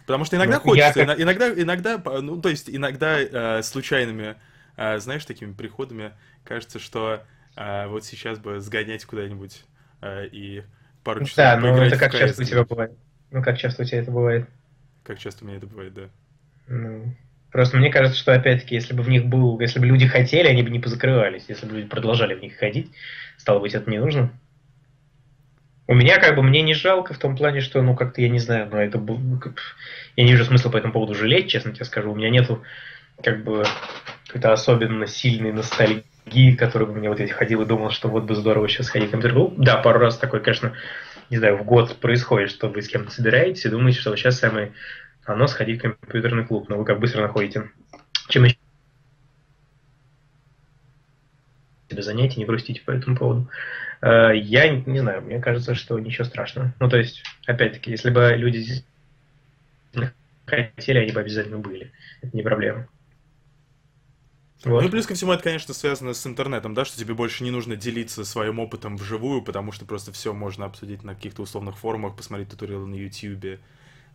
Потому 0.06 0.26
что 0.26 0.36
иногда 0.36 0.56
ну, 0.56 0.62
хочется, 0.62 1.06
как... 1.06 1.20
иногда, 1.20 1.50
иногда, 1.50 2.02
ну, 2.22 2.40
то 2.40 2.50
есть 2.50 2.70
иногда 2.70 3.20
э, 3.20 3.64
случайными, 3.64 4.36
э, 4.78 5.00
знаешь, 5.00 5.26
такими 5.26 5.54
приходами 5.54 6.12
кажется, 6.44 6.80
что 6.80 7.24
э, 7.56 7.88
вот 7.88 8.06
сейчас 8.06 8.38
бы 8.38 8.60
сгонять 8.60 9.06
куда-нибудь 9.06 9.64
э, 10.02 10.28
и 10.28 10.64
пару 11.04 11.22
часов 11.22 11.38
Да, 11.38 11.58
ну 11.58 11.76
это 11.78 11.98
как 11.98 12.12
часто 12.14 12.44
у 12.44 12.46
тебя 12.46 12.64
бывает? 12.64 12.92
Ну, 13.32 13.42
как 13.42 13.58
часто 13.58 13.82
у 13.82 13.86
тебя 13.86 14.00
это 14.00 14.12
бывает? 14.12 14.48
Как 15.04 15.18
часто 15.18 15.44
у 15.44 15.48
меня 15.48 15.58
это 15.58 15.68
бывает, 15.68 15.94
да. 15.94 16.10
Ну, 16.68 17.16
просто 17.52 17.78
мне 17.78 17.92
кажется, 17.92 18.18
что 18.20 18.34
опять-таки, 18.34 18.76
если 18.76 18.94
бы 18.94 19.02
в 19.02 19.10
них 19.10 19.26
был, 19.26 19.60
если 19.60 19.80
бы 19.80 19.88
люди 19.88 20.08
хотели, 20.08 20.48
они 20.48 20.62
бы 20.62 20.70
не 20.70 20.80
позакрывались. 20.80 21.46
Если 21.48 21.66
бы 21.66 21.76
люди 21.76 21.88
продолжали 21.88 22.36
в 22.36 22.42
них 22.42 22.58
ходить, 22.58 22.92
стало 23.38 23.60
быть, 23.60 23.74
это 23.74 23.90
не 23.90 23.98
нужно. 23.98 24.32
У 25.88 25.94
меня 25.94 26.20
как 26.20 26.36
бы 26.36 26.42
мне 26.42 26.62
не 26.64 26.74
жалко 26.74 27.14
в 27.14 27.20
том 27.20 27.38
плане, 27.38 27.62
что, 27.62 27.82
ну, 27.82 27.96
как-то, 27.96 28.22
я 28.22 28.30
не 28.30 28.40
знаю, 28.40 28.68
но 28.72 28.82
это 28.82 28.98
был... 28.98 29.18
Ну, 29.18 29.40
я 30.16 30.24
не 30.24 30.32
вижу 30.32 30.46
смысла 30.46 30.70
по 30.70 30.78
этому 30.78 30.94
поводу 30.94 31.14
жалеть, 31.14 31.50
честно 31.50 31.74
тебе 31.74 31.86
скажу. 31.86 32.12
У 32.12 32.16
меня 32.16 32.30
нету 32.30 32.64
как 33.22 33.44
бы 33.44 33.64
какой-то 34.28 34.52
особенно 34.52 35.06
сильной 35.06 35.52
ностальгии, 35.52 36.56
которой 36.56 36.86
бы 36.86 36.94
мне 36.94 37.10
вот 37.10 37.20
я 37.20 37.28
ходил 37.28 37.62
и 37.62 37.66
думал, 37.66 37.92
что 37.92 38.10
вот 38.10 38.24
бы 38.24 38.36
здорово 38.36 38.68
сейчас 38.68 38.90
ходить 38.90 39.10
в 39.10 39.12
компьютер 39.12 39.52
Да, 39.58 39.78
пару 39.78 40.00
раз 40.00 40.18
такой, 40.18 40.42
конечно, 40.42 40.74
не 41.30 41.38
знаю, 41.38 41.58
в 41.58 41.64
год 41.64 41.96
происходит, 41.98 42.50
что 42.50 42.68
вы 42.68 42.82
с 42.82 42.88
кем-то 42.88 43.12
собираетесь 43.12 43.66
и 43.66 43.70
думаете, 43.70 44.00
что 44.00 44.16
сейчас 44.16 44.40
самое 44.40 44.74
оно 45.24 45.48
сходить 45.48 45.80
в 45.80 45.82
компьютерный 45.82 46.46
клуб, 46.46 46.70
но 46.70 46.78
вы 46.78 46.86
как 46.86 47.00
быстро 47.00 47.22
находите. 47.22 47.70
Чем 48.28 48.46
еще 48.46 48.58
себе 51.90 52.02
занятия, 52.02 52.40
не 52.40 52.46
грустите 52.46 52.82
по 52.82 52.92
этому 52.92 53.16
поводу. 53.16 53.50
Э, 54.02 54.32
я 54.36 54.70
не 54.70 55.00
знаю, 55.00 55.22
мне 55.22 55.40
кажется, 55.40 55.76
что 55.76 56.00
ничего 56.00 56.26
страшного. 56.26 56.74
Ну, 56.80 56.90
то 56.90 56.98
есть, 56.98 57.24
опять-таки, 57.46 57.92
если 57.92 58.10
бы 58.10 58.36
люди 58.36 58.84
хотели, 60.46 61.00
они 61.00 61.12
бы 61.12 61.20
обязательно 61.20 61.58
были. 61.58 61.92
Это 62.22 62.36
не 62.36 62.44
проблема. 62.44 62.88
Вот. 64.64 64.82
Ну 64.82 64.88
и 64.88 64.92
плюс 64.92 65.06
ко 65.06 65.14
всему 65.14 65.32
это, 65.32 65.44
конечно, 65.44 65.74
связано 65.76 66.14
с 66.14 66.26
интернетом, 66.26 66.74
да, 66.74 66.86
что 66.86 66.98
тебе 66.98 67.14
больше 67.14 67.44
не 67.44 67.52
нужно 67.52 67.76
делиться 67.76 68.26
своим 68.26 68.60
опытом 68.60 68.98
вживую, 68.98 69.44
потому 69.44 69.72
что 69.72 69.86
просто 69.86 70.12
все 70.12 70.34
можно 70.34 70.66
обсудить 70.66 71.04
на 71.04 71.14
каких-то 71.14 71.44
условных 71.44 71.78
форумах, 71.78 72.16
посмотреть 72.16 72.50
туториалы 72.50 72.88
на 72.88 72.96
YouTube 72.96 73.60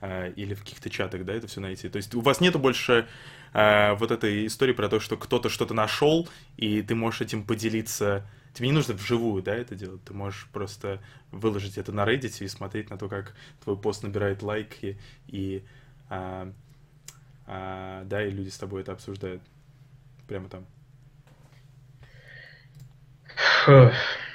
э, 0.01 0.33
или 0.35 0.55
в 0.55 0.61
каких-то 0.61 0.91
чатах, 0.91 1.25
да, 1.25 1.35
это 1.35 1.47
все 1.47 1.61
найти. 1.61 1.89
То 1.89 1.99
есть 1.99 2.17
у 2.17 2.21
вас 2.21 2.41
нету 2.41 2.59
больше 2.59 3.07
э, 3.53 3.95
вот 3.95 4.11
этой 4.11 4.47
истории 4.47 4.73
про 4.73 4.89
то, 4.89 4.99
что 4.99 5.17
кто-то 5.17 5.49
что-то 5.51 5.73
нашел, 5.73 6.29
и 6.57 6.83
ты 6.83 6.97
можешь 6.97 7.21
этим 7.21 7.45
поделиться. 7.45 8.27
Тебе 8.53 8.69
не 8.69 8.75
нужно 8.75 8.95
вживую, 8.95 9.43
да, 9.43 9.55
это 9.55 9.75
делать. 9.75 10.03
Ты 10.05 10.13
можешь 10.13 10.49
просто 10.53 11.01
выложить 11.31 11.79
это 11.79 11.93
на 11.93 12.05
Reddit 12.05 12.45
и 12.45 12.49
смотреть 12.49 12.91
на 12.91 12.99
то, 12.99 13.09
как 13.09 13.35
твой 13.63 13.77
пост 13.77 14.03
набирает 14.03 14.43
лайки, 14.43 14.99
и, 15.29 15.63
а, 16.09 16.53
а, 17.47 18.05
да, 18.05 18.25
и 18.25 18.31
люди 18.31 18.49
с 18.49 18.59
тобой 18.59 18.83
это 18.83 18.93
обсуждают 18.93 19.43
прямо 20.27 20.49
там? 20.49 20.67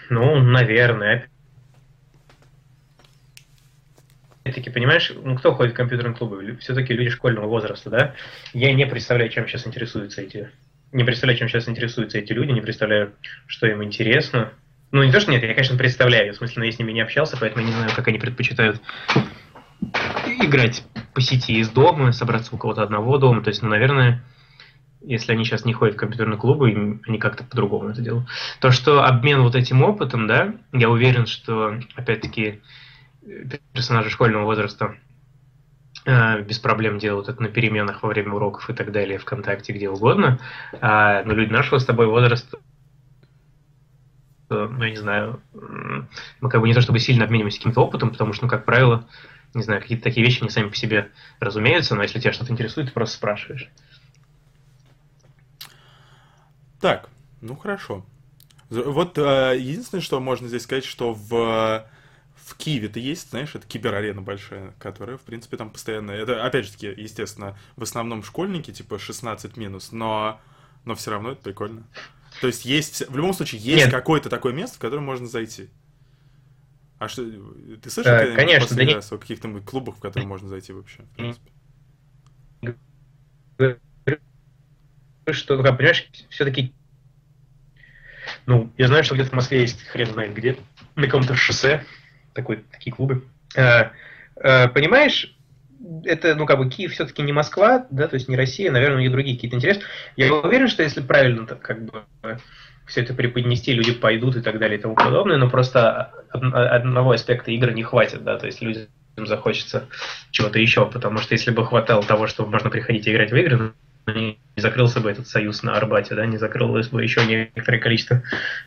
Ну, 0.09 0.39
наверное. 0.39 1.29
Опять-таки, 4.43 4.69
понимаешь, 4.69 5.11
ну 5.15 5.35
кто 5.35 5.55
ходит 5.55 5.73
в 5.73 5.75
компьютерные 5.75 6.15
клубы? 6.15 6.55
Все-таки 6.57 6.93
люди 6.93 7.09
школьного 7.09 7.47
возраста, 7.47 7.89
да? 7.89 8.15
Я 8.53 8.73
не 8.73 8.85
представляю, 8.85 9.31
чем 9.31 9.47
сейчас 9.47 9.65
интересуются 9.65 10.21
эти... 10.21 10.51
Не 10.95 11.03
представляю, 11.03 11.37
чем 11.37 11.49
сейчас 11.49 11.67
интересуются 11.67 12.19
эти 12.19 12.31
люди, 12.31 12.51
не 12.51 12.61
представляю, 12.61 13.15
что 13.47 13.67
им 13.67 13.83
интересно. 13.83 14.53
Ну, 14.91 15.03
не 15.03 15.11
то, 15.11 15.19
что 15.19 15.29
нет, 15.29 15.43
я, 15.43 15.53
конечно, 15.53 15.77
представляю. 15.77 16.33
В 16.33 16.37
смысле, 16.37 16.61
но 16.61 16.65
я 16.67 16.71
с 16.71 16.79
ними 16.79 16.93
не 16.93 17.01
общался, 17.01 17.35
поэтому 17.37 17.63
я 17.63 17.67
не 17.67 17.75
знаю, 17.75 17.91
как 17.93 18.07
они 18.07 18.17
предпочитают 18.17 18.81
играть 20.39 20.85
по 21.13 21.19
сети 21.19 21.59
из 21.59 21.67
дома, 21.69 22.13
собраться 22.13 22.55
у 22.55 22.57
кого-то 22.57 22.81
одного 22.81 23.17
дома. 23.17 23.43
То 23.43 23.49
есть, 23.49 23.61
ну, 23.61 23.67
наверное, 23.67 24.23
если 25.01 25.33
они 25.33 25.43
сейчас 25.43 25.65
не 25.65 25.73
ходят 25.73 25.95
в 25.95 25.99
компьютерные 25.99 26.37
клубы, 26.37 27.01
они 27.05 27.17
как-то 27.19 27.43
по-другому 27.43 27.89
это 27.89 28.01
делают. 28.01 28.29
То, 28.61 28.71
что 28.71 29.03
обмен 29.03 29.41
вот 29.41 29.55
этим 29.55 29.83
опытом, 29.83 30.27
да, 30.27 30.55
я 30.71 30.89
уверен, 30.89 31.25
что, 31.25 31.77
опять-таки, 31.95 32.61
персонажи 33.73 34.09
школьного 34.09 34.45
возраста 34.45 34.95
без 36.05 36.59
проблем 36.59 36.99
делают 36.99 37.29
это 37.29 37.41
на 37.41 37.49
переменах 37.49 38.03
во 38.03 38.09
время 38.09 38.33
уроков 38.33 38.69
и 38.69 38.73
так 38.73 38.91
далее, 38.91 39.17
ВКонтакте, 39.17 39.73
где 39.73 39.89
угодно. 39.89 40.39
А, 40.79 41.23
но 41.23 41.33
люди 41.33 41.51
нашего 41.51 41.79
с 41.79 41.85
тобой 41.85 42.07
возраста 42.07 42.59
ну, 44.49 44.83
я 44.83 44.91
не 44.91 44.97
знаю, 44.97 45.41
мы 45.53 46.49
как 46.49 46.61
бы 46.61 46.67
не 46.67 46.73
то 46.73 46.81
чтобы 46.81 46.99
сильно 46.99 47.25
обмениваемся 47.25 47.57
каким-то 47.57 47.81
опытом, 47.81 48.11
потому 48.11 48.33
что, 48.33 48.45
ну, 48.45 48.49
как 48.49 48.65
правило, 48.65 49.07
не 49.53 49.63
знаю, 49.63 49.81
какие-то 49.81 50.03
такие 50.03 50.25
вещи 50.25 50.43
не 50.43 50.49
сами 50.49 50.69
по 50.69 50.75
себе 50.75 51.11
разумеются, 51.39 51.95
но 51.95 52.03
если 52.03 52.19
тебя 52.19 52.33
что-то 52.33 52.51
интересует, 52.51 52.87
ты 52.87 52.93
просто 52.93 53.15
спрашиваешь. 53.15 53.69
Так, 56.79 57.09
ну 57.41 57.55
хорошо. 57.55 58.05
Вот 58.69 59.17
э, 59.17 59.55
единственное, 59.57 60.01
что 60.01 60.19
можно 60.19 60.47
здесь 60.47 60.63
сказать, 60.63 60.85
что 60.85 61.13
в 61.13 61.85
в 62.45 62.55
Киеве-то 62.57 62.99
есть, 62.99 63.31
знаешь, 63.31 63.55
это 63.55 63.65
киберарена 63.65 64.21
большая, 64.21 64.75
которая, 64.77 65.17
в 65.17 65.21
принципе, 65.21 65.57
там 65.57 65.71
постоянно... 65.71 66.11
Это, 66.11 66.45
опять 66.45 66.65
же 66.65 66.73
таки, 66.73 66.93
естественно, 66.95 67.57
в 67.75 67.81
основном 67.81 68.23
школьники, 68.23 68.71
типа 68.71 68.99
16 68.99 69.57
минус, 69.57 69.91
но, 69.91 70.39
но 70.85 70.93
все 70.93 71.09
равно 71.09 71.31
это 71.31 71.41
прикольно. 71.41 71.87
То 72.41 72.47
есть 72.47 72.63
есть, 72.63 73.09
в 73.09 73.17
любом 73.17 73.33
случае, 73.33 73.61
есть 73.61 73.89
какое-то 73.89 74.29
такое 74.29 74.53
место, 74.53 74.75
в 74.77 74.79
которое 74.79 75.01
можно 75.01 75.25
зайти. 75.25 75.69
А 76.99 77.07
что, 77.07 77.23
ты 77.81 77.89
слышал 77.89 78.13
э, 78.13 78.35
конечно, 78.35 78.75
да 78.75 78.83
не... 78.85 78.93
о 78.93 79.01
каких-то 79.01 79.49
клубах, 79.61 79.97
в 79.97 79.99
которые 79.99 80.27
можно 80.27 80.47
зайти 80.47 80.71
вообще, 80.71 81.01
в 81.01 81.15
принципе? 81.15 81.51
что, 85.31 85.57
ну, 85.57 85.63
как, 85.63 85.77
понимаешь, 85.77 86.07
все-таки, 86.29 86.73
ну, 88.45 88.71
я 88.77 88.87
знаю, 88.87 89.03
что 89.03 89.15
где-то 89.15 89.31
в 89.31 89.33
Москве 89.33 89.61
есть 89.61 89.81
хрен 89.83 90.11
знает 90.13 90.35
где, 90.35 90.57
на 90.95 91.05
каком-то 91.05 91.35
шоссе, 91.35 91.83
такой, 92.35 92.63
такие 92.71 92.93
клубы. 92.93 93.23
А, 93.57 93.91
а, 94.35 94.67
понимаешь, 94.67 95.35
это, 96.03 96.35
ну, 96.35 96.45
как 96.45 96.57
бы, 96.59 96.69
Киев 96.69 96.91
все-таки 96.91 97.23
не 97.23 97.31
Москва, 97.31 97.87
да, 97.89 98.07
то 98.07 98.15
есть 98.15 98.27
не 98.27 98.35
Россия, 98.35 98.71
наверное, 98.71 98.97
у 98.97 99.01
них 99.01 99.11
другие 99.11 99.35
какие-то 99.35 99.57
интересы. 99.57 99.81
Я 100.15 100.33
уверен, 100.33 100.67
что 100.67 100.83
если 100.83 101.01
правильно, 101.01 101.47
так, 101.47 101.61
как 101.61 101.85
бы, 101.85 102.03
все 102.85 103.01
это 103.01 103.13
преподнести, 103.13 103.73
люди 103.73 103.93
пойдут 103.93 104.35
и 104.35 104.41
так 104.41 104.59
далее 104.59 104.77
и 104.77 104.81
тому 104.81 104.95
подобное, 104.95 105.37
но 105.37 105.49
просто 105.49 106.13
одного 106.31 107.11
аспекта 107.11 107.51
игры 107.51 107.73
не 107.73 107.83
хватит, 107.83 108.23
да, 108.23 108.37
то 108.37 108.45
есть 108.45 108.61
людям 108.61 108.87
захочется 109.17 109.87
чего-то 110.31 110.59
еще, 110.59 110.85
потому 110.85 111.19
что 111.19 111.33
если 111.33 111.51
бы 111.51 111.65
хватало 111.65 112.03
того, 112.03 112.27
что 112.27 112.45
можно 112.45 112.69
приходить 112.69 113.07
и 113.07 113.11
играть 113.11 113.31
в 113.31 113.35
игры, 113.35 113.73
не 114.07 114.37
закрылся 114.57 114.99
бы 114.99 115.09
этот 115.09 115.27
союз 115.27 115.63
на 115.63 115.75
Арбате, 115.75 116.13
да, 116.13 116.25
не 116.25 116.37
закрылось 116.37 116.89
бы 116.89 117.01
еще 117.01 117.25
некоторое 117.25 117.79
количество 117.79 118.21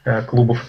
э, 0.05 0.23
клубов, 0.23 0.65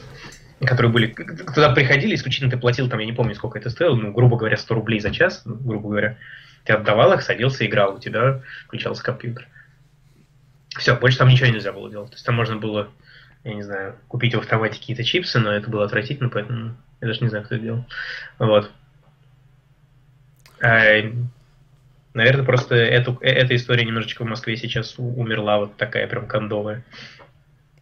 которые 0.59 0.91
были... 0.91 1.07
Туда 1.07 1.73
приходили, 1.73 2.15
исключительно 2.15 2.51
ты 2.51 2.57
платил, 2.57 2.89
там, 2.89 2.99
я 2.99 3.05
не 3.05 3.13
помню, 3.13 3.35
сколько 3.35 3.59
это 3.59 3.69
стоило, 3.69 3.95
ну, 3.95 4.11
грубо 4.11 4.37
говоря, 4.37 4.57
100 4.57 4.75
рублей 4.75 4.99
за 4.99 5.11
час, 5.11 5.43
ну, 5.45 5.55
грубо 5.55 5.89
говоря. 5.89 6.17
Ты 6.65 6.73
отдавал 6.73 7.13
их, 7.13 7.21
садился, 7.21 7.65
играл, 7.65 7.95
у 7.95 7.99
тебя 7.99 8.41
включался 8.65 9.03
компьютер. 9.03 9.47
Все, 10.77 10.95
больше 10.95 11.17
там 11.17 11.29
ничего 11.29 11.47
нельзя 11.47 11.71
было 11.71 11.89
делать. 11.89 12.11
То 12.11 12.15
есть 12.15 12.25
там 12.25 12.35
можно 12.35 12.57
было, 12.57 12.89
я 13.43 13.53
не 13.53 13.63
знаю, 13.63 13.95
купить 14.07 14.35
в 14.35 14.39
автомате 14.39 14.79
какие-то 14.79 15.03
чипсы, 15.03 15.39
но 15.39 15.51
это 15.51 15.69
было 15.69 15.85
отвратительно, 15.85 16.29
поэтому 16.29 16.75
я 17.01 17.07
даже 17.07 17.21
не 17.21 17.29
знаю, 17.29 17.45
кто 17.45 17.55
это 17.55 17.63
делал. 17.63 17.85
Вот. 18.37 18.71
А, 20.61 21.01
Наверное, 22.13 22.43
просто 22.43 22.75
эту, 22.75 23.17
э, 23.21 23.29
эта 23.29 23.55
история 23.55 23.85
немножечко 23.85 24.23
в 24.23 24.27
Москве 24.27 24.57
сейчас 24.57 24.95
умерла, 24.97 25.59
вот 25.59 25.77
такая 25.77 26.07
прям 26.07 26.27
кондовая. 26.27 26.83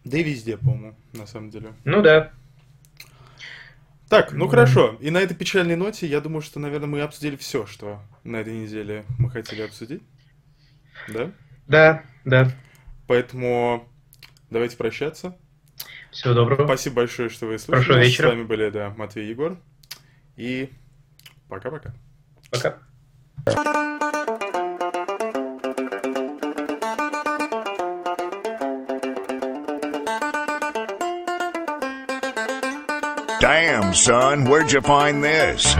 Да 0.04 0.18
и 0.18 0.22
везде, 0.22 0.56
по-моему, 0.56 0.94
на 1.12 1.26
самом 1.26 1.50
деле. 1.50 1.72
Ну 1.84 2.02
да. 2.02 2.30
Так, 4.08 4.32
ну 4.32 4.48
хорошо. 4.48 4.96
И 5.00 5.10
на 5.10 5.18
этой 5.18 5.36
печальной 5.36 5.76
ноте, 5.76 6.06
я 6.06 6.20
думаю, 6.20 6.40
что, 6.40 6.58
наверное, 6.58 6.88
мы 6.88 7.00
обсудили 7.02 7.36
все, 7.36 7.66
что 7.66 8.00
на 8.24 8.36
этой 8.36 8.54
неделе 8.54 9.04
мы 9.18 9.30
хотели 9.30 9.62
обсудить. 9.62 10.02
Да? 11.08 11.30
Да, 11.66 12.02
да. 12.24 12.50
Поэтому 13.06 13.86
давайте 14.50 14.76
прощаться. 14.76 15.36
Всего 16.10 16.34
доброго. 16.34 16.64
Спасибо 16.64 16.96
большое, 16.96 17.28
что 17.28 17.46
вы 17.46 17.58
слушали. 17.58 17.84
Хорошего 17.84 18.04
вечера. 18.04 18.28
С 18.28 18.30
вами 18.30 18.44
были, 18.44 18.70
да, 18.70 18.94
Матвей 18.96 19.28
Егор. 19.28 19.58
И 20.36 20.70
пока-пока. 21.48 21.94
Пока. 22.50 22.68
-пока. 23.44 23.54
пока. 23.54 23.97
Damn, 33.48 33.94
son, 33.94 34.44
where'd 34.44 34.70
you 34.70 34.82
find 34.82 35.24
this? 35.24 35.74